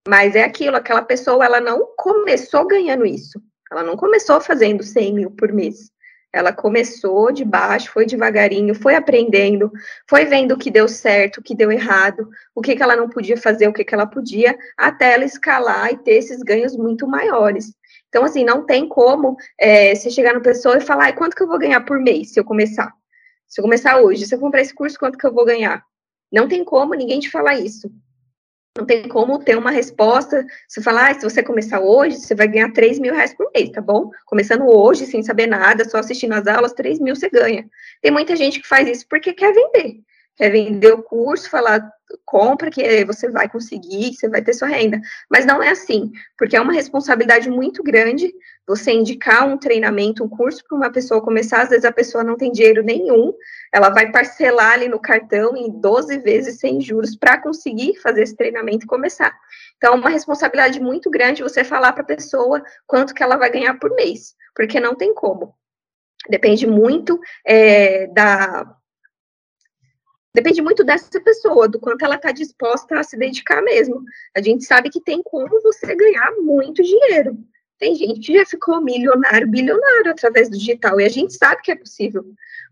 Mas 0.06 0.36
é 0.36 0.44
aquilo, 0.44 0.76
aquela 0.76 1.02
pessoa, 1.02 1.44
ela 1.44 1.60
não 1.60 1.94
começou 1.96 2.66
ganhando 2.66 3.04
isso. 3.04 3.42
Ela 3.72 3.82
não 3.82 3.96
começou 3.96 4.40
fazendo 4.40 4.84
100 4.84 5.14
mil 5.14 5.30
por 5.32 5.52
mês. 5.52 5.90
Ela 6.32 6.52
começou 6.52 7.32
de 7.32 7.44
baixo, 7.44 7.90
foi 7.90 8.04
devagarinho, 8.04 8.74
foi 8.74 8.94
aprendendo, 8.94 9.72
foi 10.08 10.26
vendo 10.26 10.52
o 10.52 10.58
que 10.58 10.70
deu 10.70 10.86
certo, 10.86 11.38
o 11.38 11.42
que 11.42 11.54
deu 11.54 11.72
errado, 11.72 12.28
o 12.54 12.60
que, 12.60 12.76
que 12.76 12.82
ela 12.82 12.94
não 12.94 13.08
podia 13.08 13.36
fazer, 13.36 13.66
o 13.66 13.72
que, 13.72 13.84
que 13.84 13.94
ela 13.94 14.06
podia, 14.06 14.56
até 14.76 15.14
ela 15.14 15.24
escalar 15.24 15.92
e 15.92 15.96
ter 15.96 16.12
esses 16.12 16.42
ganhos 16.42 16.76
muito 16.76 17.06
maiores. 17.06 17.72
Então, 18.08 18.24
assim, 18.24 18.44
não 18.44 18.64
tem 18.64 18.88
como 18.88 19.36
é, 19.58 19.94
você 19.94 20.10
chegar 20.10 20.34
no 20.34 20.42
pessoa 20.42 20.76
e 20.76 20.82
falar, 20.82 21.12
quanto 21.14 21.34
que 21.34 21.42
eu 21.42 21.48
vou 21.48 21.58
ganhar 21.58 21.80
por 21.82 21.98
mês 21.98 22.32
se 22.32 22.40
eu 22.40 22.44
começar? 22.44 22.92
Se 23.46 23.60
eu 23.60 23.62
começar 23.62 23.98
hoje, 24.00 24.26
se 24.26 24.34
eu 24.34 24.38
comprar 24.38 24.60
esse 24.60 24.74
curso, 24.74 24.98
quanto 24.98 25.16
que 25.16 25.26
eu 25.26 25.32
vou 25.32 25.44
ganhar? 25.44 25.82
Não 26.30 26.46
tem 26.46 26.62
como 26.64 26.94
ninguém 26.94 27.20
te 27.20 27.30
falar 27.30 27.54
isso. 27.58 27.90
Não 28.78 28.86
tem 28.86 29.08
como 29.08 29.40
ter 29.40 29.58
uma 29.58 29.72
resposta. 29.72 30.46
Se 30.68 30.80
falar, 30.80 31.10
ah, 31.10 31.14
se 31.14 31.28
você 31.28 31.42
começar 31.42 31.80
hoje, 31.80 32.14
você 32.16 32.32
vai 32.32 32.46
ganhar 32.46 32.72
3 32.72 33.00
mil 33.00 33.12
reais 33.12 33.34
por 33.34 33.50
mês, 33.52 33.70
tá 33.70 33.80
bom? 33.80 34.08
Começando 34.24 34.68
hoje, 34.68 35.04
sem 35.04 35.20
saber 35.20 35.48
nada, 35.48 35.84
só 35.84 35.98
assistindo 35.98 36.32
as 36.34 36.46
aulas, 36.46 36.72
3 36.74 37.00
mil 37.00 37.16
você 37.16 37.28
ganha. 37.28 37.68
Tem 38.00 38.12
muita 38.12 38.36
gente 38.36 38.60
que 38.60 38.68
faz 38.68 38.88
isso 38.88 39.04
porque 39.10 39.32
quer 39.32 39.52
vender. 39.52 40.00
Quer 40.38 40.50
vender 40.50 40.92
o 40.92 41.02
curso, 41.02 41.50
falar, 41.50 41.92
compra 42.24 42.70
que 42.70 43.04
você 43.04 43.28
vai 43.28 43.48
conseguir, 43.48 44.14
você 44.14 44.28
vai 44.28 44.40
ter 44.40 44.54
sua 44.54 44.68
renda. 44.68 45.00
Mas 45.28 45.44
não 45.44 45.60
é 45.60 45.70
assim, 45.70 46.12
porque 46.38 46.56
é 46.56 46.60
uma 46.60 46.72
responsabilidade 46.72 47.50
muito 47.50 47.82
grande 47.82 48.32
você 48.66 48.92
indicar 48.92 49.48
um 49.48 49.58
treinamento, 49.58 50.22
um 50.22 50.28
curso 50.28 50.62
para 50.68 50.76
uma 50.76 50.92
pessoa 50.92 51.20
começar, 51.20 51.62
às 51.62 51.70
vezes 51.70 51.84
a 51.84 51.92
pessoa 51.92 52.22
não 52.22 52.36
tem 52.36 52.52
dinheiro 52.52 52.84
nenhum, 52.84 53.34
ela 53.72 53.88
vai 53.88 54.12
parcelar 54.12 54.74
ali 54.74 54.88
no 54.88 55.00
cartão 55.00 55.56
em 55.56 55.70
12 55.80 56.18
vezes 56.18 56.60
sem 56.60 56.80
juros 56.80 57.16
para 57.16 57.40
conseguir 57.40 57.98
fazer 58.00 58.22
esse 58.22 58.36
treinamento 58.36 58.84
e 58.84 58.88
começar. 58.88 59.36
Então, 59.76 59.94
é 59.94 59.96
uma 59.96 60.10
responsabilidade 60.10 60.80
muito 60.80 61.10
grande 61.10 61.42
você 61.42 61.64
falar 61.64 61.92
para 61.92 62.02
a 62.02 62.06
pessoa 62.06 62.62
quanto 62.86 63.14
que 63.14 63.22
ela 63.22 63.36
vai 63.36 63.50
ganhar 63.50 63.74
por 63.78 63.92
mês, 63.94 64.34
porque 64.54 64.78
não 64.78 64.94
tem 64.94 65.14
como. 65.14 65.54
Depende 66.28 66.66
muito 66.66 67.18
é, 67.44 68.06
da. 68.08 68.74
Depende 70.34 70.60
muito 70.62 70.84
dessa 70.84 71.20
pessoa, 71.20 71.68
do 71.68 71.80
quanto 71.80 72.04
ela 72.04 72.16
está 72.16 72.30
disposta 72.30 72.98
a 72.98 73.02
se 73.02 73.16
dedicar 73.16 73.62
mesmo. 73.62 74.02
A 74.36 74.42
gente 74.42 74.64
sabe 74.64 74.90
que 74.90 75.00
tem 75.00 75.22
como 75.22 75.60
você 75.62 75.94
ganhar 75.94 76.32
muito 76.38 76.82
dinheiro. 76.82 77.38
Tem 77.78 77.94
gente 77.94 78.20
que 78.20 78.36
já 78.36 78.44
ficou 78.44 78.80
milionário, 78.80 79.48
bilionário 79.48 80.10
através 80.10 80.48
do 80.48 80.58
digital, 80.58 81.00
e 81.00 81.04
a 81.04 81.08
gente 81.08 81.32
sabe 81.34 81.62
que 81.62 81.70
é 81.70 81.76
possível, 81.76 82.24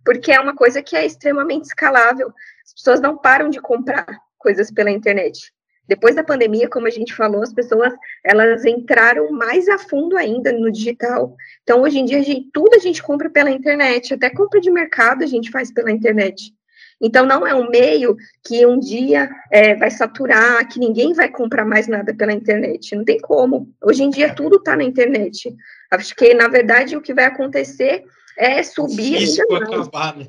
porque 0.05 0.33
é 0.33 0.41
uma 0.41 0.55
coisa 0.55 0.83
que 0.83 0.97
é 0.97 1.07
extremamente 1.07 1.67
escalável. 1.67 2.33
As 2.65 2.73
pessoas 2.75 3.01
não 3.01 3.17
param 3.17 3.49
de 3.49 3.61
comprar 3.61 4.07
coisas 4.37 4.71
pela 4.71 4.91
internet. 4.91 5.53
Depois 5.89 6.17
da 6.17 6.25
pandemia, 6.25 6.69
como 6.69 6.89
a 6.89 6.91
gente 6.91 7.15
falou, 7.15 7.43
as 7.43 7.53
pessoas 7.53 7.95
elas 8.25 8.65
entraram 8.65 9.31
mais 9.31 9.69
a 9.69 9.79
fundo 9.79 10.17
ainda 10.17 10.53
no 10.53 10.73
digital. 10.73 11.37
Então, 11.63 11.83
hoje 11.83 12.01
em 12.01 12.05
dia, 12.05 12.19
a 12.19 12.23
gente, 12.23 12.51
tudo 12.53 12.75
a 12.75 12.81
gente 12.81 13.01
compra 13.01 13.31
pela 13.31 13.51
internet, 13.51 14.13
até 14.13 14.29
compra 14.29 14.61
de 14.61 14.71
mercado 14.71 15.23
a 15.23 15.27
gente 15.27 15.51
faz 15.51 15.73
pela 15.73 15.93
internet. 15.93 16.53
Então, 17.01 17.27
não 17.27 17.47
é 17.47 17.55
um 17.55 17.69
meio 17.69 18.17
que 18.43 18.65
um 18.65 18.79
dia 18.79 19.29
é, 19.51 19.75
vai 19.75 19.91
saturar, 19.91 20.67
que 20.69 20.79
ninguém 20.79 21.13
vai 21.13 21.29
comprar 21.29 21.65
mais 21.65 21.87
nada 21.87 22.15
pela 22.15 22.33
internet. 22.33 22.95
Não 22.95 23.05
tem 23.05 23.21
como. 23.21 23.71
Hoje 23.83 24.03
em 24.03 24.11
dia, 24.11 24.35
tudo 24.35 24.57
está 24.57 24.75
na 24.75 24.85
internet. 24.85 25.55
Acho 25.91 26.15
que, 26.15 26.33
na 26.33 26.49
verdade, 26.49 26.97
o 26.97 27.03
que 27.03 27.13
vai 27.13 27.27
acontecer 27.27 28.05
é 28.37 28.63
subir 28.63 29.23
Isso. 29.23 29.43
Acabar, 29.43 30.17
né? 30.17 30.29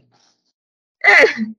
É. 1.04 1.58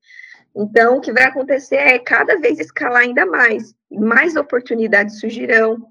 Então, 0.54 0.96
o 0.96 1.00
que 1.00 1.12
vai 1.12 1.24
acontecer 1.24 1.76
é 1.76 1.98
cada 1.98 2.38
vez 2.38 2.58
escalar 2.58 3.02
ainda 3.02 3.24
mais. 3.24 3.74
Mais 3.90 4.36
oportunidades 4.36 5.20
surgirão. 5.20 5.90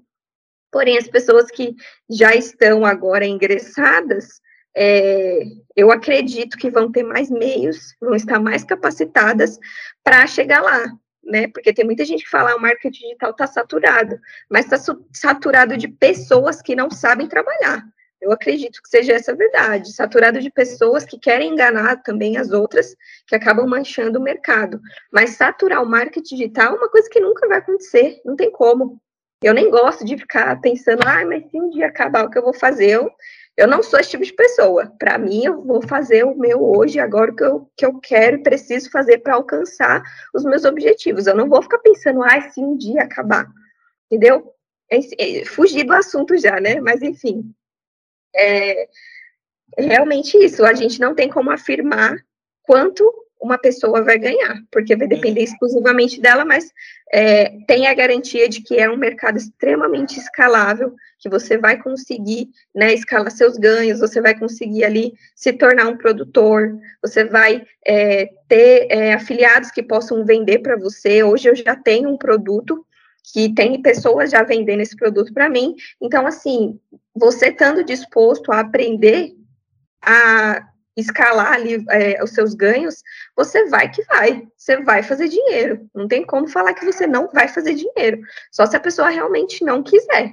Porém, 0.70 0.98
as 0.98 1.08
pessoas 1.08 1.50
que 1.50 1.74
já 2.10 2.34
estão 2.34 2.84
agora 2.84 3.26
ingressadas, 3.26 4.40
é, 4.80 5.42
eu 5.74 5.90
acredito 5.90 6.56
que 6.56 6.70
vão 6.70 6.92
ter 6.92 7.02
mais 7.02 7.28
meios, 7.28 7.96
vão 8.00 8.14
estar 8.14 8.38
mais 8.38 8.62
capacitadas 8.62 9.58
para 10.04 10.24
chegar 10.28 10.62
lá, 10.62 10.86
né? 11.24 11.48
Porque 11.48 11.72
tem 11.72 11.84
muita 11.84 12.04
gente 12.04 12.22
que 12.22 12.30
fala 12.30 12.52
ah, 12.52 12.56
o 12.56 12.60
marketing 12.60 13.00
digital 13.00 13.32
está 13.32 13.48
saturado, 13.48 14.16
mas 14.48 14.70
está 14.70 14.94
saturado 15.12 15.76
de 15.76 15.88
pessoas 15.88 16.62
que 16.62 16.76
não 16.76 16.90
sabem 16.92 17.26
trabalhar. 17.26 17.84
Eu 18.20 18.30
acredito 18.30 18.80
que 18.80 18.88
seja 18.88 19.14
essa 19.14 19.32
a 19.32 19.34
verdade, 19.34 19.92
saturado 19.92 20.40
de 20.40 20.50
pessoas 20.50 21.04
que 21.04 21.18
querem 21.18 21.52
enganar 21.52 22.02
também 22.04 22.36
as 22.36 22.52
outras, 22.52 22.94
que 23.26 23.34
acabam 23.34 23.66
manchando 23.66 24.20
o 24.20 24.22
mercado. 24.22 24.80
Mas 25.12 25.30
saturar 25.30 25.82
o 25.82 25.88
marketing 25.88 26.36
digital 26.36 26.74
é 26.74 26.78
uma 26.78 26.88
coisa 26.88 27.08
que 27.10 27.20
nunca 27.20 27.48
vai 27.48 27.58
acontecer, 27.58 28.20
não 28.24 28.36
tem 28.36 28.50
como. 28.50 29.00
Eu 29.42 29.54
nem 29.54 29.70
gosto 29.70 30.04
de 30.04 30.16
ficar 30.16 30.60
pensando, 30.60 31.02
ah, 31.04 31.24
mas 31.24 31.48
se 31.50 31.60
um 31.60 31.70
dia 31.70 31.86
acabar 31.86 32.24
o 32.24 32.30
que 32.30 32.38
eu 32.38 32.42
vou 32.42 32.54
fazer, 32.54 32.90
eu, 32.90 33.10
eu 33.58 33.66
não 33.66 33.82
sou 33.82 33.98
esse 33.98 34.10
tipo 34.10 34.22
de 34.22 34.32
pessoa. 34.32 34.86
Para 35.00 35.18
mim, 35.18 35.44
eu 35.44 35.60
vou 35.60 35.82
fazer 35.82 36.22
o 36.24 36.38
meu 36.38 36.62
hoje, 36.62 37.00
agora 37.00 37.34
que 37.34 37.42
eu, 37.42 37.68
que 37.76 37.84
eu 37.84 37.98
quero 37.98 38.36
e 38.36 38.42
preciso 38.44 38.88
fazer 38.88 39.18
para 39.18 39.34
alcançar 39.34 40.00
os 40.32 40.44
meus 40.44 40.64
objetivos. 40.64 41.26
Eu 41.26 41.34
não 41.34 41.48
vou 41.48 41.60
ficar 41.60 41.78
pensando, 41.78 42.22
ah, 42.22 42.40
se 42.40 42.60
um 42.60 42.76
dia 42.76 43.02
acabar. 43.02 43.48
Entendeu? 44.06 44.54
É, 44.88 45.40
é, 45.40 45.44
fugir 45.44 45.82
do 45.82 45.92
assunto 45.92 46.36
já, 46.36 46.60
né? 46.60 46.80
Mas, 46.80 47.02
enfim. 47.02 47.52
É, 48.32 48.84
é 49.76 49.82
realmente 49.82 50.38
isso. 50.38 50.64
A 50.64 50.72
gente 50.72 51.00
não 51.00 51.12
tem 51.12 51.28
como 51.28 51.50
afirmar 51.50 52.16
quanto 52.62 53.12
uma 53.40 53.58
pessoa 53.58 54.02
vai 54.02 54.18
ganhar, 54.18 54.60
porque 54.70 54.96
vai 54.96 55.06
depender 55.06 55.42
exclusivamente 55.42 56.20
dela, 56.20 56.44
mas 56.44 56.72
é, 57.12 57.56
tem 57.66 57.86
a 57.86 57.94
garantia 57.94 58.48
de 58.48 58.60
que 58.60 58.76
é 58.76 58.90
um 58.90 58.96
mercado 58.96 59.38
extremamente 59.38 60.18
escalável, 60.18 60.94
que 61.18 61.28
você 61.28 61.56
vai 61.56 61.80
conseguir 61.80 62.48
né, 62.74 62.92
escalar 62.92 63.30
seus 63.30 63.56
ganhos, 63.56 64.00
você 64.00 64.20
vai 64.20 64.38
conseguir 64.38 64.84
ali 64.84 65.14
se 65.34 65.52
tornar 65.52 65.88
um 65.88 65.96
produtor, 65.96 66.78
você 67.02 67.24
vai 67.24 67.64
é, 67.86 68.28
ter 68.48 68.86
é, 68.90 69.14
afiliados 69.14 69.70
que 69.70 69.82
possam 69.82 70.24
vender 70.24 70.58
para 70.58 70.76
você. 70.76 71.22
Hoje 71.22 71.48
eu 71.48 71.56
já 71.56 71.74
tenho 71.74 72.08
um 72.08 72.16
produto 72.16 72.84
que 73.32 73.52
tem 73.52 73.82
pessoas 73.82 74.30
já 74.30 74.42
vendendo 74.42 74.80
esse 74.80 74.96
produto 74.96 75.32
para 75.32 75.48
mim. 75.48 75.74
Então, 76.00 76.26
assim, 76.26 76.78
você 77.14 77.48
estando 77.48 77.84
disposto 77.84 78.52
a 78.52 78.60
aprender 78.60 79.34
a 80.00 80.67
escalar 81.00 81.52
ali 81.52 81.84
é, 81.90 82.22
os 82.22 82.30
seus 82.30 82.54
ganhos, 82.54 83.02
você 83.36 83.66
vai 83.66 83.90
que 83.90 84.02
vai, 84.04 84.46
você 84.56 84.82
vai 84.82 85.02
fazer 85.02 85.28
dinheiro. 85.28 85.88
Não 85.94 86.08
tem 86.08 86.24
como 86.24 86.48
falar 86.48 86.74
que 86.74 86.84
você 86.84 87.06
não 87.06 87.28
vai 87.30 87.48
fazer 87.48 87.74
dinheiro, 87.74 88.20
só 88.50 88.66
se 88.66 88.76
a 88.76 88.80
pessoa 88.80 89.08
realmente 89.08 89.64
não 89.64 89.82
quiser. 89.82 90.32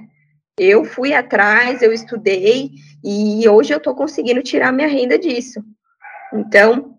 Eu 0.58 0.84
fui 0.84 1.12
atrás, 1.12 1.82
eu 1.82 1.92
estudei 1.92 2.70
e 3.04 3.46
hoje 3.48 3.72
eu 3.72 3.78
estou 3.78 3.94
conseguindo 3.94 4.42
tirar 4.42 4.72
minha 4.72 4.88
renda 4.88 5.18
disso. 5.18 5.62
Então, 6.32 6.98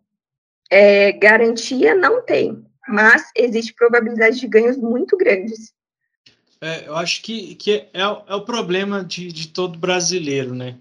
é, 0.70 1.12
garantia 1.12 1.96
não 1.96 2.24
tem, 2.24 2.64
mas 2.88 3.32
existe 3.36 3.74
probabilidade 3.74 4.40
de 4.40 4.48
ganhos 4.48 4.78
muito 4.78 5.18
grandes. 5.18 5.74
É, 6.62 6.88
eu 6.88 6.96
acho 6.96 7.22
que, 7.22 7.56
que 7.56 7.88
é, 7.94 8.02
é 8.02 8.36
o 8.36 8.42
problema 8.42 9.04
de, 9.04 9.32
de 9.32 9.48
todo 9.50 9.78
brasileiro, 9.78 10.56
né? 10.56 10.78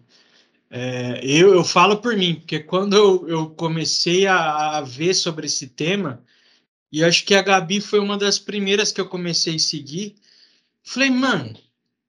É, 0.71 1.21
eu, 1.23 1.55
eu 1.55 1.65
falo 1.65 1.99
por 1.99 2.17
mim, 2.17 2.37
porque 2.37 2.61
quando 2.61 2.97
eu, 2.97 3.29
eu 3.29 3.51
comecei 3.51 4.27
a, 4.27 4.79
a, 4.79 4.81
ver 4.81 5.15
sobre 5.15 5.47
esse 5.47 5.69
tema, 5.69 6.23
e 6.91 7.05
acho 7.05 7.25
que 7.25 7.35
a 7.35 7.43
Gabi 7.43 7.81
foi 7.81 8.01
uma 8.01 8.19
das 8.19 8.39
primeiras 8.39 8.91
que 8.91 9.01
eu 9.01 9.09
comecei 9.09 9.57
a 9.57 9.61
seguir, 9.61 10.17
falei, 10.83 11.11
mano, 11.11 11.57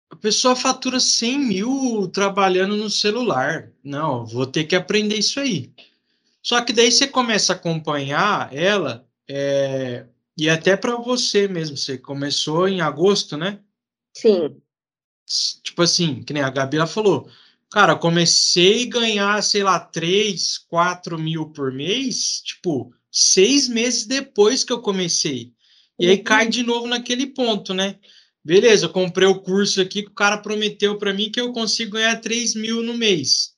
a 0.10 0.16
pessoa 0.16 0.55
fatura 0.55 0.99
100 0.99 1.39
mil 1.39 2.08
trabalhando 2.08 2.76
no 2.76 2.89
celular. 2.89 3.72
Não, 3.84 4.26
vou 4.26 4.45
ter 4.47 4.64
que 4.64 4.76
aprender 4.76 5.18
isso 5.18 5.39
aí. 5.39 5.72
Só 6.41 6.62
que 6.62 6.74
daí 6.74 6.91
você 6.91 7.08
começa 7.08 7.53
a 7.53 7.55
acompanhar 7.55 8.53
ela, 8.53 9.05
é, 9.28 10.05
e 10.38 10.49
até 10.49 10.78
para 10.78 10.95
você 10.95 11.47
mesmo, 11.47 11.76
você 11.76 11.97
começou 11.97 12.68
em 12.68 12.82
agosto, 12.82 13.36
né? 13.36 13.60
Sim. 14.14 14.55
Tipo 15.62 15.82
assim, 15.82 16.24
que 16.24 16.32
nem 16.32 16.41
a 16.41 16.49
Gabi 16.49 16.78
ela 16.78 16.88
falou, 16.88 17.30
Cara, 17.72 17.97
comecei 17.97 18.84
a 18.84 18.89
ganhar, 18.89 19.43
sei 19.43 19.61
lá, 19.61 19.80
3, 19.80 20.57
4 20.70 21.20
mil 21.20 21.51
por 21.51 21.72
mês, 21.72 22.41
tipo, 22.41 22.93
seis 23.11 23.68
meses 23.68 24.05
depois 24.05 24.63
que 24.63 24.72
eu 24.72 24.82
comecei. 24.82 25.51
E 25.99 26.07
aí 26.07 26.18
cai 26.20 26.45
uhum. 26.45 26.49
de 26.49 26.63
novo 26.63 26.88
naquele 26.88 27.28
ponto, 27.28 27.74
né? 27.74 27.99
Beleza, 28.43 28.86
eu 28.86 28.89
comprei 28.89 29.28
o 29.28 29.41
curso 29.41 29.82
aqui 29.82 30.03
que 30.03 30.09
o 30.09 30.13
cara 30.13 30.38
prometeu 30.38 30.97
para 30.97 31.13
mim 31.13 31.30
que 31.30 31.41
eu 31.41 31.51
consigo 31.51 31.93
ganhar 31.93 32.15
3 32.22 32.55
mil 32.55 32.82
no 32.82 32.93
mês. 32.93 33.53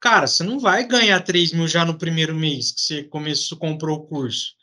Cara, 0.00 0.26
você 0.26 0.44
não 0.44 0.58
vai 0.58 0.86
ganhar 0.86 1.20
3 1.20 1.52
mil 1.52 1.66
já 1.66 1.84
no 1.84 1.96
primeiro 1.96 2.34
mês 2.34 2.70
que 2.70 2.80
você 2.80 3.04
começou, 3.04 3.56
comprou 3.56 3.96
o 3.96 4.06
curso. 4.06 4.54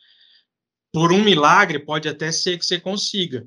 Por 0.92 1.12
um 1.12 1.22
milagre, 1.22 1.80
pode 1.80 2.08
até 2.08 2.30
ser 2.30 2.58
que 2.58 2.64
você 2.64 2.78
consiga. 2.78 3.46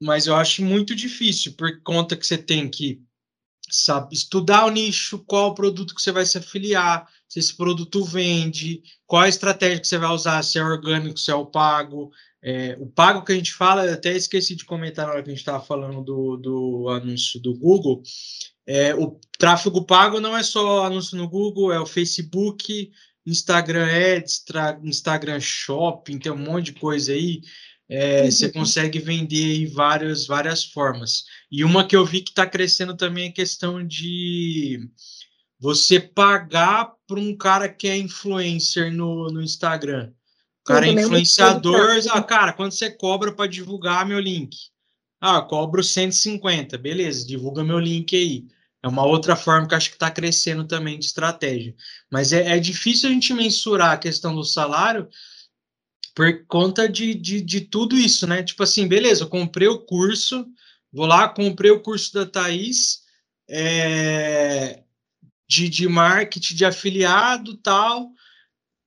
Mas 0.00 0.26
eu 0.26 0.36
acho 0.36 0.62
muito 0.62 0.94
difícil, 0.94 1.54
por 1.54 1.82
conta 1.82 2.16
que 2.16 2.26
você 2.26 2.36
tem 2.36 2.68
que 2.68 3.02
sabe, 3.70 4.14
estudar 4.14 4.66
o 4.66 4.70
nicho, 4.70 5.18
qual 5.26 5.54
produto 5.54 5.94
que 5.94 6.02
você 6.02 6.12
vai 6.12 6.24
se 6.26 6.38
afiliar, 6.38 7.06
se 7.28 7.38
esse 7.38 7.56
produto 7.56 8.04
vende, 8.04 8.82
qual 9.06 9.22
a 9.22 9.28
estratégia 9.28 9.80
que 9.80 9.86
você 9.86 9.98
vai 9.98 10.10
usar, 10.10 10.42
se 10.42 10.58
é 10.58 10.64
orgânico, 10.64 11.18
se 11.18 11.30
é 11.30 11.34
o 11.34 11.46
pago. 11.46 12.10
É, 12.42 12.76
o 12.78 12.86
pago 12.86 13.24
que 13.24 13.32
a 13.32 13.34
gente 13.34 13.52
fala, 13.52 13.92
até 13.92 14.16
esqueci 14.16 14.54
de 14.54 14.64
comentar 14.64 15.06
na 15.06 15.12
hora 15.12 15.22
que 15.22 15.28
a 15.28 15.32
gente 15.32 15.40
estava 15.40 15.62
falando 15.62 16.02
do, 16.02 16.36
do 16.36 16.88
anúncio 16.88 17.40
do 17.40 17.54
Google. 17.54 18.02
É, 18.66 18.94
o 18.94 19.18
tráfego 19.38 19.84
pago 19.84 20.20
não 20.20 20.36
é 20.36 20.42
só 20.42 20.84
anúncio 20.84 21.16
no 21.16 21.28
Google, 21.28 21.72
é 21.72 21.80
o 21.80 21.86
Facebook, 21.86 22.90
Instagram 23.26 23.86
Ads, 23.86 24.44
Instagram 24.82 25.40
Shopping, 25.40 26.18
tem 26.18 26.32
um 26.32 26.36
monte 26.36 26.66
de 26.66 26.72
coisa 26.74 27.12
aí. 27.12 27.40
É, 27.88 28.22
uhum. 28.22 28.30
Você 28.30 28.50
consegue 28.50 28.98
vender 28.98 29.62
em 29.62 29.66
várias, 29.66 30.26
várias 30.26 30.64
formas. 30.64 31.24
E 31.50 31.64
uma 31.64 31.86
que 31.86 31.96
eu 31.96 32.04
vi 32.04 32.20
que 32.20 32.30
está 32.30 32.46
crescendo 32.46 32.96
também 32.96 33.26
é 33.26 33.28
a 33.28 33.32
questão 33.32 33.84
de 33.86 34.80
você 35.58 35.98
pagar 35.98 36.92
para 37.06 37.18
um 37.18 37.36
cara 37.36 37.68
que 37.68 37.88
é 37.88 37.96
influencer 37.96 38.92
no, 38.92 39.28
no 39.28 39.42
Instagram. 39.42 40.12
O 40.60 40.64
cara 40.64 40.86
é 40.86 40.90
influenciador, 40.90 41.98
ah, 42.10 42.22
cara, 42.22 42.52
quando 42.52 42.72
você 42.72 42.90
cobra 42.90 43.32
para 43.32 43.48
divulgar 43.48 44.06
meu 44.06 44.20
link? 44.20 44.54
Ah, 45.20 45.40
cobro 45.40 45.82
150, 45.82 46.76
beleza, 46.76 47.26
divulga 47.26 47.64
meu 47.64 47.78
link 47.78 48.14
aí. 48.14 48.44
É 48.82 48.86
uma 48.86 49.04
outra 49.04 49.34
forma 49.34 49.66
que 49.66 49.74
acho 49.74 49.88
que 49.88 49.96
está 49.96 50.10
crescendo 50.10 50.64
também 50.64 50.98
de 50.98 51.06
estratégia. 51.06 51.74
Mas 52.10 52.32
é, 52.32 52.56
é 52.56 52.60
difícil 52.60 53.08
a 53.08 53.12
gente 53.12 53.34
mensurar 53.34 53.92
a 53.92 53.98
questão 53.98 54.34
do 54.34 54.44
salário, 54.44 55.08
por 56.18 56.44
conta 56.48 56.88
de, 56.88 57.14
de, 57.14 57.40
de 57.40 57.60
tudo 57.60 57.96
isso, 57.96 58.26
né? 58.26 58.42
Tipo 58.42 58.64
assim, 58.64 58.88
beleza, 58.88 59.22
eu 59.22 59.28
comprei 59.28 59.68
o 59.68 59.78
curso, 59.78 60.44
vou 60.92 61.06
lá, 61.06 61.28
comprei 61.28 61.70
o 61.70 61.80
curso 61.80 62.12
da 62.12 62.26
Thaís 62.26 63.02
é, 63.48 64.82
de, 65.48 65.68
de 65.68 65.86
marketing 65.86 66.56
de 66.56 66.64
afiliado 66.64 67.56
tal, 67.58 68.10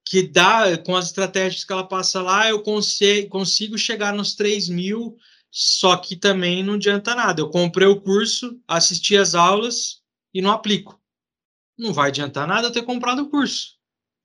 que 0.05 0.23
dá, 0.23 0.77
com 0.79 0.93
as 0.93 1.05
estratégias 1.05 1.63
que 1.63 1.71
ela 1.71 1.87
passa 1.87 2.21
lá, 2.21 2.49
eu 2.49 2.61
consigo, 2.63 3.29
consigo 3.29 3.77
chegar 3.77 4.13
nos 4.13 4.35
3 4.35 4.67
mil, 4.67 5.15
só 5.49 5.95
que 5.95 6.17
também 6.17 6.61
não 6.61 6.73
adianta 6.73 7.15
nada. 7.15 7.39
Eu 7.39 7.49
comprei 7.49 7.87
o 7.87 8.01
curso, 8.01 8.59
assisti 8.67 9.15
as 9.15 9.35
aulas 9.35 10.01
e 10.33 10.41
não 10.41 10.51
aplico. 10.51 11.01
Não 11.77 11.93
vai 11.93 12.09
adiantar 12.09 12.45
nada 12.45 12.67
eu 12.67 12.73
ter 12.73 12.83
comprado 12.83 13.21
o 13.21 13.29
curso 13.29 13.79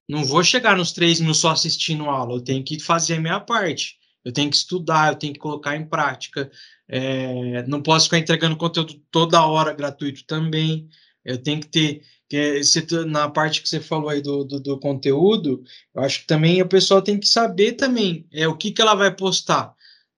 não 0.09 0.25
vou 0.25 0.43
chegar 0.45 0.77
nos 0.77 0.93
3 0.93 1.21
mil 1.21 1.35
só 1.35 1.51
assistindo 1.51 2.05
aula, 2.05 2.35
eu 2.35 2.41
tenho 2.41 2.65
que 2.65 2.79
fazer 2.79 3.15
a 3.15 3.21
minha 3.21 3.41
parte. 3.41 3.97
Eu 4.25 4.33
tenho 4.33 4.51
que 4.51 4.57
estudar, 4.57 5.13
eu 5.13 5.17
tenho 5.17 5.33
que 5.33 5.39
colocar 5.39 5.77
em 5.77 5.87
prática. 5.87 6.51
É, 6.89 7.65
não 7.69 7.81
posso 7.81 8.07
ficar 8.07 8.19
entregando 8.19 8.57
conteúdo 8.57 9.01
toda 9.09 9.47
hora 9.47 9.73
gratuito 9.73 10.25
também. 10.25 10.89
Eu 11.25 11.39
tenho 11.39 11.61
que 11.61 11.69
ter. 11.69 12.03
Que, 12.29 12.61
na 13.07 13.31
parte 13.31 13.63
que 13.63 13.69
você 13.69 13.79
falou 13.79 14.09
aí 14.09 14.21
do, 14.21 14.43
do, 14.45 14.59
do, 14.59 14.81
conteúdo, 14.81 15.63
eu 15.95 16.03
acho 16.03 16.23
que 16.23 16.27
também 16.27 16.61
o 16.61 16.69
pessoal 16.69 17.01
tem 17.01 17.21
que 17.21 17.29
saber 17.29 17.75
também 17.75 18.27
é, 18.33 18.49
o 18.49 18.57
que, 18.57 18.73
que 18.73 18.83
ela 18.83 18.97
vai 18.97 19.15
postar. 19.15 19.73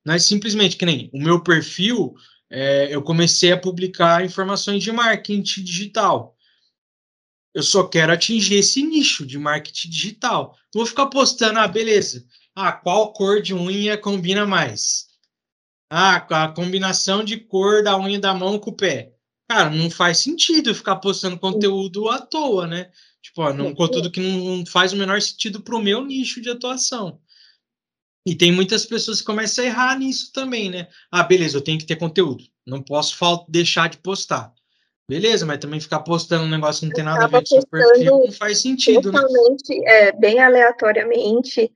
Não 0.07 0.14
é 0.14 0.18
simplesmente 0.18 0.78
que 0.78 0.86
nem 0.86 1.11
o 1.12 1.20
meu 1.20 1.43
perfil, 1.43 2.14
é, 2.51 2.89
eu 2.91 3.03
comecei 3.03 3.53
a 3.53 3.59
publicar 3.59 4.24
informações 4.24 4.82
de 4.82 4.91
marketing 4.91 5.43
digital 5.62 6.34
eu 7.59 7.62
só 7.64 7.82
quero 7.82 8.12
atingir 8.12 8.54
esse 8.54 8.84
nicho 8.84 9.26
de 9.26 9.36
marketing 9.36 9.90
digital. 9.90 10.56
Não 10.72 10.80
vou 10.80 10.86
ficar 10.86 11.06
postando, 11.06 11.59
ah, 11.59 11.66
beleza. 11.66 12.24
Ah, 12.54 12.70
qual 12.70 13.12
cor 13.12 13.42
de 13.42 13.52
unha 13.52 13.98
combina 13.98 14.46
mais? 14.46 15.06
Ah, 15.90 16.16
a 16.16 16.48
combinação 16.52 17.24
de 17.24 17.36
cor 17.36 17.82
da 17.82 17.98
unha 17.98 18.20
da 18.20 18.32
mão 18.32 18.61
com 18.61 18.70
o 18.70 18.76
pé. 18.76 19.12
Cara, 19.50 19.70
não 19.70 19.90
faz 19.90 20.18
sentido 20.18 20.72
ficar 20.72 20.96
postando 20.96 21.36
conteúdo 21.36 22.09
à 22.09 22.20
toa, 22.20 22.68
né? 22.68 22.92
Tipo, 23.20 23.42
ó, 23.42 23.50
um 23.50 23.74
conteúdo 23.74 24.09
que 24.09 24.20
não 24.20 24.64
faz 24.64 24.92
o 24.92 24.96
menor 24.96 25.20
sentido 25.20 25.61
para 25.61 25.74
o 25.74 25.82
meu 25.82 26.04
nicho 26.04 26.40
de 26.40 26.50
atuação. 26.50 27.20
E 28.24 28.36
tem 28.36 28.52
muitas 28.52 28.86
pessoas 28.86 29.18
que 29.18 29.26
começam 29.26 29.64
a 29.64 29.66
errar 29.66 29.98
nisso 29.98 30.30
também, 30.32 30.70
né? 30.70 30.86
Ah, 31.11 31.24
beleza, 31.24 31.56
eu 31.56 31.62
tenho 31.62 31.78
que 31.80 31.86
ter 31.86 31.96
conteúdo. 31.96 32.44
Não 32.64 32.80
posso 32.80 33.16
deixar 33.48 33.88
de 33.88 33.98
postar. 33.98 34.54
Beleza, 35.09 35.46
mas 35.46 35.59
também 35.59 35.80
ficar 35.80 36.00
postando 36.00 36.44
um 36.44 36.50
negócio 36.50 36.80
que 36.80 36.86
não 36.86 36.94
tem 36.94 37.04
nada 37.04 37.24
a 37.24 37.28
ver 37.28 37.38
com 37.38 37.42
o 37.42 37.46
seu 37.46 37.66
perfil 37.66 38.18
não 38.26 38.32
faz 38.32 38.61
sentido, 38.61 39.11
né? 39.11 39.20
É, 39.86 40.12
bem 40.12 40.38
aleatoriamente, 40.38 41.72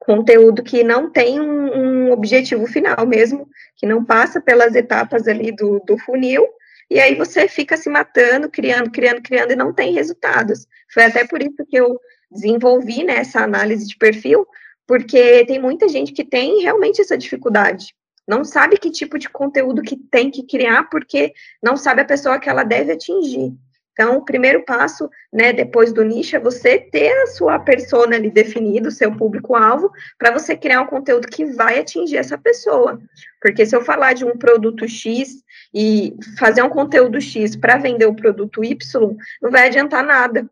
conteúdo 0.00 0.64
que 0.64 0.82
não 0.82 1.08
tem 1.08 1.40
um, 1.40 2.08
um, 2.08 2.12
objetivo 2.12 2.66
final 2.66 3.06
mesmo, 3.06 3.48
que 3.76 3.86
não 3.86 4.04
passa 4.04 4.40
pelas 4.40 4.74
etapas 4.74 5.28
ali 5.28 5.52
do, 5.52 5.80
do 5.86 5.96
funil, 5.96 6.44
e 6.90 6.98
aí 6.98 7.14
você 7.14 7.46
fica 7.46 7.76
se 7.76 7.88
matando, 7.88 8.50
criando, 8.50 8.90
criando, 8.90 9.22
criando, 9.22 9.52
e 9.52 9.56
não 9.56 9.72
tem 9.72 9.94
resultados. 9.94 10.66
Foi 10.92 11.04
até 11.04 11.24
por 11.24 11.40
isso 11.40 11.64
que 11.68 11.76
eu 11.76 12.00
desenvolvi 12.32 13.04
né, 13.04 13.18
essa 13.18 13.40
análise 13.40 13.86
de 13.86 13.96
perfil, 13.96 14.44
porque 14.88 15.46
tem 15.46 15.60
muita 15.60 15.88
gente 15.88 16.12
que 16.12 16.24
tem 16.24 16.60
realmente 16.62 17.00
essa 17.00 17.16
dificuldade. 17.16 17.94
Não 18.26 18.44
sabe 18.44 18.76
que 18.76 18.90
tipo 18.90 19.18
de 19.18 19.28
conteúdo 19.28 19.82
que 19.82 19.96
tem 19.96 20.30
que 20.30 20.44
criar, 20.44 20.84
porque 20.84 21.32
não 21.62 21.76
sabe 21.76 22.02
a 22.02 22.06
pessoa 22.06 22.38
que 22.38 22.48
ela 22.48 22.62
deve 22.62 22.92
atingir. 22.92 23.52
Então, 23.92 24.16
o 24.16 24.24
primeiro 24.24 24.64
passo, 24.64 25.08
né, 25.30 25.52
depois 25.52 25.92
do 25.92 26.02
nicho, 26.02 26.34
é 26.34 26.40
você 26.40 26.78
ter 26.78 27.12
a 27.22 27.26
sua 27.26 27.58
persona 27.58 28.16
ali 28.16 28.30
definida, 28.30 28.88
o 28.88 28.92
seu 28.92 29.14
público-alvo, 29.14 29.90
para 30.18 30.30
você 30.30 30.56
criar 30.56 30.80
um 30.80 30.86
conteúdo 30.86 31.28
que 31.28 31.44
vai 31.44 31.78
atingir 31.78 32.16
essa 32.16 32.38
pessoa. 32.38 32.98
Porque 33.40 33.66
se 33.66 33.76
eu 33.76 33.82
falar 33.82 34.14
de 34.14 34.24
um 34.24 34.38
produto 34.38 34.88
X 34.88 35.42
e 35.74 36.16
fazer 36.38 36.62
um 36.62 36.70
conteúdo 36.70 37.20
X 37.20 37.54
para 37.54 37.76
vender 37.76 38.06
o 38.06 38.16
produto 38.16 38.64
Y, 38.64 39.16
não 39.42 39.50
vai 39.50 39.66
adiantar 39.66 40.02
nada, 40.02 40.48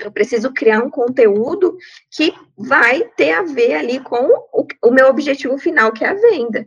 eu 0.00 0.10
preciso 0.10 0.52
criar 0.52 0.82
um 0.82 0.90
conteúdo 0.90 1.76
que 2.10 2.32
vai 2.56 3.04
ter 3.16 3.32
a 3.32 3.42
ver 3.42 3.74
ali 3.74 4.00
com 4.00 4.26
o, 4.52 4.66
o, 4.82 4.90
meu 4.90 5.08
objetivo 5.08 5.58
final, 5.58 5.92
que 5.92 6.04
é 6.04 6.08
a 6.08 6.14
venda. 6.14 6.66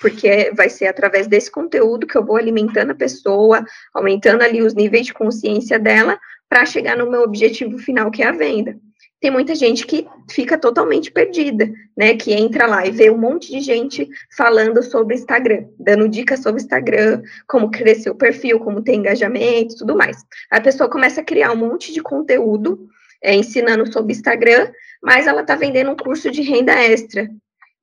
Porque 0.00 0.52
vai 0.56 0.68
ser 0.68 0.86
através 0.86 1.26
desse 1.26 1.50
conteúdo 1.50 2.06
que 2.06 2.16
eu 2.16 2.24
vou 2.24 2.36
alimentando 2.36 2.90
a 2.90 2.96
pessoa, 2.96 3.64
aumentando 3.94 4.42
ali 4.42 4.62
os 4.62 4.74
níveis 4.74 5.06
de 5.06 5.14
consciência 5.14 5.78
dela, 5.78 6.18
para 6.48 6.66
chegar 6.66 6.96
no 6.96 7.10
meu 7.10 7.22
objetivo 7.22 7.78
final, 7.78 8.10
que 8.10 8.22
é 8.22 8.26
a 8.26 8.32
venda 8.32 8.76
tem 9.20 9.30
muita 9.30 9.54
gente 9.54 9.86
que 9.86 10.06
fica 10.30 10.56
totalmente 10.56 11.10
perdida, 11.10 11.70
né? 11.96 12.14
Que 12.14 12.32
entra 12.32 12.66
lá 12.66 12.86
e 12.86 12.90
vê 12.90 13.10
um 13.10 13.18
monte 13.18 13.50
de 13.50 13.60
gente 13.60 14.08
falando 14.36 14.82
sobre 14.82 15.16
Instagram, 15.16 15.66
dando 15.78 16.08
dicas 16.08 16.40
sobre 16.40 16.62
Instagram, 16.62 17.22
como 17.46 17.70
crescer 17.70 18.10
o 18.10 18.14
perfil, 18.14 18.60
como 18.60 18.82
ter 18.82 18.94
engajamento, 18.94 19.76
tudo 19.78 19.96
mais. 19.96 20.24
A 20.50 20.60
pessoa 20.60 20.88
começa 20.88 21.20
a 21.20 21.24
criar 21.24 21.52
um 21.52 21.56
monte 21.56 21.92
de 21.92 22.00
conteúdo 22.00 22.88
é, 23.20 23.34
ensinando 23.34 23.92
sobre 23.92 24.12
Instagram, 24.12 24.70
mas 25.02 25.26
ela 25.26 25.40
está 25.40 25.56
vendendo 25.56 25.90
um 25.90 25.96
curso 25.96 26.30
de 26.30 26.42
renda 26.42 26.72
extra. 26.72 27.28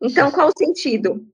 Então, 0.01 0.31
qual 0.31 0.47
o 0.47 0.57
sentido? 0.57 1.25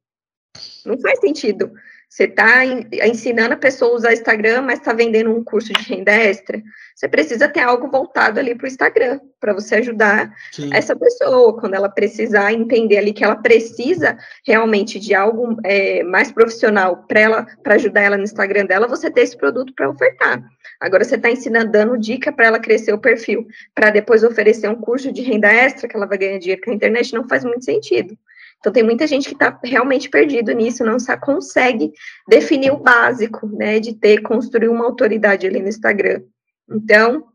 Não 0.86 1.00
faz 1.00 1.20
sentido. 1.20 1.72
Você 2.12 2.26
está 2.26 2.66
ensinando 2.66 3.54
a 3.54 3.58
pessoa 3.58 3.92
a 3.92 3.96
usar 3.96 4.12
Instagram, 4.12 4.64
mas 4.64 4.80
está 4.80 4.92
vendendo 4.92 5.32
um 5.32 5.42
curso 5.42 5.72
de 5.72 5.82
renda 5.82 6.12
extra. 6.12 6.62
Você 6.94 7.08
precisa 7.08 7.48
ter 7.48 7.62
algo 7.62 7.90
voltado 7.90 8.38
ali 8.38 8.54
para 8.54 8.66
o 8.66 8.68
Instagram, 8.68 9.22
para 9.40 9.54
você 9.54 9.76
ajudar 9.76 10.30
Sim. 10.52 10.70
essa 10.74 10.94
pessoa, 10.94 11.58
quando 11.58 11.74
ela 11.74 11.88
precisar 11.88 12.52
entender 12.52 12.98
ali 12.98 13.14
que 13.14 13.24
ela 13.24 13.38
precisa 13.38 14.18
realmente 14.46 15.00
de 15.00 15.16
algo 15.16 15.56
é, 15.64 16.04
mais 16.04 16.34
profissional 16.34 17.06
para 17.08 17.20
ela, 17.22 17.48
para 17.64 17.76
ajudar 17.76 18.02
ela 18.02 18.18
no 18.18 18.24
Instagram 18.24 18.66
dela, 18.66 18.90
você 18.90 19.10
ter 19.10 19.22
esse 19.22 19.38
produto 19.38 19.74
para 19.74 19.90
ofertar. 19.90 20.44
Agora 20.82 21.06
você 21.06 21.16
está 21.16 21.32
ensinando, 21.32 21.72
dando 21.72 21.98
dica 21.98 22.30
para 22.30 22.48
ela 22.48 22.60
crescer 22.60 22.92
o 22.92 23.00
perfil, 23.00 23.48
para 23.74 23.90
depois 23.90 24.22
oferecer 24.22 24.68
um 24.68 24.76
curso 24.76 25.14
de 25.14 25.22
renda 25.22 25.48
extra 25.48 25.88
que 25.88 25.96
ela 25.96 26.08
vai 26.08 26.18
ganhar 26.18 26.40
dinheiro 26.40 26.62
com 26.62 26.72
a 26.72 26.74
internet, 26.74 27.14
não 27.14 27.26
faz 27.26 27.46
muito 27.46 27.64
sentido. 27.64 28.18
Então, 28.62 28.72
tem 28.72 28.84
muita 28.84 29.08
gente 29.08 29.28
que 29.28 29.34
está 29.34 29.60
realmente 29.64 30.08
perdido 30.08 30.52
nisso, 30.52 30.86
não 30.86 31.00
sabe, 31.00 31.24
consegue 31.24 31.92
definir 32.30 32.72
o 32.72 32.78
básico, 32.78 33.48
né, 33.48 33.80
de 33.80 33.96
ter, 33.96 34.22
construir 34.22 34.70
uma 34.70 34.86
autoridade 34.86 35.48
ali 35.48 35.60
no 35.60 35.68
Instagram. 35.68 36.22
Então, 36.70 37.26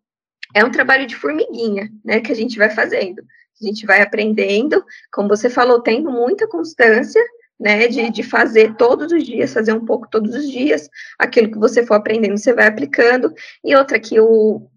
é 0.54 0.64
um 0.64 0.70
trabalho 0.70 1.04
de 1.04 1.16
formiguinha, 1.16 1.90
né, 2.04 2.20
que 2.20 2.30
a 2.30 2.34
gente 2.34 2.56
vai 2.56 2.70
fazendo. 2.70 3.22
A 3.60 3.66
gente 3.66 3.84
vai 3.84 4.02
aprendendo, 4.02 4.84
como 5.12 5.28
você 5.28 5.50
falou, 5.50 5.80
tendo 5.80 6.12
muita 6.12 6.46
constância, 6.46 7.20
né, 7.58 7.88
de, 7.88 8.08
de 8.08 8.22
fazer 8.22 8.76
todos 8.76 9.10
os 9.10 9.24
dias, 9.24 9.52
fazer 9.52 9.72
um 9.72 9.84
pouco 9.84 10.08
todos 10.08 10.32
os 10.32 10.48
dias, 10.48 10.88
aquilo 11.18 11.50
que 11.50 11.58
você 11.58 11.84
for 11.84 11.94
aprendendo, 11.94 12.38
você 12.38 12.52
vai 12.52 12.68
aplicando, 12.68 13.34
e 13.64 13.74
outra 13.74 13.98
que 13.98 14.20
o, 14.20 14.68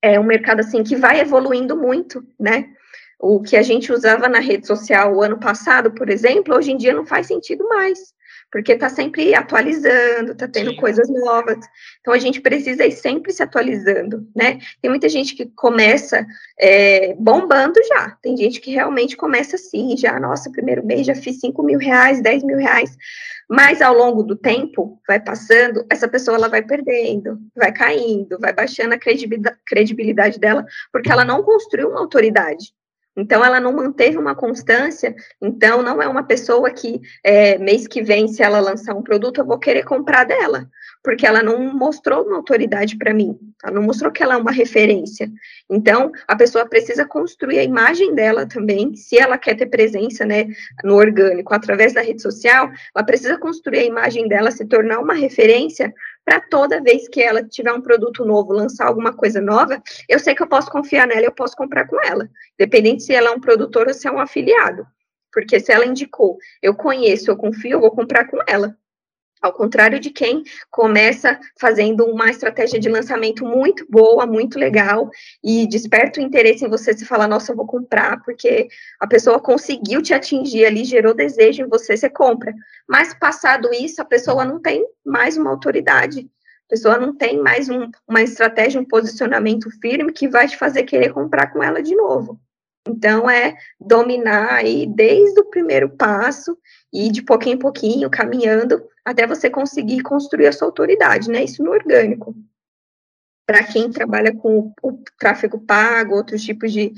é 0.00 0.20
um 0.20 0.24
mercado, 0.24 0.60
assim, 0.60 0.84
que 0.84 0.94
vai 0.94 1.18
evoluindo 1.18 1.76
muito, 1.76 2.24
né, 2.38 2.70
o 3.18 3.40
que 3.40 3.56
a 3.56 3.62
gente 3.62 3.92
usava 3.92 4.28
na 4.28 4.38
rede 4.38 4.66
social 4.66 5.14
o 5.14 5.22
ano 5.22 5.38
passado, 5.38 5.90
por 5.90 6.08
exemplo, 6.08 6.54
hoje 6.54 6.70
em 6.70 6.76
dia 6.76 6.92
não 6.92 7.04
faz 7.04 7.26
sentido 7.26 7.68
mais, 7.68 7.98
porque 8.50 8.72
está 8.72 8.88
sempre 8.88 9.34
atualizando, 9.34 10.32
está 10.32 10.46
tendo 10.46 10.70
Sim. 10.70 10.76
coisas 10.76 11.08
novas. 11.10 11.58
Então 12.00 12.14
a 12.14 12.18
gente 12.18 12.40
precisa 12.40 12.86
ir 12.86 12.92
sempre 12.92 13.32
se 13.32 13.42
atualizando, 13.42 14.26
né? 14.34 14.58
Tem 14.80 14.88
muita 14.88 15.08
gente 15.08 15.34
que 15.34 15.46
começa 15.46 16.24
é, 16.58 17.14
bombando 17.18 17.80
já, 17.88 18.16
tem 18.22 18.36
gente 18.36 18.60
que 18.60 18.70
realmente 18.70 19.16
começa 19.16 19.56
assim, 19.56 19.96
já, 19.96 20.18
nossa, 20.20 20.50
primeiro 20.50 20.86
mês 20.86 21.06
já 21.06 21.14
fiz 21.14 21.40
5 21.40 21.60
mil 21.62 21.78
reais, 21.78 22.22
10 22.22 22.44
mil 22.44 22.56
reais. 22.56 22.96
Mas 23.50 23.80
ao 23.80 23.94
longo 23.94 24.22
do 24.22 24.36
tempo, 24.36 25.00
vai 25.08 25.18
passando, 25.18 25.84
essa 25.90 26.06
pessoa 26.06 26.36
ela 26.36 26.48
vai 26.48 26.62
perdendo, 26.62 27.38
vai 27.56 27.72
caindo, 27.72 28.38
vai 28.38 28.52
baixando 28.52 28.94
a 28.94 28.98
credibilidade 28.98 30.38
dela, 30.38 30.66
porque 30.92 31.10
ela 31.10 31.24
não 31.24 31.42
construiu 31.42 31.88
uma 31.88 32.00
autoridade. 32.00 32.72
Então, 33.18 33.44
ela 33.44 33.58
não 33.58 33.72
manteve 33.72 34.16
uma 34.16 34.32
constância, 34.32 35.12
então 35.42 35.82
não 35.82 36.00
é 36.00 36.06
uma 36.06 36.22
pessoa 36.22 36.70
que 36.70 37.00
é, 37.24 37.58
mês 37.58 37.88
que 37.88 38.00
vem, 38.00 38.28
se 38.28 38.44
ela 38.44 38.60
lançar 38.60 38.94
um 38.94 39.02
produto, 39.02 39.38
eu 39.38 39.44
vou 39.44 39.58
querer 39.58 39.84
comprar 39.84 40.24
dela 40.24 40.68
porque 41.02 41.26
ela 41.26 41.42
não 41.42 41.72
mostrou 41.74 42.24
uma 42.24 42.36
autoridade 42.36 42.96
para 42.96 43.14
mim, 43.14 43.38
ela 43.64 43.74
não 43.74 43.82
mostrou 43.82 44.10
que 44.10 44.22
ela 44.22 44.34
é 44.34 44.36
uma 44.36 44.52
referência. 44.52 45.30
Então, 45.70 46.10
a 46.26 46.36
pessoa 46.36 46.66
precisa 46.66 47.04
construir 47.04 47.58
a 47.58 47.64
imagem 47.64 48.14
dela 48.14 48.46
também, 48.46 48.94
se 48.94 49.18
ela 49.18 49.38
quer 49.38 49.54
ter 49.54 49.66
presença, 49.66 50.24
né, 50.24 50.46
no 50.84 50.96
orgânico, 50.96 51.54
através 51.54 51.92
da 51.92 52.02
rede 52.02 52.20
social, 52.22 52.70
ela 52.94 53.04
precisa 53.04 53.38
construir 53.38 53.78
a 53.78 53.84
imagem 53.84 54.28
dela, 54.28 54.50
se 54.50 54.66
tornar 54.66 54.98
uma 54.98 55.14
referência 55.14 55.94
para 56.28 56.42
toda 56.42 56.82
vez 56.82 57.08
que 57.08 57.22
ela 57.22 57.42
tiver 57.42 57.72
um 57.72 57.80
produto 57.80 58.22
novo, 58.22 58.52
lançar 58.52 58.86
alguma 58.86 59.14
coisa 59.14 59.40
nova, 59.40 59.82
eu 60.06 60.18
sei 60.18 60.34
que 60.34 60.42
eu 60.42 60.46
posso 60.46 60.70
confiar 60.70 61.06
nela, 61.06 61.22
eu 61.22 61.32
posso 61.32 61.56
comprar 61.56 61.88
com 61.88 61.98
ela, 62.04 62.28
independente 62.60 63.02
se 63.02 63.14
ela 63.14 63.30
é 63.30 63.32
um 63.32 63.40
produtor 63.40 63.86
ou 63.88 63.94
se 63.94 64.06
é 64.06 64.12
um 64.12 64.20
afiliado. 64.20 64.86
Porque 65.32 65.58
se 65.58 65.72
ela 65.72 65.86
indicou, 65.86 66.36
eu 66.60 66.74
conheço, 66.74 67.30
eu 67.30 67.36
confio, 67.36 67.70
eu 67.70 67.80
vou 67.80 67.90
comprar 67.92 68.28
com 68.28 68.36
ela. 68.46 68.76
Ao 69.40 69.52
contrário 69.52 70.00
de 70.00 70.10
quem 70.10 70.42
começa 70.70 71.38
fazendo 71.60 72.04
uma 72.06 72.28
estratégia 72.30 72.78
de 72.78 72.88
lançamento 72.88 73.44
muito 73.44 73.86
boa, 73.88 74.26
muito 74.26 74.58
legal, 74.58 75.10
e 75.42 75.66
desperta 75.66 76.20
o 76.20 76.22
interesse 76.22 76.64
em 76.64 76.68
você, 76.68 76.92
se 76.92 77.04
falar, 77.04 77.28
nossa, 77.28 77.52
eu 77.52 77.56
vou 77.56 77.66
comprar, 77.66 78.22
porque 78.22 78.68
a 79.00 79.06
pessoa 79.06 79.40
conseguiu 79.40 80.02
te 80.02 80.12
atingir 80.12 80.64
ali, 80.64 80.84
gerou 80.84 81.14
desejo 81.14 81.62
em 81.62 81.68
você, 81.68 81.96
você 81.96 82.10
compra. 82.10 82.52
Mas 82.88 83.14
passado 83.14 83.70
isso, 83.72 84.02
a 84.02 84.04
pessoa 84.04 84.44
não 84.44 84.60
tem 84.60 84.84
mais 85.04 85.36
uma 85.36 85.50
autoridade, 85.50 86.20
a 86.20 86.68
pessoa 86.68 86.98
não 86.98 87.14
tem 87.14 87.38
mais 87.38 87.68
um, 87.68 87.90
uma 88.06 88.22
estratégia, 88.22 88.80
um 88.80 88.84
posicionamento 88.84 89.70
firme 89.80 90.12
que 90.12 90.28
vai 90.28 90.48
te 90.48 90.56
fazer 90.56 90.82
querer 90.82 91.12
comprar 91.12 91.52
com 91.52 91.62
ela 91.62 91.82
de 91.82 91.94
novo. 91.94 92.38
Então, 92.88 93.28
é 93.28 93.56
dominar 93.78 94.54
aí 94.54 94.86
desde 94.86 95.38
o 95.40 95.44
primeiro 95.44 95.90
passo 95.90 96.56
e 96.92 97.10
de 97.10 97.22
pouquinho 97.22 97.56
em 97.56 97.58
pouquinho, 97.58 98.10
caminhando, 98.10 98.82
até 99.04 99.26
você 99.26 99.50
conseguir 99.50 100.02
construir 100.02 100.46
a 100.46 100.52
sua 100.52 100.68
autoridade, 100.68 101.30
né? 101.30 101.44
Isso 101.44 101.62
no 101.62 101.70
orgânico. 101.70 102.34
Para 103.46 103.62
quem 103.62 103.90
trabalha 103.90 104.34
com 104.34 104.72
o 104.82 104.98
tráfego 105.18 105.58
pago, 105.58 106.14
outros 106.14 106.42
tipos 106.42 106.72
de, 106.72 106.92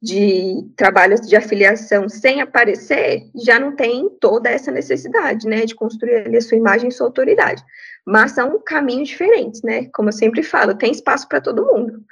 de 0.00 0.66
trabalhos 0.76 1.20
de 1.22 1.36
afiliação 1.36 2.08
sem 2.08 2.40
aparecer, 2.40 3.30
já 3.34 3.58
não 3.58 3.74
tem 3.74 4.08
toda 4.20 4.50
essa 4.50 4.70
necessidade, 4.70 5.46
né, 5.46 5.64
de 5.64 5.74
construir 5.74 6.16
ali 6.16 6.36
a 6.36 6.42
sua 6.42 6.58
imagem 6.58 6.88
e 6.88 6.92
sua 6.92 7.06
autoridade. 7.06 7.62
Mas 8.06 8.32
são 8.32 8.60
caminhos 8.60 9.08
diferentes, 9.08 9.62
né? 9.62 9.86
Como 9.94 10.08
eu 10.08 10.12
sempre 10.12 10.42
falo, 10.42 10.74
tem 10.74 10.92
espaço 10.92 11.26
para 11.26 11.40
todo 11.40 11.64
mundo. 11.64 12.04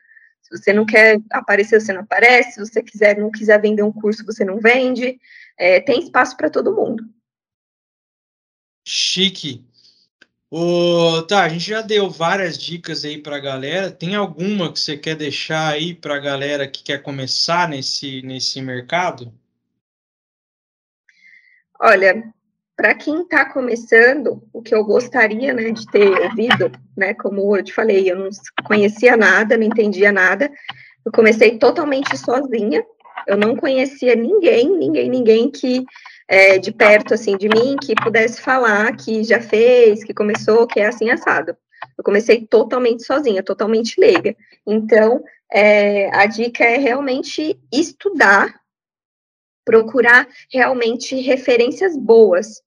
Se 0.52 0.64
você 0.64 0.72
não 0.72 0.84
quer 0.84 1.18
aparecer, 1.30 1.80
você 1.80 1.92
não 1.92 2.02
aparece. 2.02 2.52
Se 2.52 2.60
você 2.60 2.82
quiser, 2.82 3.16
não 3.18 3.30
quiser 3.30 3.60
vender 3.60 3.82
um 3.82 3.92
curso, 3.92 4.24
você 4.24 4.44
não 4.44 4.58
vende. 4.58 5.18
É, 5.58 5.80
tem 5.80 6.00
espaço 6.00 6.36
para 6.36 6.50
todo 6.50 6.74
mundo. 6.74 7.04
Chique. 8.86 9.64
O, 10.50 11.22
tá, 11.22 11.44
a 11.44 11.48
gente 11.48 11.70
já 11.70 11.80
deu 11.80 12.10
várias 12.10 12.58
dicas 12.58 13.06
aí 13.06 13.16
para 13.16 13.36
a 13.36 13.40
galera. 13.40 13.90
Tem 13.90 14.14
alguma 14.14 14.70
que 14.70 14.78
você 14.78 14.98
quer 14.98 15.16
deixar 15.16 15.72
aí 15.72 15.94
para 15.94 16.16
a 16.16 16.20
galera 16.20 16.68
que 16.68 16.82
quer 16.82 17.02
começar 17.02 17.66
nesse, 17.66 18.20
nesse 18.20 18.60
mercado? 18.60 19.32
Olha, 21.80 22.32
para 22.82 22.94
quem 22.96 23.22
está 23.22 23.44
começando, 23.44 24.42
o 24.52 24.60
que 24.60 24.74
eu 24.74 24.84
gostaria 24.84 25.54
né, 25.54 25.70
de 25.70 25.86
ter 25.86 26.10
ouvido, 26.20 26.72
né, 26.96 27.14
como 27.14 27.56
eu 27.56 27.62
te 27.62 27.72
falei, 27.72 28.10
eu 28.10 28.16
não 28.16 28.28
conhecia 28.64 29.16
nada, 29.16 29.56
não 29.56 29.62
entendia 29.62 30.10
nada. 30.10 30.50
Eu 31.06 31.12
comecei 31.12 31.58
totalmente 31.58 32.18
sozinha. 32.18 32.84
Eu 33.24 33.36
não 33.36 33.54
conhecia 33.54 34.16
ninguém, 34.16 34.68
ninguém, 34.76 35.08
ninguém 35.08 35.48
que 35.48 35.84
é, 36.26 36.58
de 36.58 36.72
perto, 36.72 37.14
assim, 37.14 37.36
de 37.36 37.48
mim, 37.48 37.76
que 37.80 37.94
pudesse 37.94 38.40
falar 38.40 38.96
que 38.96 39.22
já 39.22 39.40
fez, 39.40 40.02
que 40.02 40.12
começou, 40.12 40.66
que 40.66 40.80
é 40.80 40.86
assim 40.86 41.08
assado. 41.08 41.56
Eu 41.96 42.02
comecei 42.02 42.44
totalmente 42.44 43.04
sozinha, 43.04 43.44
totalmente 43.44 43.94
leiga. 43.96 44.34
Então, 44.66 45.22
é, 45.52 46.12
a 46.12 46.26
dica 46.26 46.64
é 46.64 46.78
realmente 46.78 47.56
estudar, 47.72 48.60
procurar 49.64 50.26
realmente 50.50 51.14
referências 51.20 51.96
boas, 51.96 52.60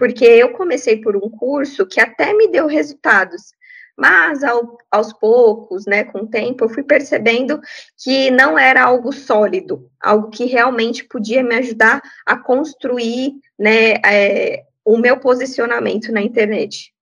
porque 0.00 0.24
eu 0.24 0.54
comecei 0.54 0.96
por 0.96 1.14
um 1.14 1.28
curso 1.28 1.86
que 1.86 2.00
até 2.00 2.32
me 2.32 2.48
deu 2.48 2.66
resultados, 2.66 3.52
mas 3.94 4.42
ao, 4.42 4.78
aos 4.90 5.12
poucos, 5.12 5.84
né, 5.84 6.04
com 6.04 6.20
o 6.20 6.26
tempo, 6.26 6.64
eu 6.64 6.70
fui 6.70 6.82
percebendo 6.82 7.60
que 8.02 8.30
não 8.30 8.58
era 8.58 8.82
algo 8.82 9.12
sólido, 9.12 9.90
algo 10.00 10.30
que 10.30 10.46
realmente 10.46 11.04
podia 11.04 11.42
me 11.42 11.54
ajudar 11.56 12.00
a 12.24 12.34
construir, 12.34 13.34
né, 13.58 13.96
é, 14.02 14.64
o 14.86 14.96
meu 14.96 15.18
posicionamento 15.18 16.10
na 16.10 16.22
internet. 16.22 16.94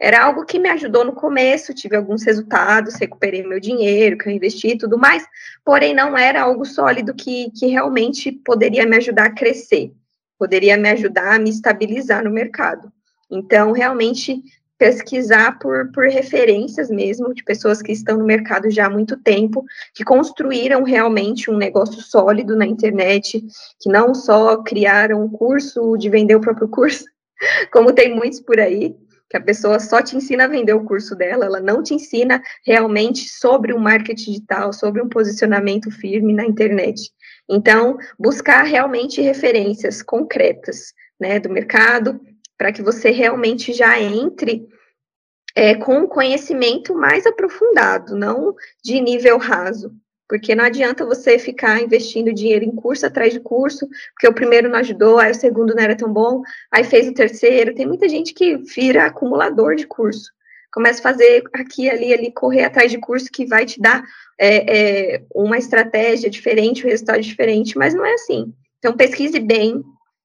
Era 0.00 0.22
algo 0.22 0.46
que 0.46 0.60
me 0.60 0.68
ajudou 0.68 1.04
no 1.04 1.12
começo, 1.12 1.74
tive 1.74 1.96
alguns 1.96 2.22
resultados, 2.22 2.94
recuperei 2.94 3.42
meu 3.42 3.58
dinheiro 3.58 4.16
que 4.16 4.28
eu 4.28 4.32
investi 4.32 4.68
e 4.68 4.78
tudo 4.78 4.96
mais, 4.96 5.26
porém 5.64 5.92
não 5.92 6.16
era 6.16 6.42
algo 6.42 6.64
sólido 6.64 7.14
que, 7.14 7.50
que 7.50 7.66
realmente 7.66 8.30
poderia 8.30 8.86
me 8.86 8.96
ajudar 8.96 9.26
a 9.26 9.34
crescer, 9.34 9.92
poderia 10.38 10.76
me 10.76 10.88
ajudar 10.90 11.34
a 11.34 11.38
me 11.38 11.50
estabilizar 11.50 12.24
no 12.24 12.30
mercado. 12.30 12.92
Então, 13.30 13.72
realmente, 13.72 14.42
pesquisar 14.78 15.58
por, 15.58 15.90
por 15.92 16.06
referências 16.08 16.90
mesmo, 16.90 17.32
de 17.32 17.44
pessoas 17.44 17.80
que 17.80 17.92
estão 17.92 18.18
no 18.18 18.24
mercado 18.24 18.70
já 18.70 18.86
há 18.86 18.90
muito 18.90 19.16
tempo, 19.16 19.64
que 19.94 20.04
construíram 20.04 20.82
realmente 20.82 21.50
um 21.50 21.56
negócio 21.56 22.00
sólido 22.02 22.56
na 22.56 22.66
internet, 22.66 23.42
que 23.80 23.88
não 23.88 24.14
só 24.14 24.62
criaram 24.62 25.24
um 25.24 25.28
curso 25.28 25.96
de 25.96 26.08
vender 26.08 26.34
o 26.34 26.40
próprio 26.40 26.68
curso, 26.68 27.04
como 27.72 27.92
tem 27.92 28.14
muitos 28.14 28.40
por 28.40 28.58
aí, 28.58 28.94
que 29.30 29.36
a 29.36 29.40
pessoa 29.40 29.80
só 29.80 30.02
te 30.02 30.16
ensina 30.16 30.44
a 30.44 30.48
vender 30.48 30.74
o 30.74 30.84
curso 30.84 31.16
dela, 31.16 31.46
ela 31.46 31.60
não 31.60 31.82
te 31.82 31.94
ensina 31.94 32.42
realmente 32.64 33.28
sobre 33.28 33.72
o 33.72 33.76
um 33.76 33.80
marketing 33.80 34.32
digital, 34.32 34.72
sobre 34.72 35.02
um 35.02 35.08
posicionamento 35.08 35.90
firme 35.90 36.32
na 36.32 36.44
internet. 36.44 37.10
Então, 37.48 37.96
buscar 38.18 38.62
realmente 38.62 39.20
referências 39.20 40.02
concretas, 40.02 40.94
né, 41.20 41.38
do 41.38 41.50
mercado, 41.50 42.20
para 42.56 42.72
que 42.72 42.82
você 42.82 43.10
realmente 43.10 43.72
já 43.72 44.00
entre 44.00 44.66
é, 45.54 45.74
com 45.74 45.98
um 45.98 46.06
conhecimento 46.06 46.94
mais 46.94 47.26
aprofundado, 47.26 48.16
não 48.16 48.54
de 48.82 49.00
nível 49.00 49.38
raso. 49.38 49.94
Porque 50.26 50.54
não 50.54 50.64
adianta 50.64 51.04
você 51.04 51.38
ficar 51.38 51.82
investindo 51.82 52.32
dinheiro 52.32 52.64
em 52.64 52.74
curso 52.74 53.06
atrás 53.06 53.32
de 53.32 53.40
curso, 53.40 53.86
porque 54.14 54.26
o 54.26 54.34
primeiro 54.34 54.70
não 54.70 54.78
ajudou, 54.78 55.18
aí 55.18 55.30
o 55.30 55.34
segundo 55.34 55.74
não 55.74 55.82
era 55.82 55.94
tão 55.94 56.10
bom, 56.12 56.42
aí 56.70 56.82
fez 56.82 57.06
o 57.06 57.14
terceiro. 57.14 57.74
Tem 57.74 57.86
muita 57.86 58.08
gente 58.08 58.32
que 58.32 58.56
vira 58.56 59.04
acumulador 59.04 59.76
de 59.76 59.86
curso. 59.86 60.33
Começa 60.74 60.98
a 60.98 61.02
fazer 61.04 61.44
aqui, 61.52 61.88
ali, 61.88 62.12
ali, 62.12 62.32
correr 62.32 62.64
atrás 62.64 62.90
de 62.90 62.98
curso 62.98 63.30
que 63.30 63.46
vai 63.46 63.64
te 63.64 63.80
dar 63.80 64.02
é, 64.36 65.14
é, 65.14 65.22
uma 65.32 65.56
estratégia 65.56 66.28
diferente, 66.28 66.84
um 66.84 66.90
resultado 66.90 67.22
diferente, 67.22 67.78
mas 67.78 67.94
não 67.94 68.04
é 68.04 68.14
assim. 68.14 68.52
Então, 68.80 68.92
pesquise 68.92 69.38
bem, 69.38 69.84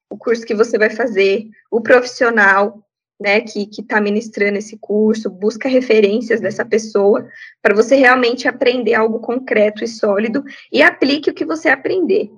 o 0.09 0.17
curso 0.17 0.43
que 0.43 0.55
você 0.55 0.75
vai 0.75 0.89
fazer, 0.89 1.47
o 1.69 1.79
profissional, 1.79 2.83
né, 3.21 3.41
que 3.41 3.69
está 3.79 4.01
ministrando 4.01 4.57
esse 4.57 4.75
curso, 4.77 5.29
busca 5.29 5.69
referências 5.69 6.41
dessa 6.41 6.65
pessoa, 6.65 7.27
para 7.61 7.75
você 7.75 7.95
realmente 7.95 8.47
aprender 8.47 8.95
algo 8.95 9.19
concreto 9.19 9.83
e 9.83 9.87
sólido 9.87 10.43
e 10.71 10.81
aplique 10.81 11.29
o 11.29 11.33
que 11.33 11.45
você 11.45 11.69
aprender. 11.69 12.31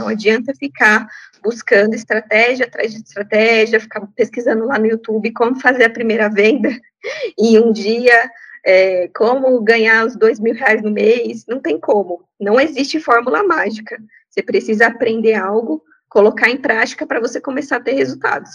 Não 0.00 0.08
adianta 0.08 0.54
ficar 0.54 1.06
buscando 1.42 1.94
estratégia 1.94 2.64
atrás 2.64 2.92
de 2.92 3.00
estratégia, 3.00 3.78
ficar 3.78 4.06
pesquisando 4.16 4.64
lá 4.64 4.78
no 4.78 4.86
YouTube 4.86 5.30
como 5.32 5.60
fazer 5.60 5.84
a 5.84 5.90
primeira 5.90 6.30
venda 6.30 6.70
e 7.38 7.58
um 7.58 7.70
dia 7.70 8.30
é, 8.64 9.08
como 9.08 9.60
ganhar 9.60 10.06
os 10.06 10.16
dois 10.16 10.40
mil 10.40 10.54
reais 10.54 10.82
no 10.82 10.90
mês. 10.90 11.44
Não 11.46 11.60
tem 11.60 11.78
como. 11.78 12.24
Não 12.40 12.58
existe 12.58 12.98
fórmula 12.98 13.42
mágica. 13.42 13.98
Você 14.30 14.42
precisa 14.42 14.86
aprender 14.86 15.34
algo 15.34 15.82
colocar 16.08 16.50
em 16.50 16.56
prática 16.56 17.06
para 17.06 17.20
você 17.20 17.38
começar 17.40 17.76
a 17.76 17.82
ter 17.82 17.92
resultados. 17.92 18.50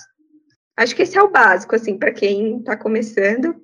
Acho 0.75 0.95
que 0.95 1.03
esse 1.03 1.15
é 1.17 1.21
o 1.21 1.31
básico, 1.31 1.75
assim, 1.75 1.97
para 1.97 2.11
quem 2.11 2.57
está 2.57 2.75
começando. 2.75 3.55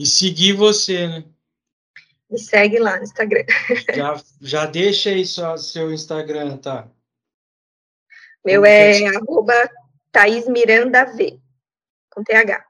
E 0.00 0.06
seguir 0.06 0.54
você, 0.54 1.06
né? 1.06 1.24
Me 2.30 2.38
segue 2.38 2.78
lá 2.78 2.96
no 2.98 3.04
Instagram. 3.04 3.44
Já, 3.94 4.22
já 4.40 4.66
deixa 4.66 5.10
aí 5.10 5.24
só 5.24 5.56
seu 5.56 5.92
Instagram, 5.92 6.58
tá? 6.58 6.88
Meu 8.44 8.64
é, 8.64 9.02
é 9.02 9.08
arroba 9.08 9.54
Miranda 10.48 11.04
V, 11.04 11.38
com 12.10 12.22
TH. 12.22 12.64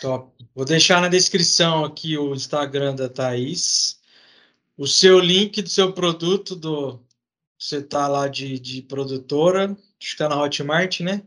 Top. 0.00 0.32
Vou 0.54 0.64
deixar 0.64 1.00
na 1.00 1.08
descrição 1.08 1.84
aqui 1.84 2.16
o 2.16 2.34
Instagram 2.34 2.94
da 2.94 3.08
Thaís, 3.08 4.00
o 4.76 4.86
seu 4.86 5.18
link 5.18 5.62
do 5.62 5.68
seu 5.68 5.92
produto, 5.92 6.56
do, 6.56 7.00
você 7.58 7.76
está 7.76 8.08
lá 8.08 8.26
de, 8.26 8.58
de 8.58 8.82
produtora, 8.82 9.66
acho 9.66 9.76
que 9.98 10.06
está 10.06 10.28
na 10.28 10.40
Hotmart, 10.42 11.00
né? 11.00 11.22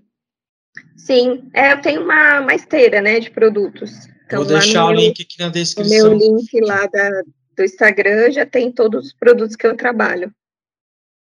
Sim, 0.98 1.50
é, 1.54 1.72
eu 1.72 1.82
tenho 1.82 2.04
uma, 2.04 2.42
uma 2.42 2.54
esteira, 2.54 3.02
né, 3.02 3.20
de 3.20 3.30
produtos. 3.30 3.92
Então, 4.26 4.44
Vou 4.44 4.48
deixar 4.48 4.86
o 4.86 4.90
meu, 4.90 4.98
link 4.98 5.22
aqui 5.22 5.40
na 5.40 5.50
descrição. 5.50 6.14
O 6.14 6.18
meu 6.18 6.38
link 6.38 6.60
lá 6.62 6.86
da, 6.88 7.24
do 7.56 7.64
Instagram 7.64 8.32
já 8.32 8.46
tem 8.46 8.72
todos 8.72 9.08
os 9.08 9.14
produtos 9.14 9.56
que 9.56 9.66
eu 9.66 9.76
trabalho. 9.76 10.34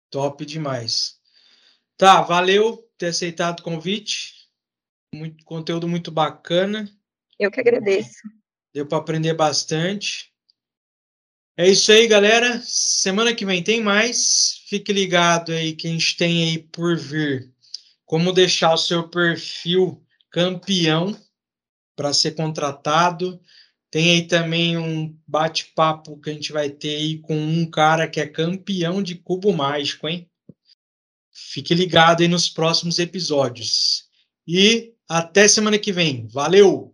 Top 0.10 0.46
demais. 0.46 1.20
Tá, 1.98 2.22
valeu 2.22 2.90
ter 2.98 3.08
aceitado 3.08 3.60
o 3.60 3.64
convite. 3.64 4.48
Muito 5.14 5.44
conteúdo 5.46 5.88
muito 5.88 6.12
bacana. 6.12 6.90
Eu 7.40 7.52
que 7.52 7.60
agradeço. 7.60 8.20
Deu 8.74 8.86
para 8.86 8.98
aprender 8.98 9.34
bastante. 9.34 10.34
É 11.56 11.70
isso 11.70 11.92
aí, 11.92 12.08
galera. 12.08 12.60
Semana 12.64 13.34
que 13.34 13.46
vem 13.46 13.64
tem 13.64 13.82
mais. 13.82 14.64
Fique 14.68 14.92
ligado 14.92 15.52
aí 15.52 15.76
que 15.76 15.88
a 15.88 15.92
gente 15.92 16.18
tem 16.18 16.50
aí 16.50 16.58
por 16.58 16.98
vir. 16.98 17.52
Como 18.06 18.34
deixar 18.34 18.74
o 18.74 18.78
seu 18.78 19.08
perfil 19.08 20.04
campeão 20.32 21.16
para 21.96 22.12
ser 22.12 22.32
contratado. 22.32 23.40
Tem 23.94 24.10
aí 24.10 24.28
também 24.28 24.76
um 24.76 25.16
bate-papo 25.28 26.20
que 26.20 26.32
a 26.32 26.34
gente 26.34 26.52
vai 26.52 26.68
ter 26.68 26.96
aí 26.96 27.20
com 27.20 27.38
um 27.38 27.64
cara 27.70 28.08
que 28.08 28.20
é 28.20 28.26
campeão 28.26 29.04
de 29.04 29.14
cubo 29.14 29.54
mágico, 29.54 30.08
hein? 30.08 30.28
Fique 31.32 31.76
ligado 31.76 32.22
aí 32.22 32.28
nos 32.28 32.50
próximos 32.50 32.98
episódios. 32.98 34.06
E 34.48 34.96
até 35.08 35.48
semana 35.48 35.78
que 35.78 35.92
vem. 35.92 36.26
Valeu! 36.26 36.93